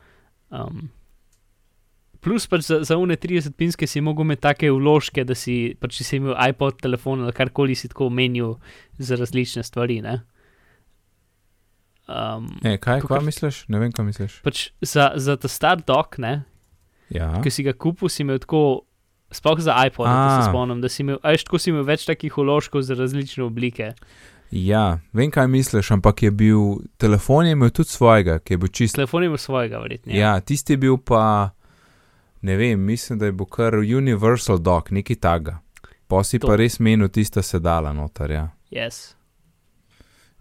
Um, 0.49 0.89
plus 2.21 2.47
pač 2.47 2.61
za, 2.63 2.81
za 2.83 2.97
une 2.97 3.15
30-pinske 3.15 3.85
si 3.85 4.01
mogel 4.01 4.23
imeti 4.23 4.41
take 4.41 4.69
vložke, 4.69 5.23
da 5.23 5.35
si 5.35 5.75
pač 5.75 5.97
če 5.97 6.03
si 6.03 6.17
imel 6.17 6.35
iPod, 6.41 6.79
telefon 6.79 7.21
ali 7.21 7.33
karkoli 7.33 7.75
si 7.75 7.87
tako 7.87 8.09
menil 8.09 8.55
za 8.97 9.15
različne 9.15 9.63
stvari. 9.63 10.01
Ne? 10.01 10.21
Um, 12.07 12.47
E, 12.63 12.77
kaj, 12.77 13.01
Kakor- 13.01 13.07
kaj 13.09 13.25
misliš? 13.25 13.65
Ne 13.67 13.79
vem, 13.79 13.91
kaj 13.91 14.05
misliš. 14.05 14.37
pač 14.41 14.69
za, 14.81 15.11
za 15.17 15.35
ta 15.35 15.47
star 15.47 15.81
dok, 15.81 16.17
ne, 16.17 16.43
Ja. 17.09 17.41
ki 17.41 17.49
si 17.49 17.63
ga 17.63 17.73
kupil, 17.73 18.07
si 18.07 18.23
imel 18.23 18.39
tako, 18.39 18.83
sploh 19.29 19.59
za 19.59 19.75
iPod, 19.81 20.07
da 20.07 20.37
se 20.37 20.49
spomnim, 20.49 20.79
da 20.79 20.87
si 20.87 21.03
imel, 21.03 21.19
ajš 21.21 21.43
tako 21.43 21.59
si 21.59 21.69
imel 21.69 21.83
več 21.83 22.05
takih 22.05 22.31
vložkov 22.33 22.81
za 22.81 22.95
različne 22.95 23.43
oblike. 23.43 23.91
Ja, 24.51 24.99
vem, 25.13 25.31
kaj 25.31 25.47
misliš, 25.47 25.91
ampak 25.91 26.23
je 26.23 26.31
bil 26.31 26.79
telefon 26.97 27.45
je 27.45 27.51
imel 27.51 27.69
tudi 27.69 27.89
svojega, 27.89 28.39
ki 28.39 28.53
je 28.53 28.57
bil 28.57 28.67
čist. 28.71 28.95
Telefon 28.95 29.23
je 29.23 29.27
imel 29.27 29.37
svojega, 29.37 29.79
verjetno. 29.79 30.13
Ja, 30.15 30.39
tisti 30.39 30.73
je 30.73 30.77
bil 30.77 30.97
pa, 30.97 31.49
ne 32.41 32.55
vem, 32.55 32.79
mislim, 32.85 33.19
da 33.19 33.25
je 33.25 33.31
bil 33.31 33.45
kar 33.45 33.75
Universal 33.75 34.57
Dock, 34.57 34.91
neki 34.91 35.15
taga. 35.15 35.59
Pa 36.07 36.23
si 36.23 36.39
To. 36.39 36.47
pa 36.47 36.55
res 36.55 36.79
menil 36.79 37.09
tista 37.11 37.41
sedala 37.43 37.91
noter, 37.93 38.31
ja. 38.31 38.47
Yes. 38.71 39.15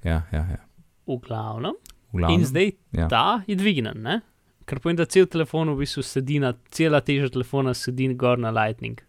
Ja, 0.04 0.22
ja, 0.32 0.46
ja. 0.50 0.62
V 1.06 1.18
glavnem. 1.26 1.74
V 2.12 2.18
glavnem, 2.18 2.40
In 2.40 2.46
zdaj 2.46 2.72
ja. 2.92 3.08
ta 3.08 3.42
je 3.46 3.56
dvignen, 3.58 4.02
ne? 4.02 4.20
Ker 4.66 4.78
pomeni, 4.82 4.98
da 4.98 5.06
cel 5.06 5.26
telefon 5.30 5.70
v 5.74 5.82
bistvu 5.82 6.02
sedi 6.02 6.38
na, 6.42 6.52
cela 6.74 7.00
teža 7.00 7.30
telefona 7.34 7.74
sedi 7.74 8.08
gor 8.14 8.38
na 8.38 8.50
Lightning. 8.50 9.02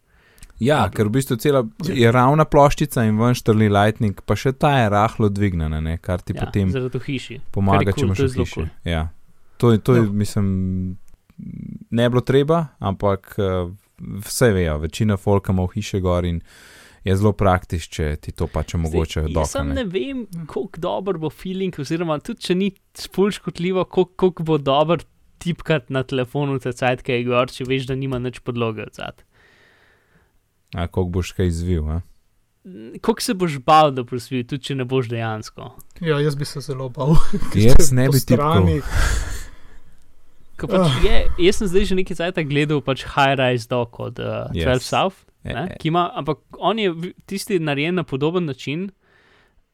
Ja, 0.60 0.82
kablu. 0.82 0.96
ker 0.96 1.04
v 1.04 1.12
bistvu 1.12 1.36
cela 1.36 1.62
je 1.84 2.10
ravna 2.10 2.44
ploščica 2.44 3.04
in 3.04 3.16
ven 3.16 3.32
štrli 3.32 3.68
Lightning, 3.68 4.20
pa 4.20 4.34
še 4.34 4.52
ta 4.52 4.78
je 4.78 4.88
rahlo 4.88 5.28
dvignjena, 5.28 5.80
ne, 5.80 5.98
kar 5.98 6.18
ti 6.18 6.32
Ja, 6.32 6.42
potem 6.42 6.72
hiši. 6.72 7.40
pomaga, 7.50 7.84
je 7.86 7.92
če 7.94 8.04
imaš 8.04 8.18
v 8.18 8.28
hiši. 8.34 8.54
kul. 8.54 8.66
Ja. 8.84 9.08
To, 9.58 9.76
to 9.78 9.94
je, 9.94 10.02
No. 10.02 10.12
mislim, 10.14 10.46
ne 11.90 12.08
bilo 12.08 12.20
treba, 12.22 12.66
ampak 12.80 13.34
uh, 13.38 13.70
vse 14.20 14.52
vejo, 14.52 14.78
večina 14.78 15.16
folka 15.16 15.52
ima 15.52 15.62
v 15.64 15.72
hiše 15.72 16.00
gor 16.00 16.24
in 16.24 16.40
je 17.04 17.14
zelo 17.14 17.32
praktično, 17.32 17.90
če 17.90 18.16
ti 18.18 18.32
to 18.32 18.46
pač 18.46 18.74
omogočajo 18.74 19.28
Zdaj, 19.28 19.34
Jaz 19.36 19.52
dokane. 19.52 19.74
ne 19.74 19.84
vem, 19.86 20.24
koliko 20.46 20.80
dober 20.80 21.18
bo 21.18 21.30
feeling, 21.30 21.74
oziroma 21.74 22.18
tudi 22.18 22.40
če 22.40 22.54
ni 22.56 22.68
spul 22.94 23.30
škotljivo, 23.30 23.84
koliko, 23.86 24.12
koliko 24.16 24.42
bo 24.44 24.58
dober 24.58 25.02
tipkat 25.38 25.88
na 25.88 26.02
telefonu, 26.02 26.58
ta 26.58 26.72
cajt, 26.72 27.02
ki 27.02 27.12
je 27.12 27.24
gor, 27.24 27.46
če 27.48 27.64
veš, 27.64 27.86
da 27.86 27.94
nima 27.94 28.18
nič 28.18 28.40
podloge 28.40 28.82
od 28.82 28.94
zadaj. 28.94 29.24
A 30.74 30.86
koliko 30.86 31.10
boš 31.10 31.32
kaj 31.32 31.46
izvil, 31.46 31.88
a? 31.88 32.00
Koliko 33.00 33.22
se 33.22 33.34
boš 33.34 33.58
bal, 33.58 33.90
da 33.90 34.02
boš 34.02 34.26
videl, 34.28 34.48
tudi 34.48 34.64
če 34.64 34.74
ne 34.74 34.84
boš 34.84 35.08
dejansko. 35.08 35.70
Ja, 36.00 36.18
jaz 36.20 36.36
bi 36.36 36.44
se 36.44 36.60
zelo 36.60 36.88
bal. 36.88 37.14
Jaz 37.56 37.92
ne 37.92 38.08
bi 38.08 38.18
strani- 38.18 38.82
Ko 40.56 40.66
pač 40.66 40.80
Ah. 40.82 40.98
je, 41.00 41.16
jaz 41.38 41.56
sem 41.56 41.68
zdaj 41.68 41.84
že 41.84 41.94
nekaj 41.94 42.16
časa 42.16 42.42
gledal 42.42 42.80
pač 42.82 43.04
High 43.06 43.36
Rise 43.36 43.68
Dog 43.68 43.94
od 44.00 44.18
uh, 44.18 44.50
12 44.50 44.58
Yes. 44.58 44.82
South, 44.82 45.16
E, 45.44 45.54
ne, 45.54 45.62
e, 45.70 45.76
ki 45.78 45.88
ima, 45.88 46.10
ampak 46.12 46.38
on 46.58 46.78
je 46.78 46.90
tisti 47.24 47.58
narejen 47.58 47.94
na 47.94 48.02
podoben 48.02 48.44
način, 48.44 48.88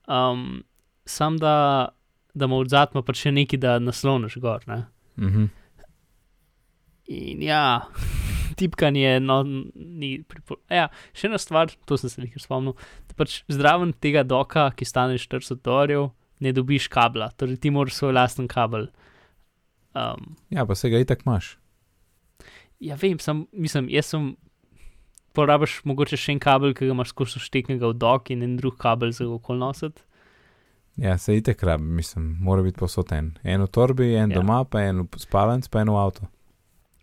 um, 0.06 0.60
sam 1.04 1.38
da, 1.38 1.88
da 2.34 2.46
mu 2.46 2.58
odzad 2.58 2.92
ima 2.92 3.02
pač 3.02 3.16
še 3.18 3.32
nekaj, 3.32 3.58
da 3.58 3.78
nasloniš 3.78 4.36
gor. 4.36 4.60
Ne. 4.66 4.84
mhm. 5.18 5.44
In 7.06 7.42
ja, 7.42 7.88
tipkanje, 8.58 9.18
no, 9.22 9.40
ni 9.74 10.16
pripor. 10.28 10.60
Ja, 10.72 10.88
še 11.16 11.28
ena 11.30 11.40
stvar, 11.42 11.72
to 11.88 11.98
sem 12.00 12.12
se 12.12 12.26
jih 12.26 12.38
spomnil. 12.42 12.76
Pač 13.18 13.42
zraven 13.52 13.92
tega 14.02 14.24
doka, 14.26 14.68
ki 14.74 14.86
stane 14.88 15.18
40 15.20 15.62
dolarjev, 15.64 16.08
ne 16.42 16.52
dobiš 16.54 16.88
kabla, 16.92 17.30
torej 17.38 17.60
ti 17.62 17.70
moraš 17.74 18.00
svoj 18.00 18.14
lasten 18.16 18.48
kabel. 18.50 18.88
Um, 19.94 20.34
Ja, 20.50 20.66
pa 20.66 20.74
se 20.74 20.90
ga 20.90 20.98
itak 20.98 21.22
imaš. 21.26 21.56
ja, 22.80 22.96
vem, 23.00 23.18
sam, 23.18 23.46
mislim, 23.52 23.88
jaz 23.88 24.10
sem. 24.14 24.34
Porabiš 25.34 25.80
mogoče 25.82 26.14
še 26.14 26.36
en 26.36 26.38
kabel, 26.38 26.70
ki 26.78 26.86
ga 26.86 26.94
imaš 26.94 27.10
skozi 27.10 27.40
šteknega 27.42 27.88
v 27.90 27.96
dok 27.98 28.28
in 28.30 28.44
en 28.46 28.52
drug 28.54 28.76
kabel 28.78 29.10
za 29.10 29.24
ga 29.26 29.32
okol 29.34 29.58
nositi. 29.58 30.04
Ja, 30.96 31.18
se 31.18 31.34
itak 31.34 31.62
rabi, 31.62 31.82
mislim, 31.82 32.36
mora 32.40 32.62
biti 32.62 32.78
posod 32.78 33.10
en. 33.12 33.32
En 33.42 33.64
v 33.64 33.66
torbi, 33.66 34.12
en 34.14 34.30
ja. 34.30 34.38
doma, 34.38 34.60
pa 34.64 34.84
en 34.86 35.02
v 35.02 35.18
spalnici, 35.18 35.66
pa 35.70 35.82
en 35.82 35.90
v 35.90 35.98
avtu. 35.98 36.28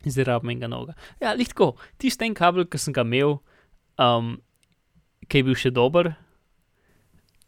Zdaj 0.03 0.25
rabim 0.25 0.49
enega 0.49 0.67
noga. 0.67 0.95
Ja, 1.19 1.33
lahko, 1.33 1.73
tisti 1.97 2.25
en 2.25 2.33
kabel, 2.33 2.65
ki 2.65 2.77
sem 2.77 2.93
ga 2.93 3.01
imel, 3.01 3.37
um, 3.99 4.35
ki 5.27 5.37
je 5.37 5.43
bil 5.43 5.55
še 5.55 5.71
dober. 5.71 6.13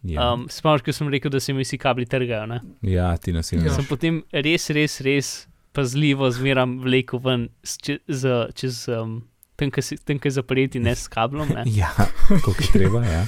Ja, 0.04 0.34
Um, 0.34 0.48
Spomniš, 0.52 0.84
ko 0.84 0.92
sem 0.92 1.08
rekel, 1.08 1.32
da 1.32 1.40
se 1.40 1.54
mi 1.54 1.64
vsi 1.64 1.78
kabli 1.78 2.04
trgajo. 2.06 2.44
Ne? 2.46 2.58
ja 2.84 3.14
ti 3.18 3.32
nasilno. 3.32 3.66
Ja. 3.66 3.74
sem 3.74 3.86
potem 3.86 4.22
res, 4.36 4.70
res, 4.70 5.00
res 5.00 5.30
pazljivo 5.72 6.28
zmeram 6.30 6.78
vlekel 6.80 7.20
ven 7.20 7.46
s- 7.64 7.78
če- 7.80 8.02
z- 8.10 8.52
čez 8.54 8.82
um, 8.92 9.22
tenke 9.56 10.30
zapreti, 10.30 10.80
ne 10.80 10.92
s 10.92 11.08
kablom. 11.08 11.48
Ne? 11.50 11.64
Ja, 11.80 11.88
kot 12.46 12.60
je 12.60 12.68
treba, 12.70 13.00
ja. 13.02 13.24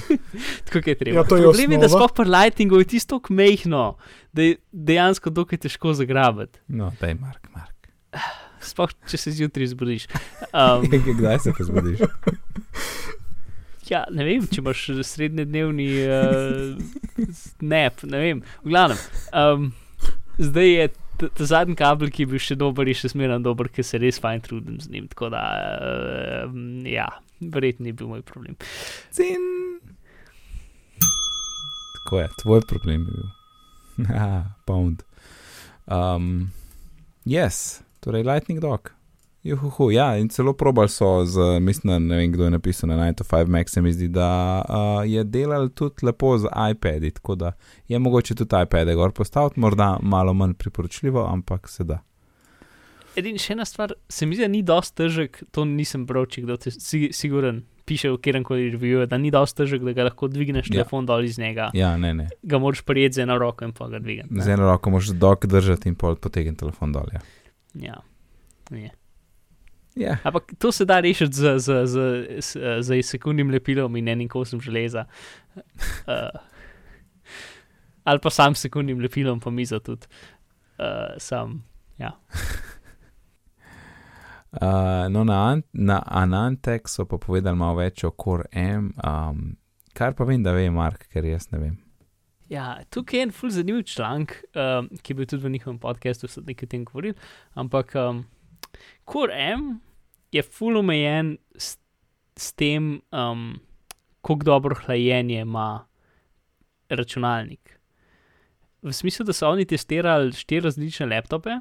Tako 0.68 0.84
je 0.84 0.94
treba. 0.94 1.16
Ja, 1.16 1.24
je 1.24 1.28
Problem 1.48 1.72
je, 1.72 1.78
da 1.78 1.88
sploh 1.88 2.12
pri 2.12 2.28
lightingu 2.28 2.78
je 2.78 2.84
tisto 2.86 3.16
tako 3.16 3.32
mehko, 3.32 3.96
da 4.30 4.42
je 4.42 4.58
dejansko 4.70 5.32
dokaj 5.32 5.58
težko 5.58 5.94
zagrabiti. 5.94 6.60
No, 6.68 6.92
daj, 7.00 7.16
Mark, 7.16 7.48
Mark. 7.50 7.88
Sploh 8.66 8.92
če 9.10 9.20
se 9.20 9.32
zjutraj 9.36 9.70
zbudiš. 9.72 10.08
Um, 10.50 10.86
Kdaj 10.90 11.38
se 11.44 11.54
pa 11.56 11.66
zbudiš? 11.68 12.02
ja, 13.92 14.04
ne 14.10 14.26
vem, 14.26 14.46
če 14.50 14.60
imaš 14.62 14.84
srednjednevni 15.06 15.88
uh, 16.10 17.26
nep, 17.62 18.02
ne 18.10 18.22
vem. 18.22 18.44
V 18.64 18.72
glavnem, 18.72 19.02
um, 19.30 19.68
zdaj 20.40 20.72
je 20.72 20.88
ta, 21.20 21.28
ta 21.28 21.48
zadnji 21.48 21.76
kabel, 21.78 22.10
ki 22.12 22.26
je 22.26 22.32
bil 22.32 22.42
še 22.42 22.58
dober, 22.60 22.88
je 22.90 22.98
še 23.02 23.12
smerno 23.14 23.38
dober, 23.44 23.70
ker 23.72 23.86
se 23.86 24.00
res 24.02 24.20
fajn 24.22 24.42
trudim 24.44 24.80
z 24.82 24.92
njim. 24.92 25.08
Tako 25.12 25.30
da, 25.34 25.44
uh, 26.50 26.58
ja, 26.88 27.08
verjetno 27.40 27.88
ni 27.88 27.94
bil 27.96 28.10
moj 28.10 28.24
problem. 28.26 28.58
Cin. 29.14 29.46
Tako 32.00 32.22
je, 32.22 32.28
tvoj 32.42 32.62
problem 32.68 33.08
je 33.08 33.16
bil. 33.16 33.32
Ah, 34.12 34.52
pound. 34.68 35.00
Um, 35.88 36.52
yes, 37.24 37.80
torej 38.06 38.22
Lightning 38.22 38.60
Dog. 38.60 38.92
Juhu, 39.42 39.90
ja, 39.90 40.16
in 40.18 40.28
celo 40.28 40.52
probal 40.52 40.88
so 40.88 41.24
z, 41.26 41.60
mislim, 41.60 42.06
ne 42.06 42.16
vem, 42.16 42.32
kdo 42.32 42.44
je 42.44 42.50
napisal 42.50 42.90
na 42.90 42.96
9 42.96 43.14
to 43.14 43.24
5 43.24 43.46
Max, 43.46 43.74
se 43.74 43.82
mi 43.82 43.92
zdi, 43.92 44.08
da 44.08 44.62
uh, 44.68 45.10
je 45.10 45.24
delal 45.24 45.68
tudi 45.68 46.06
lepo 46.06 46.38
z 46.38 46.50
iPadi, 46.70 47.10
tako 47.10 47.34
da 47.34 47.52
je 47.88 47.98
mogoče 47.98 48.34
tudi 48.34 48.62
iPade 48.62 48.94
gor 48.94 49.12
postaviti, 49.12 49.60
morda 49.60 49.98
malo 50.02 50.34
manj 50.34 50.54
priporočljivo, 50.54 51.26
ampak 51.26 51.68
se 51.68 51.84
da. 51.84 51.98
Edin, 53.16 53.38
še 53.38 53.54
ena 53.54 53.64
stvar, 53.64 53.94
se 54.08 54.26
mi 54.26 54.34
zdi, 54.34 54.44
da 54.46 54.50
ni 54.50 54.62
dosti 54.62 54.96
težek, 55.02 55.42
to 55.50 55.64
nisem 55.64 56.06
če 56.06 56.42
kdo 56.42 56.56
te 56.56 56.70
si, 56.70 57.08
siguren 57.12 57.62
piše 57.86 58.10
v 58.10 58.18
kjerem 58.18 58.44
koli 58.44 58.70
reviju, 58.70 59.06
da 59.06 59.18
ni 59.18 59.30
dosti 59.30 59.62
težek, 59.62 59.82
da 59.86 59.94
ga 59.94 60.08
lahko 60.10 60.28
dvigneš 60.28 60.70
Ja. 60.70 60.72
telefon 60.82 61.06
dol 61.06 61.24
iz 61.24 61.38
njega. 61.38 61.70
Ja, 61.74 61.96
ne, 61.96 62.14
ne. 62.14 62.28
Ga 62.42 62.58
moraš 62.58 62.82
prijeti 62.82 63.14
z 63.14 63.26
eno 63.26 63.38
roko 63.38 63.64
in 63.64 63.72
pa 63.72 63.88
ga 63.88 63.98
dvigniti. 63.98 64.42
Z 64.42 64.48
eno 64.58 64.66
roko 64.66 64.90
moraš 64.90 65.14
dok 65.14 65.46
držati 65.46 65.88
in 65.88 65.94
potegniti 65.94 66.58
telefon 66.58 66.92
dol. 66.92 67.06
Ja. 67.14 67.20
Ja. 67.80 68.02
Je. 68.70 68.90
Ja. 69.96 70.16
Ampak 70.24 70.52
to 70.58 70.72
se 70.72 70.84
da 70.84 71.00
rešiti 71.00 71.32
z, 71.32 71.58
z, 71.58 71.86
z, 71.86 71.96
z, 72.40 72.82
z 72.82 73.02
sekundnim 73.02 73.50
lepilom 73.50 73.96
in 73.96 74.08
enim 74.08 74.28
kosom 74.28 74.60
železa. 74.60 75.04
Uh, 75.56 75.62
ali 78.04 78.20
pa 78.22 78.30
sam 78.30 78.54
sekundnim 78.54 79.00
lepilom 79.00 79.40
po 79.40 79.50
mizo 79.50 79.78
tudi. 79.78 80.06
Uh, 80.78 81.16
sam, 81.18 81.64
ja. 81.98 82.12
Uh, 84.52 85.08
no, 85.14 85.24
na, 85.24 85.52
An- 85.52 85.62
na 85.72 86.02
Anantek 86.06 86.88
so 86.88 87.04
pa 87.04 87.18
povedali 87.18 87.56
malo 87.56 87.80
več 87.80 88.04
o 88.04 88.12
Core 88.12 88.44
M, 88.52 88.92
um, 89.00 89.56
kar 89.96 90.12
pa 90.12 90.24
vem, 90.24 90.42
da 90.42 90.52
ve 90.52 90.68
Mark, 90.70 91.08
ker 91.08 91.24
jaz 91.24 91.48
ne 91.52 91.58
vem. 91.58 91.85
Ja, 92.48 92.82
tukaj 92.94 93.18
je 93.18 93.26
en 93.26 93.32
ful 93.34 93.50
zanimiv 93.50 93.82
članek, 93.90 94.36
um, 94.54 94.88
ki 95.02 95.12
je 95.12 95.16
bil 95.18 95.26
tudi 95.26 95.42
v 95.42 95.50
njihovem 95.56 95.78
podkastu, 95.82 96.28
so 96.30 96.42
nekaj 96.46 96.68
o 96.68 96.70
tem 96.70 96.84
govorili. 96.86 97.16
Ampak 97.58 97.94
um, 97.98 98.22
Core 99.04 99.34
M 99.34 99.80
je 100.32 100.42
ful 100.42 100.78
omejen 100.78 101.36
s, 101.56 101.74
s 102.38 102.52
tem, 102.52 103.00
um, 103.10 103.58
koliko 104.20 104.44
dobro 104.44 104.76
hlajenje 104.84 105.40
ima 105.40 105.86
računalnik. 106.88 107.80
V 108.82 108.92
smislu, 108.92 109.26
da 109.26 109.32
so 109.32 109.50
oni 109.50 109.66
testirali 109.66 110.32
štiri 110.32 110.60
različne 110.68 111.06
laptope 111.10 111.58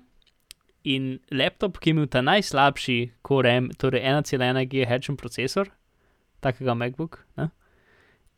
in 0.83 1.19
laptop, 1.31 1.79
ki 1.81 1.89
je 1.89 1.95
imel 1.95 2.07
ta 2.07 2.21
najslabši 2.21 2.99
Core 3.27 3.57
M, 3.57 3.71
torej 3.77 4.05
1,1 4.05 4.67
GHz 4.69 5.17
procesor, 5.17 5.71
takega 6.45 6.73
MacBook, 6.77 7.23
ne, 7.37 7.49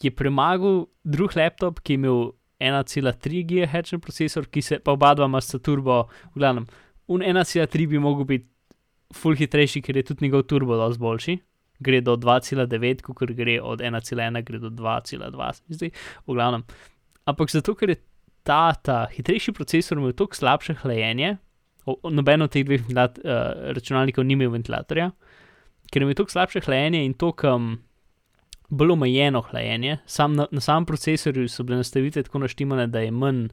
je 0.03 0.11
premagal 0.11 0.85
drug 1.03 1.35
laptop, 1.35 1.79
ki 1.79 1.93
je 1.93 2.01
imel 2.01 2.19
1,3 2.59 3.43
GHz 3.45 3.97
procesor, 4.01 4.45
ki 4.49 4.61
se 4.61 4.79
pa 4.79 4.91
oba 4.91 5.13
dva 5.17 5.25
ima 5.25 5.41
s 5.41 5.57
turbo, 5.63 6.03
v 6.35 6.39
glavnem, 6.41 6.67
un 7.07 7.21
1,3 7.21 7.87
bi 7.87 7.99
mogel 7.99 8.25
biti 8.25 8.47
full 9.13 9.37
hitrejši, 9.39 9.81
ker 9.81 9.97
je 9.97 10.03
tudi 10.03 10.25
njegov 10.25 10.43
turbo 10.49 10.75
dosti 10.77 10.99
boljši. 11.01 11.37
Gre 11.79 12.01
do 12.01 12.15
2,9, 12.17 13.03
kot 13.05 13.31
gre 13.37 13.59
od 13.61 13.79
1,1, 13.85 14.41
gre 14.43 14.59
do 14.59 14.69
2,2, 14.73 15.53
se 15.53 15.63
mi 15.67 15.75
zdi, 15.77 15.91
v 16.25 16.33
glavnem. 16.33 16.63
Ampak 17.29 17.51
zato, 17.53 17.75
ker 17.77 17.93
je 17.93 17.99
ta, 18.43 18.73
ta 18.73 19.05
hitrejši 19.13 19.53
procesor 19.53 19.97
imel 19.99 20.15
toliko 20.17 20.35
slabše 20.35 20.73
hlajenje, 20.81 21.35
o- 21.85 21.99
o- 22.01 22.09
noben 22.09 22.41
od 22.41 22.51
teh 22.51 22.65
dveh 22.65 22.81
uh, 22.89 23.11
računalnikov 23.77 24.25
ni 24.25 24.33
imel 24.33 24.49
ventilatorja, 24.55 25.11
ker 25.91 26.01
je 26.01 26.07
imel 26.07 26.17
toliko 26.17 26.33
slabše 26.33 26.63
hlajenje 26.65 27.05
in 27.05 27.13
toliko 27.13 27.53
um, 27.55 27.69
bolj 28.67 28.91
omejeno 28.91 29.41
hlajenje. 29.41 29.97
Sam 30.05 30.35
na, 30.35 30.47
na 30.51 30.61
samem 30.61 30.85
procesorju 30.85 31.49
so 31.49 31.63
bile 31.63 31.77
nastavitve 31.77 32.23
tako 32.23 32.39
naštimane, 32.39 32.87
da 32.87 32.99
je 32.99 33.11
manj, 33.11 33.47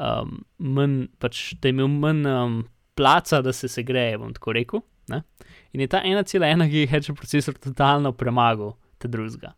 um, 0.00 0.44
manj 0.58 1.06
pač, 1.18 1.52
da 1.60 1.68
je 1.68 1.76
imel 1.76 1.88
manj 1.88 2.26
um, 2.26 2.60
placa, 2.94 3.42
da 3.42 3.52
se 3.52 3.68
segreje, 3.68 4.18
bom 4.18 4.34
tako 4.34 4.52
rekel. 4.56 4.84
Ne? 5.08 5.22
In 5.72 5.80
je 5.80 5.88
ta 5.88 6.02
1,1 6.04 6.68
GHz 6.70 7.14
procesor 7.16 7.54
totalno 7.54 8.12
premagal 8.12 8.74
te 8.98 9.08
drugega. 9.08 9.54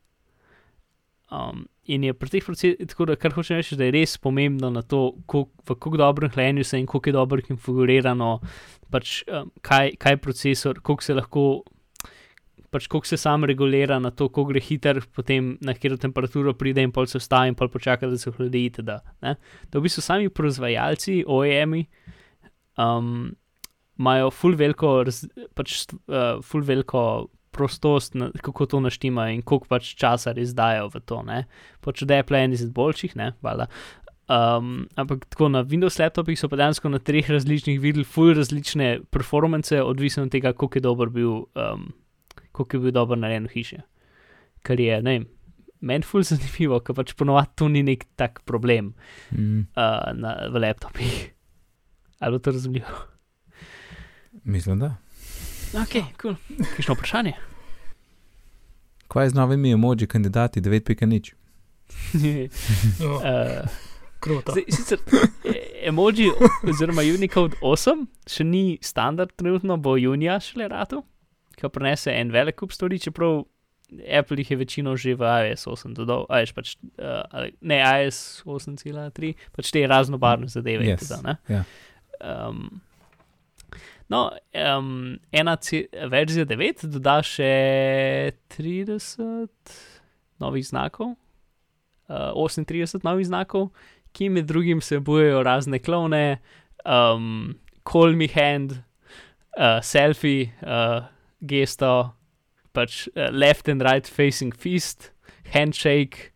Um, 1.33 1.66
in 1.89 2.05
je 2.05 2.12
pri 2.14 2.28
teh 2.28 2.45
procesih, 2.45 2.89
tako 2.89 3.07
da 3.09 3.16
kar 3.16 3.33
hočem 3.33 3.57
reči, 3.57 3.76
da 3.76 3.87
je 3.87 3.95
res 3.95 4.18
pomembno 4.20 4.68
na 4.70 4.83
to, 4.83 5.14
kolik, 5.26 5.49
v 5.64 5.74
kako 5.74 5.97
dobrem 5.97 6.30
hlajenju 6.30 6.64
se 6.64 6.80
in 6.80 6.87
koliko 6.87 7.09
je 7.09 7.12
dobro 7.12 7.43
konfigurirano, 7.47 8.35
pač, 8.93 9.22
um, 9.30 9.49
kaj, 9.64 9.95
kaj 9.99 10.18
procesor, 10.20 10.80
koliko 10.80 11.03
se 11.03 11.16
lahko 11.16 11.47
pač 12.72 12.88
koliko 12.88 13.06
se 13.06 13.18
sam 13.20 13.44
regulira 13.44 13.98
na 14.00 14.10
to, 14.10 14.30
ko 14.32 14.46
gre 14.48 14.60
hiter, 14.64 15.02
potem 15.14 15.56
na 15.60 15.74
katero 15.76 15.98
temperaturo 16.00 16.54
pride 16.56 16.82
in 16.82 16.92
pol 16.94 17.06
se 17.10 17.20
vstavi 17.20 17.52
in 17.52 17.58
pol 17.58 17.68
počaka, 17.72 18.08
da 18.08 18.18
se 18.18 18.30
ohladi. 18.32 18.64
Da, 18.80 19.02
da 19.20 19.76
v 19.76 19.84
bistvu 19.84 20.04
sami 20.04 20.32
proizvajalci, 20.32 21.22
OEM-i, 21.28 21.84
um, 22.80 23.30
imajo 24.00 24.32
full 24.32 24.56
veliko, 24.56 24.96
raz, 25.04 25.22
pač, 25.58 25.82
uh, 26.08 26.40
full 26.46 26.64
veliko 26.64 27.28
prostost, 27.52 28.16
na, 28.16 28.30
kako 28.40 28.66
to 28.66 28.80
naštima 28.80 29.28
in 29.34 29.42
koliko 29.44 29.68
pač 29.68 29.92
časa 30.00 30.32
res 30.32 30.54
dajo 30.56 30.88
v 30.94 31.02
to. 31.04 31.20
Ne? 31.28 31.42
Pač 31.84 32.06
Apple 32.08 32.40
je 32.40 32.48
en 32.48 32.56
izmed 32.56 32.72
boljših, 32.76 33.16
ne, 33.20 33.34
valjda. 33.44 33.68
Um, 34.32 34.86
ampak 34.96 35.26
tako 35.28 35.50
na 35.52 35.60
Windows 35.66 35.98
laptopih 36.00 36.38
so 36.40 36.48
pa 36.48 36.56
dejansko 36.56 36.88
na 36.88 37.02
treh 37.02 37.26
različnih 37.28 37.80
videli 37.82 38.06
full 38.08 38.32
različne 38.32 39.02
performance, 39.12 39.76
odvisno 39.82 40.24
od 40.24 40.32
tega, 40.32 40.54
koliko 40.56 40.78
je 40.78 40.86
dober 40.88 41.12
bil. 41.12 41.42
Um, 41.52 41.90
kako 42.53 42.76
je 42.76 42.80
bil 42.80 42.94
dobro 42.94 43.16
narejen 43.16 43.46
v 43.46 43.55
hiši. 43.57 43.78
Kar 44.62 44.80
je, 44.80 45.03
ne 45.03 45.16
vem, 45.16 45.24
meni 45.80 46.07
ful 46.07 46.22
zanimivo, 46.26 46.80
ker 46.80 46.94
pač 46.94 47.14
ponovadi 47.18 47.57
to 47.59 47.68
ni 47.68 47.82
nek 47.82 48.05
tak 48.16 48.42
problem 48.48 48.94
Mm, 49.30 49.66
uh, 49.76 50.12
na, 50.14 50.36
v 50.53 50.61
laptopih. 50.62 51.14
Ali 52.20 52.40
to 52.40 52.50
razumljivo? 52.50 52.88
mislim, 54.44 54.78
da. 54.78 54.96
Ok, 55.74 55.92
kul. 56.20 56.34
Cool. 56.36 56.66
Kišno 56.76 56.94
vprašanje? 56.94 57.32
Kaj 59.09 59.24
je 59.24 59.30
z 59.30 59.34
novimi 59.34 59.72
emoji 59.72 60.07
kandidati 60.07 60.61
9.0? 60.61 61.32
No, 63.00 63.14
uh, 63.14 63.22
kruto. 64.20 64.53
zdaj, 64.53 64.64
sicer, 64.68 64.98
e- 65.44 65.88
emoji, 65.88 66.30
oziroma 66.68 67.03
Unicode 67.03 67.57
8, 67.62 68.07
še 68.26 68.44
ni 68.44 68.78
standard, 68.80 69.32
trenutno 69.36 69.76
bo 69.76 69.96
junija 69.96 70.40
šele 70.40 70.68
ratu, 70.68 71.03
ki 71.62 71.70
prenese 71.72 72.12
en 72.14 72.32
velik 72.34 72.58
kup 72.58 72.74
stvari, 72.74 72.98
čeprav 73.02 73.44
Apple 74.18 74.36
jih 74.40 74.50
je 74.50 74.56
večino 74.56 74.96
že 74.96 75.14
v 75.14 75.22
iOS 75.22 75.66
8 75.66 75.94
dodal, 75.94 76.24
a 76.28 76.40
veš 76.40 76.52
pač, 76.56 76.76
uh, 76.98 77.22
ali- 77.30 77.54
ne 77.60 77.78
iOS 77.80 78.42
8.3, 78.46 79.34
pač 79.52 79.70
te 79.70 79.86
raznobarvne 79.86 80.48
zadeve. 80.48 80.84
Yes, 80.84 81.08
tako 81.08 81.22
da, 81.22 81.22
ne. 81.28 81.36
ja. 81.48 81.62
Um, 82.22 82.80
no, 84.08 84.30
um, 84.78 85.18
ena 85.32 85.56
verzija 86.08 86.46
9 86.46 86.86
doda 86.86 87.20
še 87.22 88.32
30 88.56 89.48
novih 90.40 90.64
znakov, 90.66 91.14
uh, 92.08 92.32
38 92.36 93.04
novih 93.04 93.26
znakov, 93.26 93.70
ki 94.12 94.28
med 94.28 94.46
drugim 94.46 94.80
vsebujejo 94.80 95.42
razne 95.42 95.78
klone, 95.78 96.40
um, 96.84 97.54
call 97.84 98.16
me 98.16 98.28
hand, 98.28 98.82
uh, 99.58 99.80
selfie, 99.82 100.52
uh, 100.62 101.04
gesto, 101.47 102.14
pač 102.74 103.09
uh, 103.16 103.30
left 103.30 103.68
and 103.68 103.82
right 103.82 104.07
facing 104.07 104.53
fist, 104.53 105.11
handshake, 105.53 106.32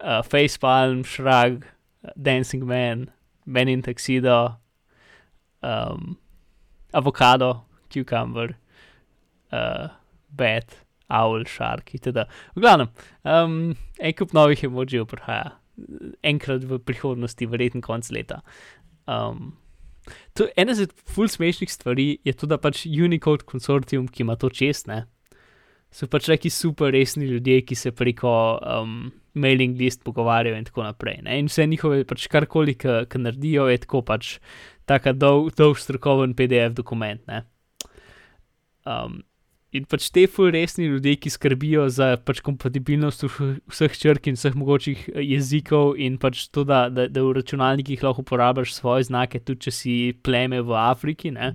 uh, 0.00 0.22
facepalm, 0.22 1.04
shrug, 1.04 1.64
dancing 2.20 2.66
man, 2.66 3.10
man 3.46 3.68
in 3.68 3.82
tuxedo, 3.82 4.56
um, 5.62 6.18
avokado, 6.92 7.62
cucumber, 7.90 8.56
uh, 9.52 9.88
bat, 10.30 10.78
owl, 11.10 11.44
shark 11.44 11.94
itd. 11.94 12.24
V 12.54 12.62
glavnem, 12.64 12.90
um, 13.24 13.76
en 14.00 14.16
kup 14.16 14.32
novih 14.36 14.64
emojijev 14.66 15.08
prihaja, 15.10 15.52
enkrat 16.24 16.64
v 16.68 16.78
prihodnosti, 16.86 17.50
verjetno 17.50 17.82
konc 17.84 18.10
leta. 18.14 18.40
Um, 19.10 19.56
to, 20.36 20.48
ena 20.56 20.74
izmed 20.76 20.92
ful 21.08 21.28
smešnih 21.30 21.72
stvari 21.72 22.08
je 22.24 22.32
tudi, 22.32 22.50
da 22.54 22.58
pač 22.60 22.84
Unicode 22.86 23.46
konsortium, 23.48 24.08
ki 24.08 24.24
ima 24.24 24.36
to 24.40 24.50
čest, 24.52 24.88
ne, 24.90 25.04
so 25.94 26.08
pač 26.10 26.28
neki 26.32 26.50
super 26.50 26.92
resni 26.94 27.28
ljudje, 27.30 27.60
ki 27.68 27.78
se 27.78 27.92
preko 27.94 28.34
um, 28.58 29.12
mailing 29.38 29.78
list 29.78 30.02
pogovarjajo 30.06 30.58
in 30.58 30.66
tako 30.66 30.86
naprej. 30.86 31.20
Ne? 31.26 31.38
In 31.38 31.50
vse 31.50 31.66
njihove, 31.70 32.02
pač 32.08 32.26
karkoli, 32.30 32.74
ki 32.78 33.20
naredijo, 33.22 33.68
je 33.70 33.82
tako 33.84 34.02
pač 34.06 34.36
tako 34.90 35.14
dolg, 35.16 35.52
dolg 35.58 35.78
strokoven 35.80 36.34
PDF 36.34 36.74
dokument. 36.76 37.22
Um, 38.84 39.22
in 39.74 39.86
pač 39.90 40.06
te 40.14 40.24
ful 40.30 40.52
resni 40.54 40.86
ljudje, 40.86 41.16
ki 41.24 41.32
skrbijo 41.34 41.88
za 41.90 42.14
pač 42.22 42.40
kompatibilnost 42.46 43.24
vseh 43.26 43.96
črk 43.98 44.28
in 44.30 44.38
vseh 44.38 44.54
mogočih 44.58 45.08
eh, 45.10 45.22
jezikov, 45.34 45.96
in 45.98 46.18
pač 46.22 46.46
to, 46.54 46.62
da, 46.68 46.86
da, 46.88 47.08
da 47.10 47.24
v 47.24 47.34
računalnikih 47.40 48.04
lahko 48.06 48.22
uporabljaš 48.22 48.76
svoje 48.76 49.08
znake, 49.10 49.42
tudi 49.42 49.66
če 49.66 49.74
si 49.74 49.96
pleme 50.22 50.62
v 50.62 50.78
Afriki. 50.78 51.34
Ne? 51.34 51.54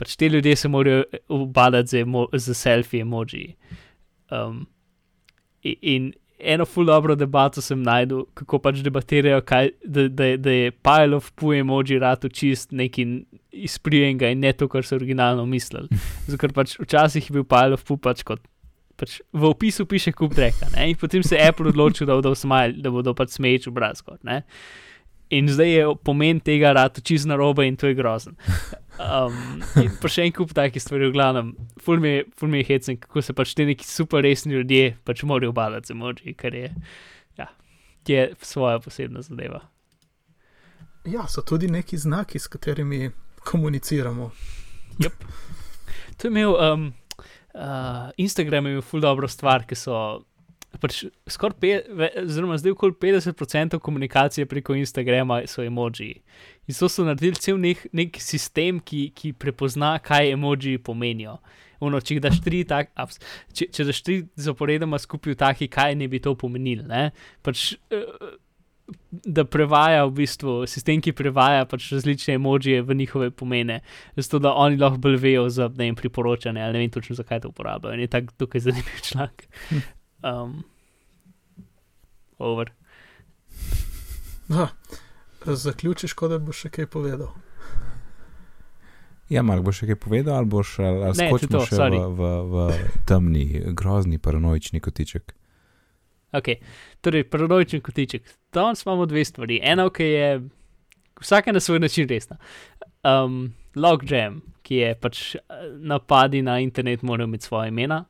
Pač 0.00 0.16
te 0.18 0.30
ljudje 0.32 0.56
se 0.58 0.72
morajo 0.72 1.04
obadati 1.30 1.94
z, 1.94 2.02
emo 2.02 2.26
z 2.32 2.58
selfie 2.58 3.06
emoji. 3.06 3.52
Um, 4.32 4.64
in 5.62 6.10
eno 6.42 6.64
ful 6.66 6.86
dobro 6.86 7.14
debato 7.16 7.62
sem 7.62 7.82
najdel, 7.82 8.24
kako 8.34 8.58
pač 8.62 8.82
debatirajo, 8.84 9.40
kaj, 9.46 9.70
da, 9.84 10.06
da, 10.08 10.32
da 10.36 10.54
je 10.54 10.70
pile 10.84 11.16
of 11.16 11.30
pu 11.38 11.54
emoji 11.56 11.98
rado 12.02 12.28
čist 12.28 12.72
nekaj 12.72 13.06
izprijenega 13.52 14.32
in 14.32 14.42
ne 14.42 14.52
to, 14.52 14.68
kar 14.68 14.86
so 14.86 14.96
originalno 14.98 15.46
mislili. 15.46 15.88
Zato 16.26 16.40
ker 16.40 16.54
pač 16.56 16.76
včasih 16.80 17.30
je 17.30 17.38
bil 17.38 17.46
pile 17.48 17.78
of 17.78 17.84
pu 17.88 17.96
pač 17.96 18.24
kot. 18.26 18.42
Pač 19.00 19.18
v 19.32 19.48
opisu 19.48 19.86
piše 19.88 20.12
kup 20.12 20.34
dreka, 20.36 20.68
ne? 20.76 20.90
in 20.92 20.98
potem 21.00 21.22
se 21.24 21.38
je 21.38 21.48
Apple 21.48 21.72
odločil, 21.72 22.06
da 22.06 22.18
bodo 22.18 22.34
smajali, 22.38 22.82
da 22.84 22.92
bodo 22.92 23.14
pač 23.16 23.38
smeječ 23.38 23.70
obraz. 23.70 24.02
Kot, 24.04 24.20
ne? 24.26 24.42
in 25.32 25.48
zdaj 25.48 25.70
je 25.70 25.84
pomen 26.04 26.40
tega 26.44 26.74
rado 26.76 27.00
čist 27.00 27.26
narobe 27.26 27.64
in 27.66 27.76
to 27.76 27.88
je 27.88 27.96
grozen. 27.96 28.36
Um, 29.02 29.62
pa 30.00 30.10
še 30.10 30.26
en 30.28 30.34
kup 30.36 30.52
takih 30.56 30.82
stvari, 30.82 31.08
v 31.10 31.16
glavnem, 31.16 31.52
ful 31.82 32.00
mi 32.02 32.14
je, 32.16 32.24
ful 32.38 32.50
mi 32.52 32.60
je 32.62 32.68
hecen, 32.70 32.98
kako 33.02 33.24
se 33.24 33.34
pač 33.36 33.54
ti 33.58 33.66
neki 33.66 33.86
super 33.88 34.22
resni 34.24 34.54
ljudje 34.54 34.96
pač 35.06 35.24
morajo 35.26 35.52
obadati 35.54 35.90
z 35.90 35.96
emoji, 35.96 36.34
kar 36.38 36.54
je, 36.54 36.70
ja, 37.40 37.48
je 38.08 38.26
svoja 38.46 38.80
posebna 38.84 39.24
zadeva. 39.26 39.64
Ja, 41.08 41.26
so 41.26 41.42
tudi 41.42 41.70
neki 41.72 41.98
znaki, 41.98 42.38
s 42.38 42.46
katerimi 42.52 43.10
komuniciramo. 43.42 44.30
To 45.02 46.28
je 46.28 46.30
imel 46.30 46.54
um, 46.54 46.92
uh, 47.54 48.12
Instagram, 48.16 48.66
je 48.66 48.76
imel 48.76 48.84
ful 48.86 49.02
dobro 49.02 49.28
stvar, 49.28 49.66
ki 49.66 49.78
so. 49.78 49.96
Pač 50.80 51.04
skoraj, 51.28 51.82
oziroma 52.24 52.56
zdaj 52.58 52.72
okoli 52.72 52.94
50% 53.00 53.78
komunikacije 53.78 54.46
preko 54.46 54.74
Instagrama 54.74 55.42
so 55.46 55.62
emoji. 55.62 56.14
In 56.66 56.74
so, 56.74 56.88
so 56.88 57.04
naredili 57.04 57.36
cel 57.36 57.58
nek, 57.60 57.86
nek 57.92 58.16
sistem, 58.22 58.80
ki, 58.80 59.10
ki 59.14 59.32
prepozna, 59.32 59.98
kaj 60.02 60.32
emoji 60.32 60.78
pomenijo. 60.78 61.38
Ono, 61.82 61.98
če 62.00 62.20
daš 62.22 62.38
tri, 62.44 62.62
tak, 62.68 62.92
ups, 62.94 63.18
če, 63.52 63.66
če 63.74 63.88
daš 63.88 64.00
tri 64.06 64.20
zaporedoma 64.38 65.00
skupaj 65.02 65.34
v 65.34 65.40
taki, 65.40 65.68
kaj 65.68 65.96
ne 65.98 66.08
bi 66.08 66.22
to 66.22 66.36
pomenilo. 66.38 66.86
ne. 66.86 67.10
Pač, 67.42 67.72
eh, 67.90 68.06
da 69.10 69.44
prevaja 69.44 70.04
v 70.06 70.14
bistvu 70.22 70.54
sistem, 70.70 71.00
ki 71.02 71.14
prevaja 71.16 71.64
pač 71.68 71.88
različne 71.94 72.36
emožije 72.38 72.82
v 72.82 72.96
njihove 72.98 73.30
pomene, 73.30 73.80
zato 74.16 74.38
da 74.42 74.54
oni 74.54 74.76
lahko 74.76 75.00
bolj 75.02 75.18
vejo 75.22 75.48
za 75.48 75.68
ne 75.68 75.86
vem, 75.86 75.96
priporočanje 75.96 76.62
ali 76.62 76.72
ne 76.72 76.84
vem 76.84 76.90
točno, 76.90 77.16
zakaj 77.16 77.40
to 77.40 77.52
uporabljajo. 77.52 77.94
In 77.94 78.06
je 78.06 78.12
tak 78.12 78.32
tukaj 78.38 78.60
zanimiv 78.60 79.02
članek. 79.08 79.46
Um, 80.22 80.64
over. 82.38 82.70
Ha, 84.48 84.68
zaključiš, 85.46 86.12
kot 86.12 86.30
da 86.30 86.38
boš 86.38 86.66
še 86.66 86.70
kaj 86.76 86.86
povedal. 86.92 87.32
Ja, 89.32 89.42
Mark, 89.42 89.64
boš 89.64 89.82
še 89.82 89.92
kaj 89.92 89.98
povedal, 90.02 90.36
ali 90.42 90.50
boš 90.50 90.74
ali, 90.82 91.04
ali 91.08 91.18
Ne, 91.18 91.28
skočimo 91.30 91.54
to, 91.56 91.64
še 91.70 91.78
sorry. 91.78 91.98
v, 91.98 92.32
v, 92.52 92.66
v 92.72 92.90
temni, 93.08 93.46
grozni, 93.72 94.20
paranoični 94.20 94.82
kotiček. 94.84 95.32
Ok, 96.36 96.54
torej, 97.04 97.26
paranoičen 97.32 97.80
kotiček. 97.84 98.28
Danes 98.52 98.84
imamo 98.84 99.06
dve 99.08 99.24
stvari. 99.24 99.58
Ena, 99.62 99.88
ki 99.92 100.04
je 100.04 100.28
vsaka 101.20 101.52
na 101.52 101.60
svoj 101.60 101.80
način 101.80 102.08
resna. 102.08 102.38
Um, 103.04 103.54
Logjam, 103.76 104.42
ki 104.62 104.76
je 104.76 104.94
pač 105.00 105.34
eh, 105.34 105.42
napadi 105.80 106.42
na 106.42 106.58
internet, 106.60 107.02
morajo 107.02 107.30
imeti 107.30 107.48
svoje 107.48 107.72
imena. 107.72 108.04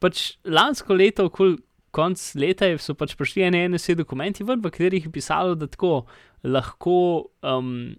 Pač 0.00 0.36
lansko 0.44 0.94
leto, 0.94 1.24
okoli 1.30 1.56
konc 1.96 2.20
leta, 2.36 2.66
je- 2.68 2.78
so 2.78 2.94
pač 2.94 3.14
prišli 3.16 3.46
NSA 3.50 3.94
dokumenti, 3.96 4.44
ven, 4.44 4.60
v 4.60 4.70
katerih 4.70 5.04
je 5.06 5.10
pisalo, 5.12 5.54
da 5.56 5.66
tako 5.66 6.04
lahko, 6.44 7.30
um, 7.42 7.96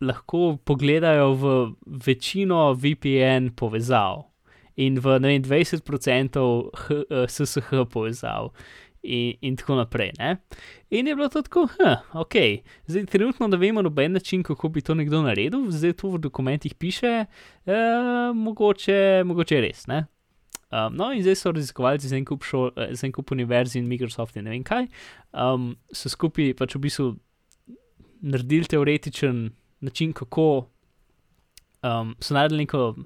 lahko 0.00 0.58
pogledajo 0.64 1.32
v 1.34 1.74
večino 1.86 2.74
VPN 2.74 3.54
povezav 3.56 4.26
in 4.76 5.00
v 5.00 5.18
vem, 5.18 5.42
20% 5.42 6.70
H, 6.74 6.94
eh, 7.10 7.26
SSH 7.26 7.88
povezav. 7.90 8.52
In, 9.02 9.36
in 9.40 9.56
tako 9.56 9.76
naprej. 9.78 10.10
Ne? 10.18 10.40
In 10.90 11.06
je 11.06 11.14
bilo 11.14 11.28
to 11.30 11.40
tako, 11.42 11.68
huh, 11.70 12.02
ok, 12.18 12.34
zdaj 12.86 13.06
trenutno 13.06 13.46
ne 13.46 13.56
vemo 13.56 13.82
noben 13.82 14.12
način, 14.12 14.42
kako 14.42 14.68
bi 14.68 14.82
to 14.82 14.94
nekdo 14.94 15.22
naredil, 15.22 15.70
zdaj 15.70 15.92
to 15.92 16.10
v 16.10 16.18
dokumentih 16.18 16.74
piše, 16.74 17.24
eh, 17.66 18.32
mogoče, 18.34 19.22
mogoče 19.24 19.60
res. 19.60 19.86
Ne? 19.86 20.06
Um, 20.70 20.96
no, 20.96 21.12
in 21.12 21.22
zdaj 21.24 21.36
so 21.40 21.52
raziskovalci 21.52 22.08
za 22.10 22.16
en 22.18 22.24
kup, 22.28 22.44
šol, 22.44 22.70
eh, 22.76 22.90
za 22.92 23.06
en 23.06 23.12
kup 23.12 23.30
univerz 23.32 23.76
in 23.76 23.86
Microsoft 23.88 24.36
in 24.36 24.44
ne 24.44 24.50
vem 24.50 24.64
kaj, 24.64 24.88
um, 25.32 25.70
so 25.92 26.10
skupaj 26.12 26.52
pač 26.58 26.76
v 26.76 26.82
bistvu 26.84 27.06
naredili 28.20 28.68
teoretičen 28.68 29.50
način, 29.80 30.12
kako 30.12 30.66
um, 31.82 32.14
so 32.20 32.34
naredili 32.34 32.66
neko 32.66 32.96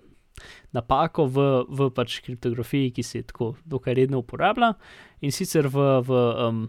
napako 0.73 1.27
v, 1.31 1.47
v 1.69 1.91
pač 1.95 2.19
kriptografiji, 2.25 2.91
ki 2.97 3.03
se 3.03 3.23
tako 3.23 3.53
dokaj 3.65 3.95
redno 3.95 4.19
uporablja. 4.25 4.73
In 5.21 5.31
sicer 5.31 5.69
v, 5.71 6.01
v, 6.03 6.23
um, 6.49 6.63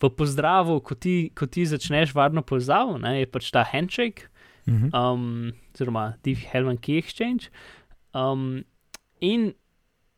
v 0.00 0.10
pozdravu, 0.16 0.80
ko 0.80 0.94
ti, 0.94 1.30
ko 1.34 1.46
ti 1.46 1.66
začneš 1.68 2.14
varno 2.14 2.40
povezavo, 2.42 2.96
ne, 3.02 3.18
je 3.20 3.26
pač 3.26 3.50
ta 3.52 3.64
handshake, 3.64 4.28
Mhm. 4.62 4.92
um, 4.94 5.52
oziroma 5.74 6.14
Div-Helman 6.22 6.78
Key 6.78 6.96
Exchange. 6.96 7.50
Um, 8.14 8.62
in 9.20 9.54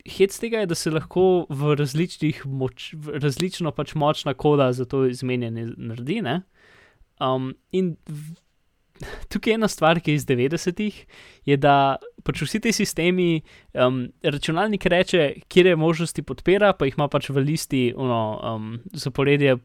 hec 0.05 0.39
tega 0.39 0.63
je, 0.63 0.67
da 0.67 0.75
se 0.75 0.91
lahko 0.93 1.47
v 1.49 1.75
različnih, 1.79 2.45
moč, 2.47 2.93
v 2.95 3.19
različno 3.23 3.73
pač 3.73 3.95
močna 3.95 4.35
koda 4.35 4.73
za 4.73 4.85
to 4.85 5.05
izmenjanje 5.09 5.71
naredi. 5.77 6.21
Ne? 6.23 6.43
Um, 7.21 7.55
in 7.73 7.95
v, 8.09 8.35
tukaj 9.33 9.53
je 9.53 9.59
ena 9.59 9.69
stvar, 9.69 10.01
ki 10.01 10.13
je 10.13 10.21
iz 10.21 10.27
90-ih, 10.29 10.99
je, 11.49 11.57
da 11.57 11.97
pač 12.25 12.43
vsi 12.45 12.61
ti 12.65 12.73
sistemi, 12.73 13.43
um, 13.75 14.05
računalnik 14.23 14.87
reče, 14.87 15.25
kje 15.49 15.77
možnosti 15.77 16.23
podpira, 16.23 16.73
pa 16.77 16.89
jih 16.89 16.99
ima 16.99 17.09
pač 17.09 17.31
v 17.31 17.45
listi 17.45 17.85
ono, 17.97 18.21
um, 18.55 18.75
zaporedje, 18.93 19.57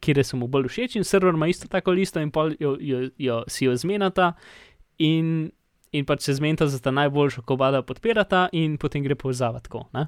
kje 0.00 0.24
so 0.24 0.40
mu 0.40 0.48
bolj 0.48 0.68
všeč, 0.70 0.98
in 1.00 1.08
server 1.08 1.34
ima 1.34 1.48
isto 1.48 1.68
tako 1.68 1.96
listo 1.96 2.20
in 2.20 2.30
pol 2.30 2.54
jo, 2.60 2.76
jo, 2.80 3.08
jo, 3.18 3.42
si 3.48 3.64
jo 3.64 3.76
zmenata. 3.76 4.34
In 5.00 5.50
in 5.92 6.06
pač 6.06 6.26
se 6.26 6.34
zmenta 6.38 6.68
za 6.70 6.78
ta 6.82 6.92
najboljšo, 6.94 7.42
ko 7.46 7.56
oba 7.58 7.82
podpirata, 7.86 8.48
in 8.52 8.76
potem 8.78 9.04
gre 9.04 9.16
povezava 9.18 9.60
tako. 9.60 9.86
ne. 9.96 10.06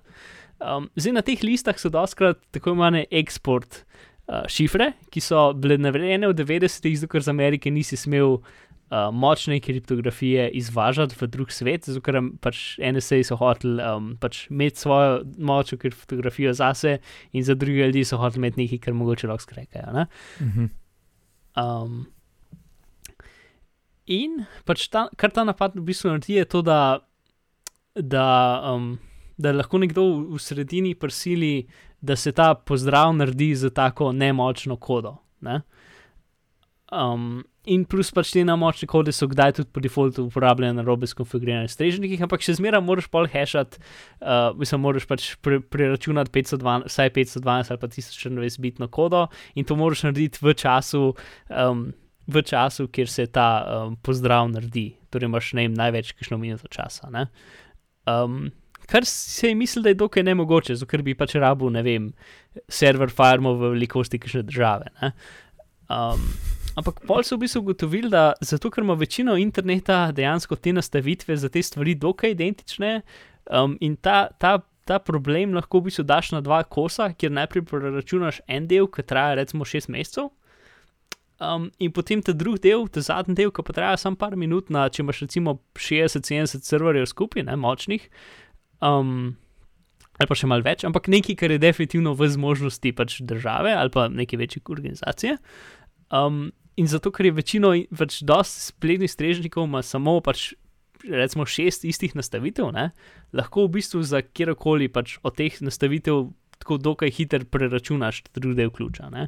Um, 0.63 0.89
zdaj 0.95 1.17
na 1.17 1.23
teh 1.27 1.43
listah 1.43 1.79
so 1.79 1.91
doskrat 1.91 2.39
tako 2.55 2.77
imenovane 2.77 3.07
eksport 3.11 3.83
uh, 4.31 4.45
šifre, 4.47 4.93
ki 5.11 5.23
so 5.23 5.51
bile 5.59 5.79
navedene 5.81 6.31
v 6.31 6.37
90-ih, 6.39 7.01
zato 7.01 7.11
ker 7.11 7.25
z 7.27 7.33
Amerike 7.33 7.73
nisi 7.75 7.99
smel 7.99 8.37
uh, 8.37 9.09
močne 9.11 9.59
kriptografije 9.61 10.49
izvažati 10.61 11.19
v 11.19 11.29
drug 11.35 11.51
svet, 11.51 11.89
zato 11.91 12.05
ker 12.05 12.21
pač 12.45 12.79
NSA 12.79 13.23
so 13.27 13.41
hoteli 13.41 13.83
um, 13.83 14.13
pač 14.23 14.47
imeti 14.53 14.85
svojo 14.85 15.23
močno 15.39 15.81
kriptografijo 15.83 16.55
zase 16.55 17.01
in 17.33 17.43
za 17.43 17.59
druge 17.59 17.91
ljudi 17.91 18.05
so 18.07 18.21
hoteli 18.23 18.47
imeti 18.47 18.63
nekaj, 18.63 18.85
kar 18.87 18.95
mogoče 18.95 19.33
lahko 19.33 19.49
skrekajo. 19.49 19.93
Ne? 19.99 20.07
Mhm. 20.41 20.71
Um, 21.59 22.05
in 24.07 24.45
pač 24.67 24.89
ta, 24.93 25.07
kar 25.17 25.33
ta 25.35 25.45
napad 25.47 25.77
v 25.79 25.87
bistvu 25.87 26.13
naredi, 26.13 26.39
je 26.41 26.49
to, 26.49 26.63
da, 26.67 26.81
da, 27.95 28.27
um, 28.73 28.97
da 29.39 29.55
lahko 29.55 29.81
nekdo 29.83 30.05
v, 30.09 30.25
v 30.35 30.43
sredini 30.43 30.95
prisili, 30.95 31.69
da 32.03 32.17
se 32.17 32.33
ta 32.33 32.55
pozdrav 32.55 33.15
naredi 33.15 33.55
z 33.55 33.71
tako 33.71 34.13
nemočno 34.13 34.77
kodo. 34.77 35.17
Ne? 35.41 35.63
Um, 36.93 37.45
in 37.65 37.85
plus 37.87 38.11
pač 38.13 38.33
te 38.35 38.43
nemočne 38.45 38.89
kode 38.91 39.15
so 39.15 39.29
kdaj 39.31 39.55
tudi 39.57 39.71
po 39.73 39.81
defaultu 39.81 40.27
uporabljene 40.27 40.75
na 40.81 40.85
robe 40.85 41.07
skonfiguriranih 41.07 41.71
strežnikih, 41.71 42.21
ampak 42.27 42.43
še 42.43 42.57
zmeraj 42.59 42.83
moraš 42.85 43.07
pol 43.09 43.29
hashati, 43.31 43.79
uh, 44.19 44.51
mislim, 44.59 44.83
moraš 44.83 45.07
pač 45.09 45.29
pre, 45.41 45.61
preračunati 45.63 46.35
512, 46.35 46.91
vsaj 46.91 47.13
512 47.15 47.73
ali 47.73 47.81
pa 47.81 47.91
1024 47.95 48.61
bitno 48.67 48.91
kodo 48.93 49.29
in 49.55 49.65
to 49.65 49.79
moraš 49.79 50.05
narediti 50.09 50.43
v 50.43 50.57
času. 50.59 51.15
Um, 51.49 51.93
V 52.27 52.43
času, 52.47 52.87
kjer 52.89 53.09
se 53.11 53.27
ta 53.27 53.47
um, 53.67 53.97
pozdrav 53.99 54.47
naredi, 54.53 54.93
torej 55.11 55.27
imaš 55.27 55.53
ne 55.59 55.67
vem, 55.67 55.75
največ 55.75 56.13
kišno 56.15 56.39
minuto 56.39 56.71
časa. 56.71 57.11
ne. 57.11 57.27
Um, 58.07 58.53
kar 58.87 59.07
se 59.07 59.49
je 59.49 59.55
mislil, 59.55 59.83
da 59.83 59.91
je 59.91 59.99
dokaj 59.99 60.23
nemogoče, 60.23 60.77
ker 60.87 61.03
bi 61.03 61.15
pač 61.19 61.35
rabu, 61.41 61.71
ne 61.71 61.83
vem, 61.83 62.11
server 62.69 63.11
farmov 63.11 63.59
v 63.59 63.73
velikosti 63.77 64.19
kišne 64.23 64.43
države. 64.47 64.91
ne. 65.01 65.13
Um, 65.91 66.27
ampak 66.79 67.03
pol 67.07 67.25
so 67.27 67.37
v 67.37 67.45
bistvu 67.45 67.63
ugotovili, 67.67 68.11
da 68.11 68.33
zato, 68.41 68.71
ker 68.71 68.85
ima 68.85 68.95
večino 68.95 69.37
interneta 69.37 70.13
dejansko 70.13 70.57
te 70.57 70.73
nastavitve 70.73 71.37
za 71.37 71.49
te 71.49 71.63
stvari 71.63 71.95
dokaj 71.95 72.31
identične 72.31 73.01
um, 73.51 73.77
in 73.81 73.97
ta, 73.97 74.29
ta, 74.39 74.59
ta 74.85 74.99
problem 74.99 75.55
lahko 75.55 75.81
v 75.81 75.91
bistvu 75.91 76.05
daš 76.05 76.33
na 76.33 76.41
dva 76.41 76.63
kosa, 76.65 77.11
kjer 77.13 77.33
najprej 77.33 77.67
preračunaš 77.69 78.41
en 78.49 78.69
del, 78.69 78.89
ki 78.89 79.03
traja 79.03 79.37
recimo 79.43 79.69
6 79.69 79.91
mesecev. 79.93 80.31
Um, 81.43 81.71
in 81.83 81.91
potem 81.91 82.23
ta 82.23 82.33
drugi 82.33 82.69
del, 82.69 82.87
ta 82.93 83.03
zadnji 83.03 83.35
del, 83.35 83.51
ki 83.51 83.65
pa 83.67 83.75
traja 83.75 83.99
samo 83.99 84.19
par 84.21 84.37
minut, 84.39 84.71
na, 84.71 84.87
če 84.93 85.03
imaš 85.03 85.25
recimo 85.25 85.57
60-70 85.75 86.63
serverjev 86.63 87.09
skupaj, 87.11 87.43
ne, 87.49 87.57
močnih, 87.59 88.05
um, 88.85 89.33
ali 90.21 90.31
pa 90.31 90.39
še 90.39 90.51
malo 90.51 90.63
več, 90.67 90.85
ampak 90.87 91.09
nekaj, 91.11 91.39
kar 91.41 91.55
je 91.55 91.63
definitivno 91.63 92.15
v 92.19 92.29
zmožnosti 92.31 92.93
pač 92.95 93.19
države 93.27 93.73
ali 93.75 93.91
pa 93.91 94.07
neke 94.13 94.39
večje 94.39 94.63
organizacije. 94.71 95.39
Um, 96.15 96.53
in 96.79 96.87
zato, 96.87 97.11
ker 97.11 97.27
je 97.27 97.35
večino, 97.41 97.73
pač 97.99 98.21
dosti 98.23 98.69
spletnih 98.69 99.11
strežnikov 99.11 99.67
ima 99.67 99.83
samo 99.83 100.21
pač. 100.25 100.53
Recimo 101.03 101.43
šest 101.43 101.83
istih 101.83 102.13
nastavitev, 102.15 102.69
ne? 102.71 102.93
lahko 103.35 103.65
v 103.67 103.73
bistvu 103.75 104.05
za 104.07 104.21
kjerkoli 104.23 104.87
pač 104.87 105.17
od 105.27 105.35
teh 105.35 105.57
nastavitev 105.59 106.29
tako 106.63 106.77
dokaj 106.79 107.11
hitro 107.11 107.43
preračunaš 107.43 108.23
druge 108.31 108.61
del 108.61 108.71
ključa. 108.71 109.11
ne. 109.11 109.27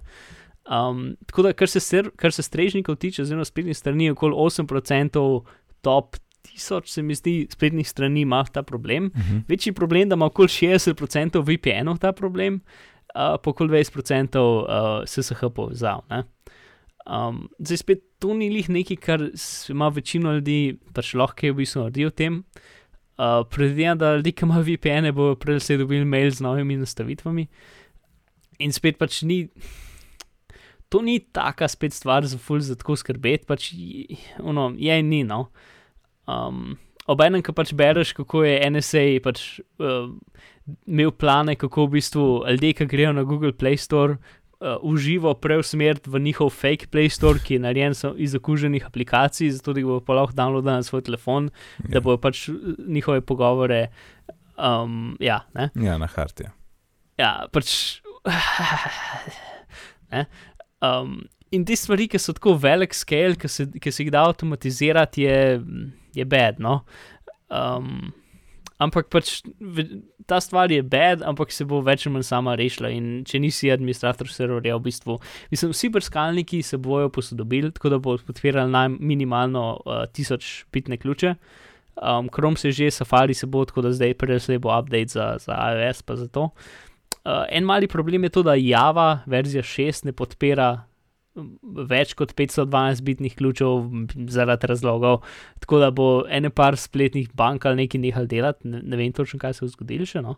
Um, 0.65 1.17
tako 1.27 1.43
da, 1.43 1.53
kar 1.53 1.69
se, 1.69 1.81
ser, 1.81 2.09
kar 2.17 2.33
se 2.33 2.43
strežnikov 2.43 2.97
tiče, 2.97 3.23
oziroma 3.23 3.45
spletnih 3.45 3.77
strani, 3.77 4.11
okoli 4.11 4.35
8% 4.35 5.43
top 5.85 6.17
1000, 6.49 6.89
se 6.89 7.03
mi 7.03 7.15
zdi, 7.15 7.47
spletnih 7.51 7.89
strani 7.89 8.21
ima 8.21 8.45
ta 8.45 8.63
problem. 8.63 9.11
Mhm. 9.17 9.39
Večji 9.49 9.73
problem, 9.73 10.09
da 10.09 10.15
ima 10.15 10.27
okoli 10.27 10.49
60% 10.49 11.43
VPN-ov 11.43 11.99
ta 11.99 12.13
problem, 12.13 12.61
uh, 13.15 13.37
pa 13.43 13.51
okoli 13.51 13.71
20% 13.71 14.39
uh, 14.39 15.05
SSH 15.07 15.53
povezav. 15.55 16.01
Um, 17.05 17.49
zdaj 17.59 17.77
spet 17.77 18.01
to 18.19 18.35
ni 18.35 18.49
lih 18.51 18.71
nekaj, 18.71 18.97
kar 18.97 19.29
ima 19.69 19.89
večino 19.89 20.33
ljudi, 20.33 20.79
pač 20.95 21.15
lahko 21.15 21.47
je 21.47 21.53
v 21.53 21.57
bistvu 21.57 21.83
naredi 21.83 22.07
o 22.07 22.11
tem. 22.11 22.45
Uh, 23.19 23.45
Predvidevam, 23.51 23.99
da 23.99 24.17
ljudje, 24.17 24.33
ki 24.33 24.45
imajo 24.45 24.63
VPN-e, 24.63 25.13
bodo 25.13 25.37
prej 25.37 25.61
se 25.61 25.77
dobili 25.77 26.05
mail 26.05 26.31
z 26.31 26.41
novimi 26.41 26.77
nastavitvami. 26.77 27.47
In 28.59 28.73
spet 28.73 28.99
pač 28.99 29.23
ni, 29.23 29.45
to 30.95 31.03
ni 31.03 31.19
taka 31.19 31.67
spet 31.69 31.93
stvar 31.93 32.23
za 32.31 32.39
ful 32.39 32.61
za 32.63 32.77
tako 32.79 32.95
skrbeti, 32.97 33.47
pač 33.51 33.73
ono, 34.39 34.71
je 34.79 34.99
in 35.03 35.09
ni. 35.11 35.25
No. 35.27 35.49
Um, 36.31 36.77
Obenem, 37.11 37.43
ko 37.45 37.53
pač 37.53 37.75
bereš, 37.77 38.15
kako 38.17 38.45
je 38.47 38.71
NSA 38.71 39.03
pač, 39.25 39.43
uh, 39.83 40.07
imel 40.89 41.11
plane, 41.13 41.53
kako 41.59 41.89
v 41.89 41.99
bistvu 41.99 42.27
ljudje, 42.55 42.71
ki 42.79 42.87
grejo 42.89 43.11
na 43.13 43.27
Google 43.29 43.53
Play 43.53 43.77
Store, 43.77 44.17
uh, 44.63 44.79
uživo 44.87 45.35
preusmeriti 45.37 46.09
v 46.09 46.23
njihov 46.31 46.55
fake 46.55 46.89
Play 46.95 47.11
Store, 47.13 47.43
ki 47.43 47.59
je 47.59 47.65
narejen 47.67 47.99
iz 48.17 48.39
okuženih 48.39 48.87
aplikacij, 48.87 49.51
zato 49.59 49.75
da 49.75 49.83
jih 49.83 49.91
bo 49.91 50.17
lahko 50.17 50.33
downloadil 50.39 50.79
na 50.79 50.87
svoj 50.87 51.03
telefon, 51.05 51.51
da 51.83 51.99
Ja. 51.99 52.05
bodo 52.07 52.17
pač 52.23 52.47
uh, 52.49 52.79
njihove 52.87 53.21
pogovore. 53.21 53.89
Um, 54.57 55.17
ja, 55.21 55.43
ne. 55.59 55.69
Ja, 55.75 55.99
na 55.99 56.07
harti. 56.07 56.47
Ja, 57.19 57.51
pač. 57.53 58.01
ne, 60.15 60.25
um, 60.85 61.23
in 61.55 61.65
te 61.67 61.77
stvari, 61.79 62.09
ki 62.11 62.21
so 62.21 62.35
tako 62.37 62.57
velik 62.61 62.95
scale, 62.97 63.39
ki 63.39 63.51
se, 63.51 63.69
se 63.69 64.03
jih 64.03 64.13
da 64.13 64.25
avtomatizirati, 64.29 65.27
je, 65.29 65.39
je 66.17 66.27
bed. 66.29 66.61
No? 66.63 66.81
Um, 67.53 68.13
ampak 68.83 69.11
pač 69.13 69.39
ta 70.29 70.41
stvar 70.43 70.73
je 70.73 70.83
bed, 70.83 71.23
ampak 71.27 71.53
se 71.55 71.67
bo 71.69 71.83
več 71.85 72.07
ali 72.07 72.17
manj 72.17 72.27
sama 72.29 72.57
rešila. 72.59 72.91
In 72.95 73.11
če 73.29 73.41
nisi 73.43 73.73
administrator 73.73 74.31
serverja, 74.31 74.79
v 74.79 74.87
bistvu, 74.89 75.19
mislim, 75.53 75.75
vsi 75.75 75.93
brskalniki 75.95 76.63
se 76.67 76.81
bojo 76.81 77.13
posodobili, 77.13 77.73
tako 77.77 77.95
da 77.95 78.01
bo 78.03 78.17
podpirali 78.31 78.73
naj 78.73 78.97
minimalno 78.97 79.69
uh, 79.77 80.05
tisoč 80.13 80.65
pitne 80.75 80.99
ključe. 81.01 81.37
Um, 81.95 82.27
Chrome 82.35 82.59
se 82.59 82.73
že, 82.75 82.91
Safari 82.91 83.37
se 83.39 83.47
bo, 83.47 83.63
tako 83.65 83.85
da 83.87 83.93
zdaj 83.95 84.17
prelesle 84.19 84.59
bo 84.59 84.73
update 84.75 85.15
za, 85.15 85.37
za 85.39 85.55
iOS, 85.55 86.03
pa 86.03 86.17
za 86.19 86.27
to. 86.27 86.49
Uh, 86.51 86.94
en 87.25 87.65
mali 87.65 87.87
problem 87.89 88.25
je 88.25 88.31
to, 88.31 88.43
da 88.43 88.55
Java 88.55 89.23
verzija 89.27 89.63
6 89.63 90.05
ne 90.05 90.13
podpira 90.13 90.85
m, 91.37 91.55
več 91.89 92.13
kot 92.15 92.35
512 92.37 93.01
bitnih 93.03 93.35
ključev 93.37 93.79
m, 93.81 94.05
zaradi 94.29 94.67
razlogov, 94.67 95.23
tako 95.61 95.79
da 95.81 95.91
bo 95.91 96.09
ene 96.29 96.51
par 96.51 96.77
spletnih 96.77 97.31
bank 97.35 97.65
ali 97.67 97.85
nekaj 97.85 98.01
nehal 98.01 98.27
delati, 98.29 98.69
ne, 98.69 98.83
ne 98.83 98.97
vem 99.01 99.13
točno, 99.13 99.39
kaj 99.41 99.55
se 99.57 99.65
bo 99.65 99.73
zgodilo 99.73 100.07
še. 100.07 100.21
No. 100.23 100.37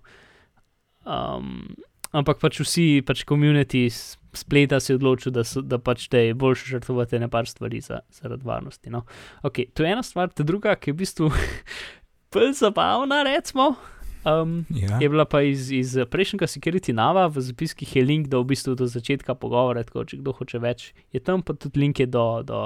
Um, 1.07 1.75
ampak 2.13 2.39
pač 2.43 2.61
vsi, 2.63 3.03
pač 3.07 3.25
komuniti 3.29 3.87
s- 3.91 4.15
spleta 4.37 4.81
se 4.81 4.93
je 4.93 4.97
odločil, 4.99 5.33
da, 5.33 5.45
so, 5.45 5.63
da 5.63 5.79
pač 5.79 6.09
te 6.13 6.27
je 6.29 6.35
boljše 6.35 6.71
žrtvovati 6.77 7.17
ene 7.17 7.29
par 7.29 7.47
stvari 7.49 7.81
za, 7.81 8.01
zaradi 8.13 8.45
varnosti. 8.47 8.91
No. 8.91 9.05
Ok, 9.43 9.63
to 9.75 9.85
je 9.85 9.93
ena 9.93 10.03
stvar, 10.03 10.31
ta 10.35 10.45
druga, 10.47 10.75
ki 10.77 10.91
je 10.91 10.95
v 10.95 10.99
bistvu 11.03 11.31
bolj 12.35 12.53
zabavna, 12.59 13.23
recimo. 13.27 13.75
Um, 14.27 14.67
Ja. 14.71 14.99
je 14.99 15.09
bila 15.09 15.23
pa 15.25 15.43
iz, 15.43 15.71
iz 15.71 15.95
prejšnjega 16.11 16.47
Security 16.47 16.91
Nava, 16.93 17.29
v 17.29 17.39
zapiskih 17.41 17.97
je 17.97 18.03
link 18.03 18.27
do, 18.27 18.41
v 18.43 18.47
bistvu 18.47 18.75
do 18.75 18.87
začetka 18.87 19.35
pogovora, 19.35 19.85
tako 19.85 20.03
če 20.03 20.17
kdo 20.17 20.33
hoče 20.33 20.59
več, 20.59 20.81
je 21.13 21.21
tam 21.21 21.43
pa 21.43 21.55
tudi 21.55 21.79
linke 21.79 22.07
do, 22.07 22.43
do, 22.43 22.65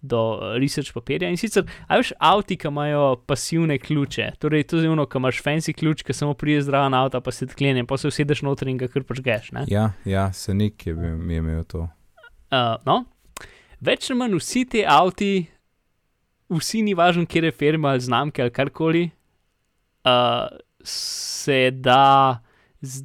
do 0.00 0.20
eh, 0.32 0.56
research 0.56 0.94
papirja. 0.94 1.28
In 1.28 1.36
sicer, 1.36 1.68
a 1.84 1.98
veš, 1.98 2.14
avti, 2.16 2.56
ki 2.56 2.68
imajo 2.68 3.02
pasivne 3.22 3.76
ključe, 3.76 4.30
torej 4.38 4.64
to 4.64 4.80
je 4.80 4.88
ono, 4.88 5.04
ki 5.04 5.18
imaš 5.18 5.42
fancy 5.42 5.74
ključ, 5.74 6.00
ki 6.00 6.12
samo 6.12 6.32
prije 6.32 6.62
zraven 6.62 6.94
avta, 6.94 7.20
pa 7.20 7.28
se 7.30 7.44
odklene, 7.44 7.84
pa 7.84 7.96
se 7.96 8.08
usedeš 8.08 8.40
noter 8.42 8.68
in 8.68 8.78
ga 8.78 8.88
kar 8.88 9.04
pažgeš. 9.04 9.52
ne? 9.52 9.66
Ja, 9.68 9.92
ja, 10.06 10.32
Senik 10.32 10.86
je, 10.86 10.94
bil- 10.94 11.20
je 11.26 11.36
imel 11.36 11.64
to. 11.64 11.84
Uh, 12.48 12.80
no, 12.86 13.02
več 13.80 14.08
ali 14.08 14.16
manj 14.18 14.38
vsi 14.38 14.64
ti 14.64 14.80
avti, 14.80 15.32
vsi 16.48 16.80
ni 16.82 16.94
važno, 16.94 17.26
kje 17.26 17.44
je 17.44 17.52
firma 17.52 17.92
ali 17.92 18.00
znamke 18.00 18.40
ali 18.40 18.50
karkoli, 18.50 19.10
uh, 20.08 20.46
se 20.88 21.70
da 21.70 22.38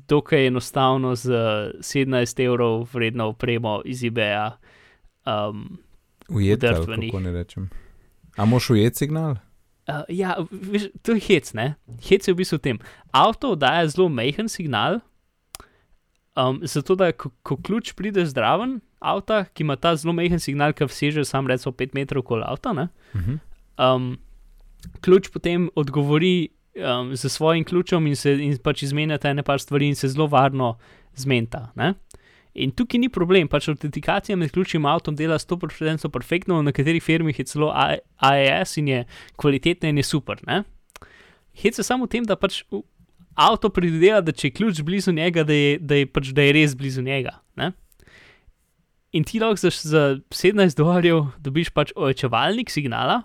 dokaj 0.07 0.47
enostavno 0.47 1.15
z 1.15 1.29
17 1.79 2.45
evrov 2.45 2.87
vredno 2.93 3.27
opremo 3.27 3.81
iz 3.85 4.03
eBaya. 4.03 4.51
Um, 5.25 5.79
Ujet, 6.29 6.63
ali 6.63 6.73
Vdrt 6.73 6.87
v 6.87 6.97
njih. 6.99 7.11
kako 7.11 7.19
ne 7.19 7.31
rečem. 7.31 7.69
A 8.37 8.45
moš 8.45 8.69
ujet 8.69 8.97
signal? 8.97 9.35
Uh, 9.87 10.03
ja, 10.09 10.37
veš, 10.51 10.87
to 11.01 11.11
je 11.11 11.19
hec, 11.19 11.53
ne? 11.53 11.75
Hec 12.09 12.27
je 12.27 12.33
v 12.33 12.37
bistvu 12.37 12.57
v 12.57 12.61
tem. 12.61 12.77
Avto 13.11 13.55
daje 13.55 13.89
zelo 13.91 14.09
majhen 14.09 14.49
signal, 14.49 15.01
um, 16.37 16.61
zato 16.63 16.95
da 16.95 17.11
ko, 17.11 17.31
ko 17.43 17.57
ključ 17.57 17.93
pride 17.93 18.25
zdraven 18.25 18.79
avta, 18.99 19.43
ki 19.45 19.63
ima 19.63 19.75
ta 19.75 19.95
zelo 19.95 20.13
majhen 20.13 20.39
signal, 20.39 20.73
ki 20.73 20.87
vseže 20.87 21.25
sam 21.25 21.49
recimo 21.49 21.73
5 21.73 21.97
metrov 21.97 22.23
okoli 22.23 22.45
avta, 22.45 22.73
ne? 22.73 22.87
Mhm. 23.15 23.39
um, 23.77 24.17
ključ 25.01 25.29
potem 25.29 25.69
odgovori 25.75 26.49
um, 26.75 27.15
z 27.15 27.29
svojim 27.29 27.63
ključem 27.63 28.07
in, 28.07 28.15
se, 28.15 28.33
in 28.43 28.57
pač 28.63 28.83
izmenjata 28.83 29.29
ene 29.29 29.43
par 29.43 29.59
stvari 29.59 29.87
in 29.91 29.95
se 29.95 30.07
zelo 30.11 30.27
varno 30.27 30.75
zmenta. 31.15 31.69
Ne? 31.75 31.93
In 32.53 32.71
tukaj 32.75 32.99
ni 32.99 33.09
problem, 33.09 33.47
pač 33.47 33.69
autentikacija 33.71 34.35
med 34.37 34.51
ključem 34.51 34.83
in 34.83 34.91
avtom 34.91 35.15
dela 35.15 35.39
100% 35.39 36.09
perfektno, 36.11 36.59
v 36.59 36.69
nekaterih 36.69 37.03
firmih 37.03 37.39
je 37.39 37.45
celo 37.47 37.71
AES 37.71 38.77
in 38.77 38.87
je 38.87 39.03
kvalitetna 39.39 39.89
in 39.89 39.97
je 39.97 40.03
super. 40.03 40.39
Ne? 40.47 40.63
Hec 41.63 41.77
je 41.79 41.83
samo 41.83 42.05
v 42.05 42.15
tem, 42.15 42.27
da 42.27 42.35
pač 42.35 42.63
avto 43.35 43.69
predvideva, 43.71 44.19
da 44.21 44.35
če 44.35 44.49
je 44.49 44.57
ključ 44.57 44.81
blizu 44.83 45.11
njega, 45.15 45.43
da 45.47 45.55
je, 45.55 45.77
da 45.79 46.01
je, 46.01 46.07
pač, 46.07 46.33
da 46.35 46.43
je 46.43 46.57
res 46.59 46.75
blizu 46.75 47.01
njega. 47.01 47.39
Ne? 47.55 47.71
in 49.11 49.23
ti 49.23 49.39
lahko 49.39 49.55
za, 49.55 49.69
za 49.69 50.03
17 50.31 50.77
dolarjev 50.77 51.25
dobiš 51.43 51.71
pač 51.75 51.91
ojačevalnik 51.95 52.71
signala, 52.71 53.21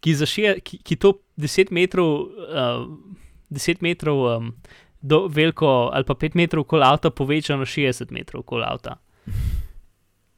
ki, 0.00 0.14
zašije, 0.14 0.58
ki, 0.62 0.78
ki 0.86 0.98
to 1.02 1.16
10 1.36 1.72
metrov, 1.72 2.28
uh, 2.48 2.86
10 3.50 3.82
metrov 3.84 4.22
um, 4.36 4.52
do 5.00 5.26
veliko, 5.28 5.90
ali 5.92 6.04
pa 6.04 6.14
5 6.14 6.36
metrov 6.36 6.66
okoli 6.66 6.84
avta, 6.84 7.10
poveča 7.10 7.56
na 7.56 7.68
60 7.68 8.10
metrov 8.10 8.44
okoli 8.46 8.64
avta. 8.66 8.96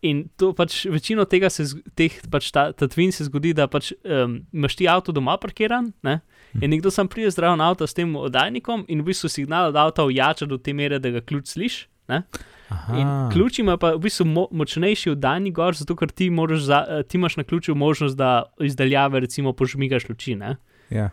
In 0.07 0.29
to 0.39 0.53
pač 0.55 0.85
večino 0.87 1.25
tega 1.27 1.51
se, 1.51 1.65
teh, 1.99 2.15
pač 2.31 2.53
ta, 2.55 2.71
ta 2.71 2.87
twin 2.87 3.11
se 3.11 3.27
zgodi, 3.27 3.51
da 3.57 3.67
pač 3.67 3.91
um, 4.07 4.41
imaš 4.55 4.77
ti 4.79 4.87
avto 4.87 5.13
doma 5.13 5.35
parkiran, 5.43 5.91
ne? 6.07 6.21
in 6.63 6.71
nekdo 6.71 6.91
sam 6.95 7.11
pride 7.11 7.31
zraven 7.35 7.61
avta 7.61 7.87
s 7.87 7.97
tem 7.99 8.15
oddajnikom 8.17 8.87
in 8.89 9.03
v 9.03 9.11
bistvu 9.11 9.29
signal 9.29 9.69
od 9.73 9.77
avta 9.77 10.07
ujača 10.07 10.47
do 10.47 10.57
te 10.57 10.73
mere, 10.73 11.01
da 11.03 11.11
ga 11.11 11.21
ključ 11.21 11.51
slišiš. 11.55 11.81
Ključ 13.33 13.59
ima 13.59 13.77
pa 13.81 13.95
v 13.97 14.03
bistvu 14.07 14.25
mo 14.29 14.47
močnejši 14.53 15.13
oddajnik 15.13 15.55
gor, 15.57 15.77
zato 15.77 15.97
ker 15.97 16.13
ti, 16.13 16.31
za, 16.61 16.85
eh, 16.89 17.03
ti 17.03 17.19
imaš 17.19 17.37
na 17.37 17.45
ključu 17.45 17.75
možnost, 17.75 18.17
da 18.17 18.45
izdaljave 18.61 19.21
recimo 19.21 19.53
požmigaš 19.53 20.09
luči. 20.09 20.37
Ne? 20.37 20.57
Ja, 20.91 21.11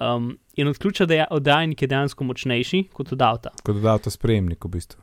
Um, 0.00 0.38
in 0.56 0.68
od 0.68 0.78
ključa 0.78 1.04
oddajnik 1.30 1.82
je 1.82 1.88
dejansko 1.88 2.24
močnejši 2.24 2.84
kot 2.92 3.12
od 3.12 3.22
avta. 3.22 3.50
kot 3.62 3.76
da 3.76 3.98
to 3.98 4.10
sprejemnik 4.10 4.64
v 4.64 4.68
bistvu. 4.68 5.02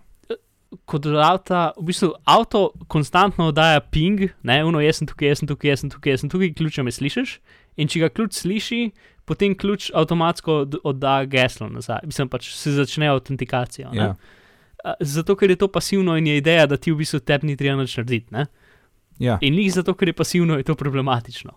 Kot 0.86 1.06
od 1.06 1.16
avta, 1.16 1.72
v 1.78 1.84
bistvu 1.84 2.14
avto 2.26 2.72
konstantno 2.88 3.46
oddaja 3.48 3.80
ping, 3.82 4.20
ne, 4.44 4.66
uno, 4.66 4.82
jaz 4.82 4.98
sem 4.98 5.08
tukaj, 5.08 5.28
jaz 5.28 5.40
sem 5.40 5.48
tukaj, 5.48 5.70
jaz 5.70 5.80
sem 5.80 5.90
tukaj, 5.90 6.12
jaz 6.12 6.20
sem 6.20 6.30
tukaj, 6.30 6.54
ključa 6.54 6.84
me 6.84 6.92
slišiš. 6.92 7.40
In 7.78 7.88
če 7.88 8.00
ga 8.00 8.10
ključ 8.10 8.34
sliši, 8.34 8.92
potem 9.26 9.54
ključ 9.56 9.92
avtomatsko 9.94 10.54
od- 10.54 10.80
odda 10.84 11.26
geslo 11.26 11.70
nazaj, 11.70 12.00
mislim 12.04 12.30
pač 12.30 12.50
se 12.56 12.72
začne 12.72 13.08
autentikacija. 13.08 13.90
Ja. 13.94 14.16
Zato, 15.00 15.36
ker 15.36 15.50
je 15.50 15.56
to 15.56 15.68
pasivno 15.68 16.18
in 16.18 16.28
je 16.28 16.38
ideja, 16.38 16.66
da 16.66 16.78
ti 16.78 16.92
v 16.92 16.98
bistvu 16.98 17.20
tebi 17.20 17.48
ni 17.48 17.56
treba 17.56 17.82
nič 17.82 17.98
narediti. 17.98 18.34
Ne? 18.34 18.46
Ja. 19.20 19.38
In 19.42 19.54
njih 19.54 19.74
zato, 19.74 19.94
ker 19.94 20.08
je 20.08 20.14
pasivno, 20.14 20.58
je 20.58 20.64
to 20.64 20.76
problematično. 20.76 21.52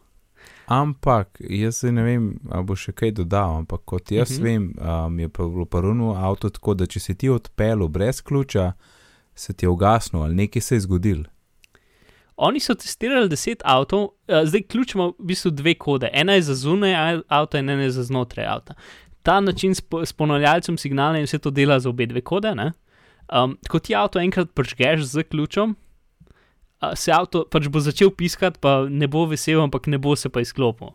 Ampak 0.71 1.41
jaz 1.41 1.83
ne 1.83 2.03
vem, 2.03 2.27
ali 2.49 2.65
bo 2.65 2.77
še 2.77 2.93
kaj 2.93 3.11
dodal, 3.13 3.57
ampak 3.57 3.81
kot 3.85 4.11
jaz 4.11 4.31
Mhm. 4.31 4.37
uh 4.37 4.41
-huh. 4.41 4.45
vem, 4.45 4.75
um, 5.07 5.19
je 5.19 5.29
pa 5.29 5.43
bilo 5.45 5.65
prvo 5.65 6.15
avto 6.15 6.49
tako, 6.49 6.75
da 6.75 6.87
če 6.87 7.01
si 7.01 7.15
ti 7.15 7.29
odpeljal 7.29 7.89
brez 7.89 8.21
ključa, 8.23 8.73
se 9.35 9.53
ti 9.53 9.65
je 9.65 9.69
ugasnil 9.69 10.23
ali 10.23 10.35
nekaj 10.35 10.63
se 10.63 10.75
je 10.75 10.81
zgodil. 10.81 11.25
Oni 12.37 12.61
so 12.61 12.75
testirali 12.75 13.29
10 13.29 13.61
avtov, 13.65 14.03
uh, 14.03 14.09
zdaj 14.45 14.63
ključ 14.63 14.95
ima 14.95 15.07
v 15.09 15.15
bistvu 15.19 15.51
dve 15.51 15.75
kode. 15.75 16.11
Ena 16.13 16.33
je 16.33 16.43
za 16.43 16.55
zunaj 16.55 16.95
a- 16.95 17.23
avta 17.29 17.59
in 17.59 17.69
ena 17.69 17.83
je 17.83 17.91
za 17.91 18.03
znotraj 18.03 18.47
avta. 18.47 18.75
Ta 19.23 19.41
način 19.41 19.75
s, 19.75 19.83
s 20.05 20.13
ponavljalcem 20.13 20.79
signala 20.79 21.19
in 21.19 21.25
vse 21.25 21.39
to 21.39 21.51
dela 21.51 21.81
za 21.81 21.89
obe 21.89 22.07
dve 22.07 22.21
kode. 22.21 22.55
ne. 22.55 22.73
Um, 23.35 23.59
ko 23.69 23.79
ti 23.79 23.95
avto 23.95 24.19
enkrat 24.19 24.49
prižgeš 24.55 25.01
z 25.03 25.23
ključem, 25.23 25.71
uh, 25.71 25.77
se 26.95 27.13
avto 27.13 27.45
pač 27.45 27.69
bo 27.69 27.81
začel 27.81 28.11
piskati, 28.11 28.61
pa 28.61 28.87
ne 28.89 29.09
bo 29.11 29.27
vesel, 29.29 29.61
ampak 29.61 29.87
ne 29.87 30.01
bo 30.01 30.17
se 30.17 30.33
pa 30.33 30.41
izklopil. 30.45 30.95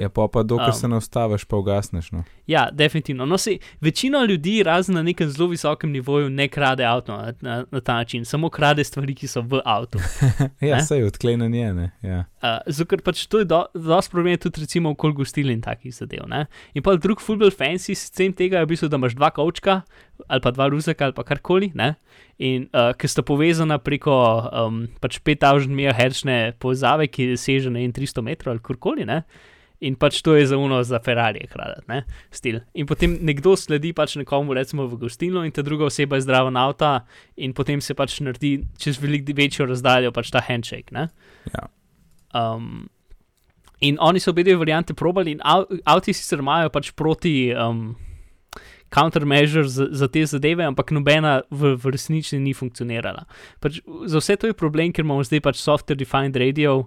Ja, 0.00 0.08
pa 0.08 0.28
pa 0.28 0.42
dokler 0.42 0.68
Um. 0.68 0.74
se 0.74 0.88
ne 0.88 0.96
ustaviš, 0.96 1.44
pa 1.44 1.56
ugasneš. 1.56 2.12
No. 2.12 2.24
Ja, 2.46 2.68
definitivno. 2.72 3.26
No, 3.26 3.38
sej, 3.38 3.58
večina 3.80 4.24
ljudi, 4.24 4.62
razen 4.62 4.94
na 4.94 5.02
nekem 5.02 5.28
zelo 5.28 5.48
visokem 5.48 5.90
nivoju, 5.92 6.30
ne 6.30 6.48
krade 6.48 6.84
avto 6.84 7.16
na, 7.16 7.32
na, 7.40 7.64
na 7.70 7.80
ta 7.80 7.94
način, 7.94 8.24
samo 8.24 8.50
krade 8.50 8.84
stvari, 8.84 9.14
ki 9.14 9.28
so 9.28 9.42
v 9.42 9.60
avtu. 9.64 9.98
ja, 10.60 10.76
Ne? 10.76 10.82
sej 10.82 11.04
odklenen 11.04 11.54
je, 11.54 11.74
ne. 11.74 11.90
Ja. 12.02 12.24
Uh, 12.42 12.58
zato, 12.66 12.96
pač 13.04 13.26
to 13.26 13.38
je 13.38 13.44
do, 13.44 13.64
dosti 13.74 14.10
problem, 14.10 14.38
tudi 14.38 14.60
recimo 14.64 14.90
okoli 14.90 15.12
gostil 15.14 15.50
in 15.50 15.60
takih 15.60 15.94
zadev. 15.94 16.24
Ne? 16.28 16.46
In 16.74 16.82
pa 16.82 16.96
drug 16.96 17.20
football 17.20 17.52
fancy 17.52 17.92
sistem 17.94 18.32
tega 18.32 18.58
je 18.58 18.64
v 18.64 18.72
bistvu, 18.72 18.88
da 18.88 18.96
imaš 18.96 19.14
dva 19.14 19.30
kavčka 19.30 19.82
ali 20.28 20.40
pa 20.40 20.50
dva 20.50 20.68
ruzaka 20.68 21.04
ali 21.04 21.14
pa 21.14 21.22
karkoli. 21.22 21.72
Ne? 21.74 21.94
In 22.38 22.68
uh, 22.72 22.92
ki 22.96 23.08
sta 23.08 23.22
povezana 23.26 23.78
preko 23.78 24.14
um, 24.48 24.86
pač 25.02 25.18
5000 25.20 25.68
MHz 25.68 26.24
povezave, 26.62 27.08
ki 27.10 27.34
seže 27.36 27.70
na 27.70 27.82
300 27.82 28.22
metrov 28.22 28.54
ali 28.54 28.62
karkoli. 28.62 29.06
Ne? 29.08 29.22
In 29.82 29.96
pač 29.98 30.20
to 30.22 30.36
je 30.38 30.46
za 30.46 30.56
uno 30.58 30.78
za 30.86 31.00
Ferrari, 31.02 31.42
hkrati, 31.50 31.82
ne, 31.90 32.04
stil. 32.30 32.60
In 32.78 32.86
potem 32.86 33.16
nekdo 33.26 33.56
sledi 33.58 33.90
pač 33.96 34.14
nekomu, 34.20 34.54
recimo 34.54 34.86
v 34.86 35.00
gostilno, 35.00 35.42
in 35.42 35.50
ta 35.50 35.64
druga 35.66 35.88
oseba 35.90 36.20
je 36.20 36.26
zdrava 36.26 36.52
na 36.54 36.68
avta, 36.70 36.92
in 37.34 37.50
potem 37.50 37.82
se 37.82 37.96
pač 37.98 38.20
naredi 38.22 38.60
čez 38.78 39.00
veliko 39.02 39.34
večjo 39.34 39.66
razdaljo 39.66 40.12
pač 40.14 40.30
ta 40.30 40.42
handshake. 40.46 40.94
Ne? 40.94 41.08
Ja. 41.50 41.66
Um, 42.30 42.86
in 43.82 43.98
oni 43.98 44.22
so 44.22 44.30
obe 44.30 44.46
dve 44.46 44.54
variante 44.60 44.94
probali, 44.94 45.34
in 45.34 45.42
av, 45.42 45.66
avti 45.82 46.14
sicer 46.14 46.38
imajo 46.38 46.70
pač 46.70 46.92
proti 46.94 47.50
um, 47.50 47.96
countermeasure 48.94 49.66
za, 49.68 49.88
za 49.90 50.08
te 50.08 50.22
zadeve, 50.26 50.64
ampak 50.64 50.92
nobena 50.94 51.40
v, 51.50 51.74
v 51.74 51.94
resnici 51.94 52.38
ni 52.38 52.52
funkcionirala. 52.54 53.24
Pač, 53.58 53.80
za 54.06 54.20
vse 54.22 54.36
to 54.36 54.52
je 54.52 54.58
problem, 54.58 54.92
ker 54.92 55.02
imamo 55.02 55.24
zdaj 55.26 55.42
pač 55.42 55.58
software 55.58 55.98
defined 55.98 56.36
radio. 56.36 56.84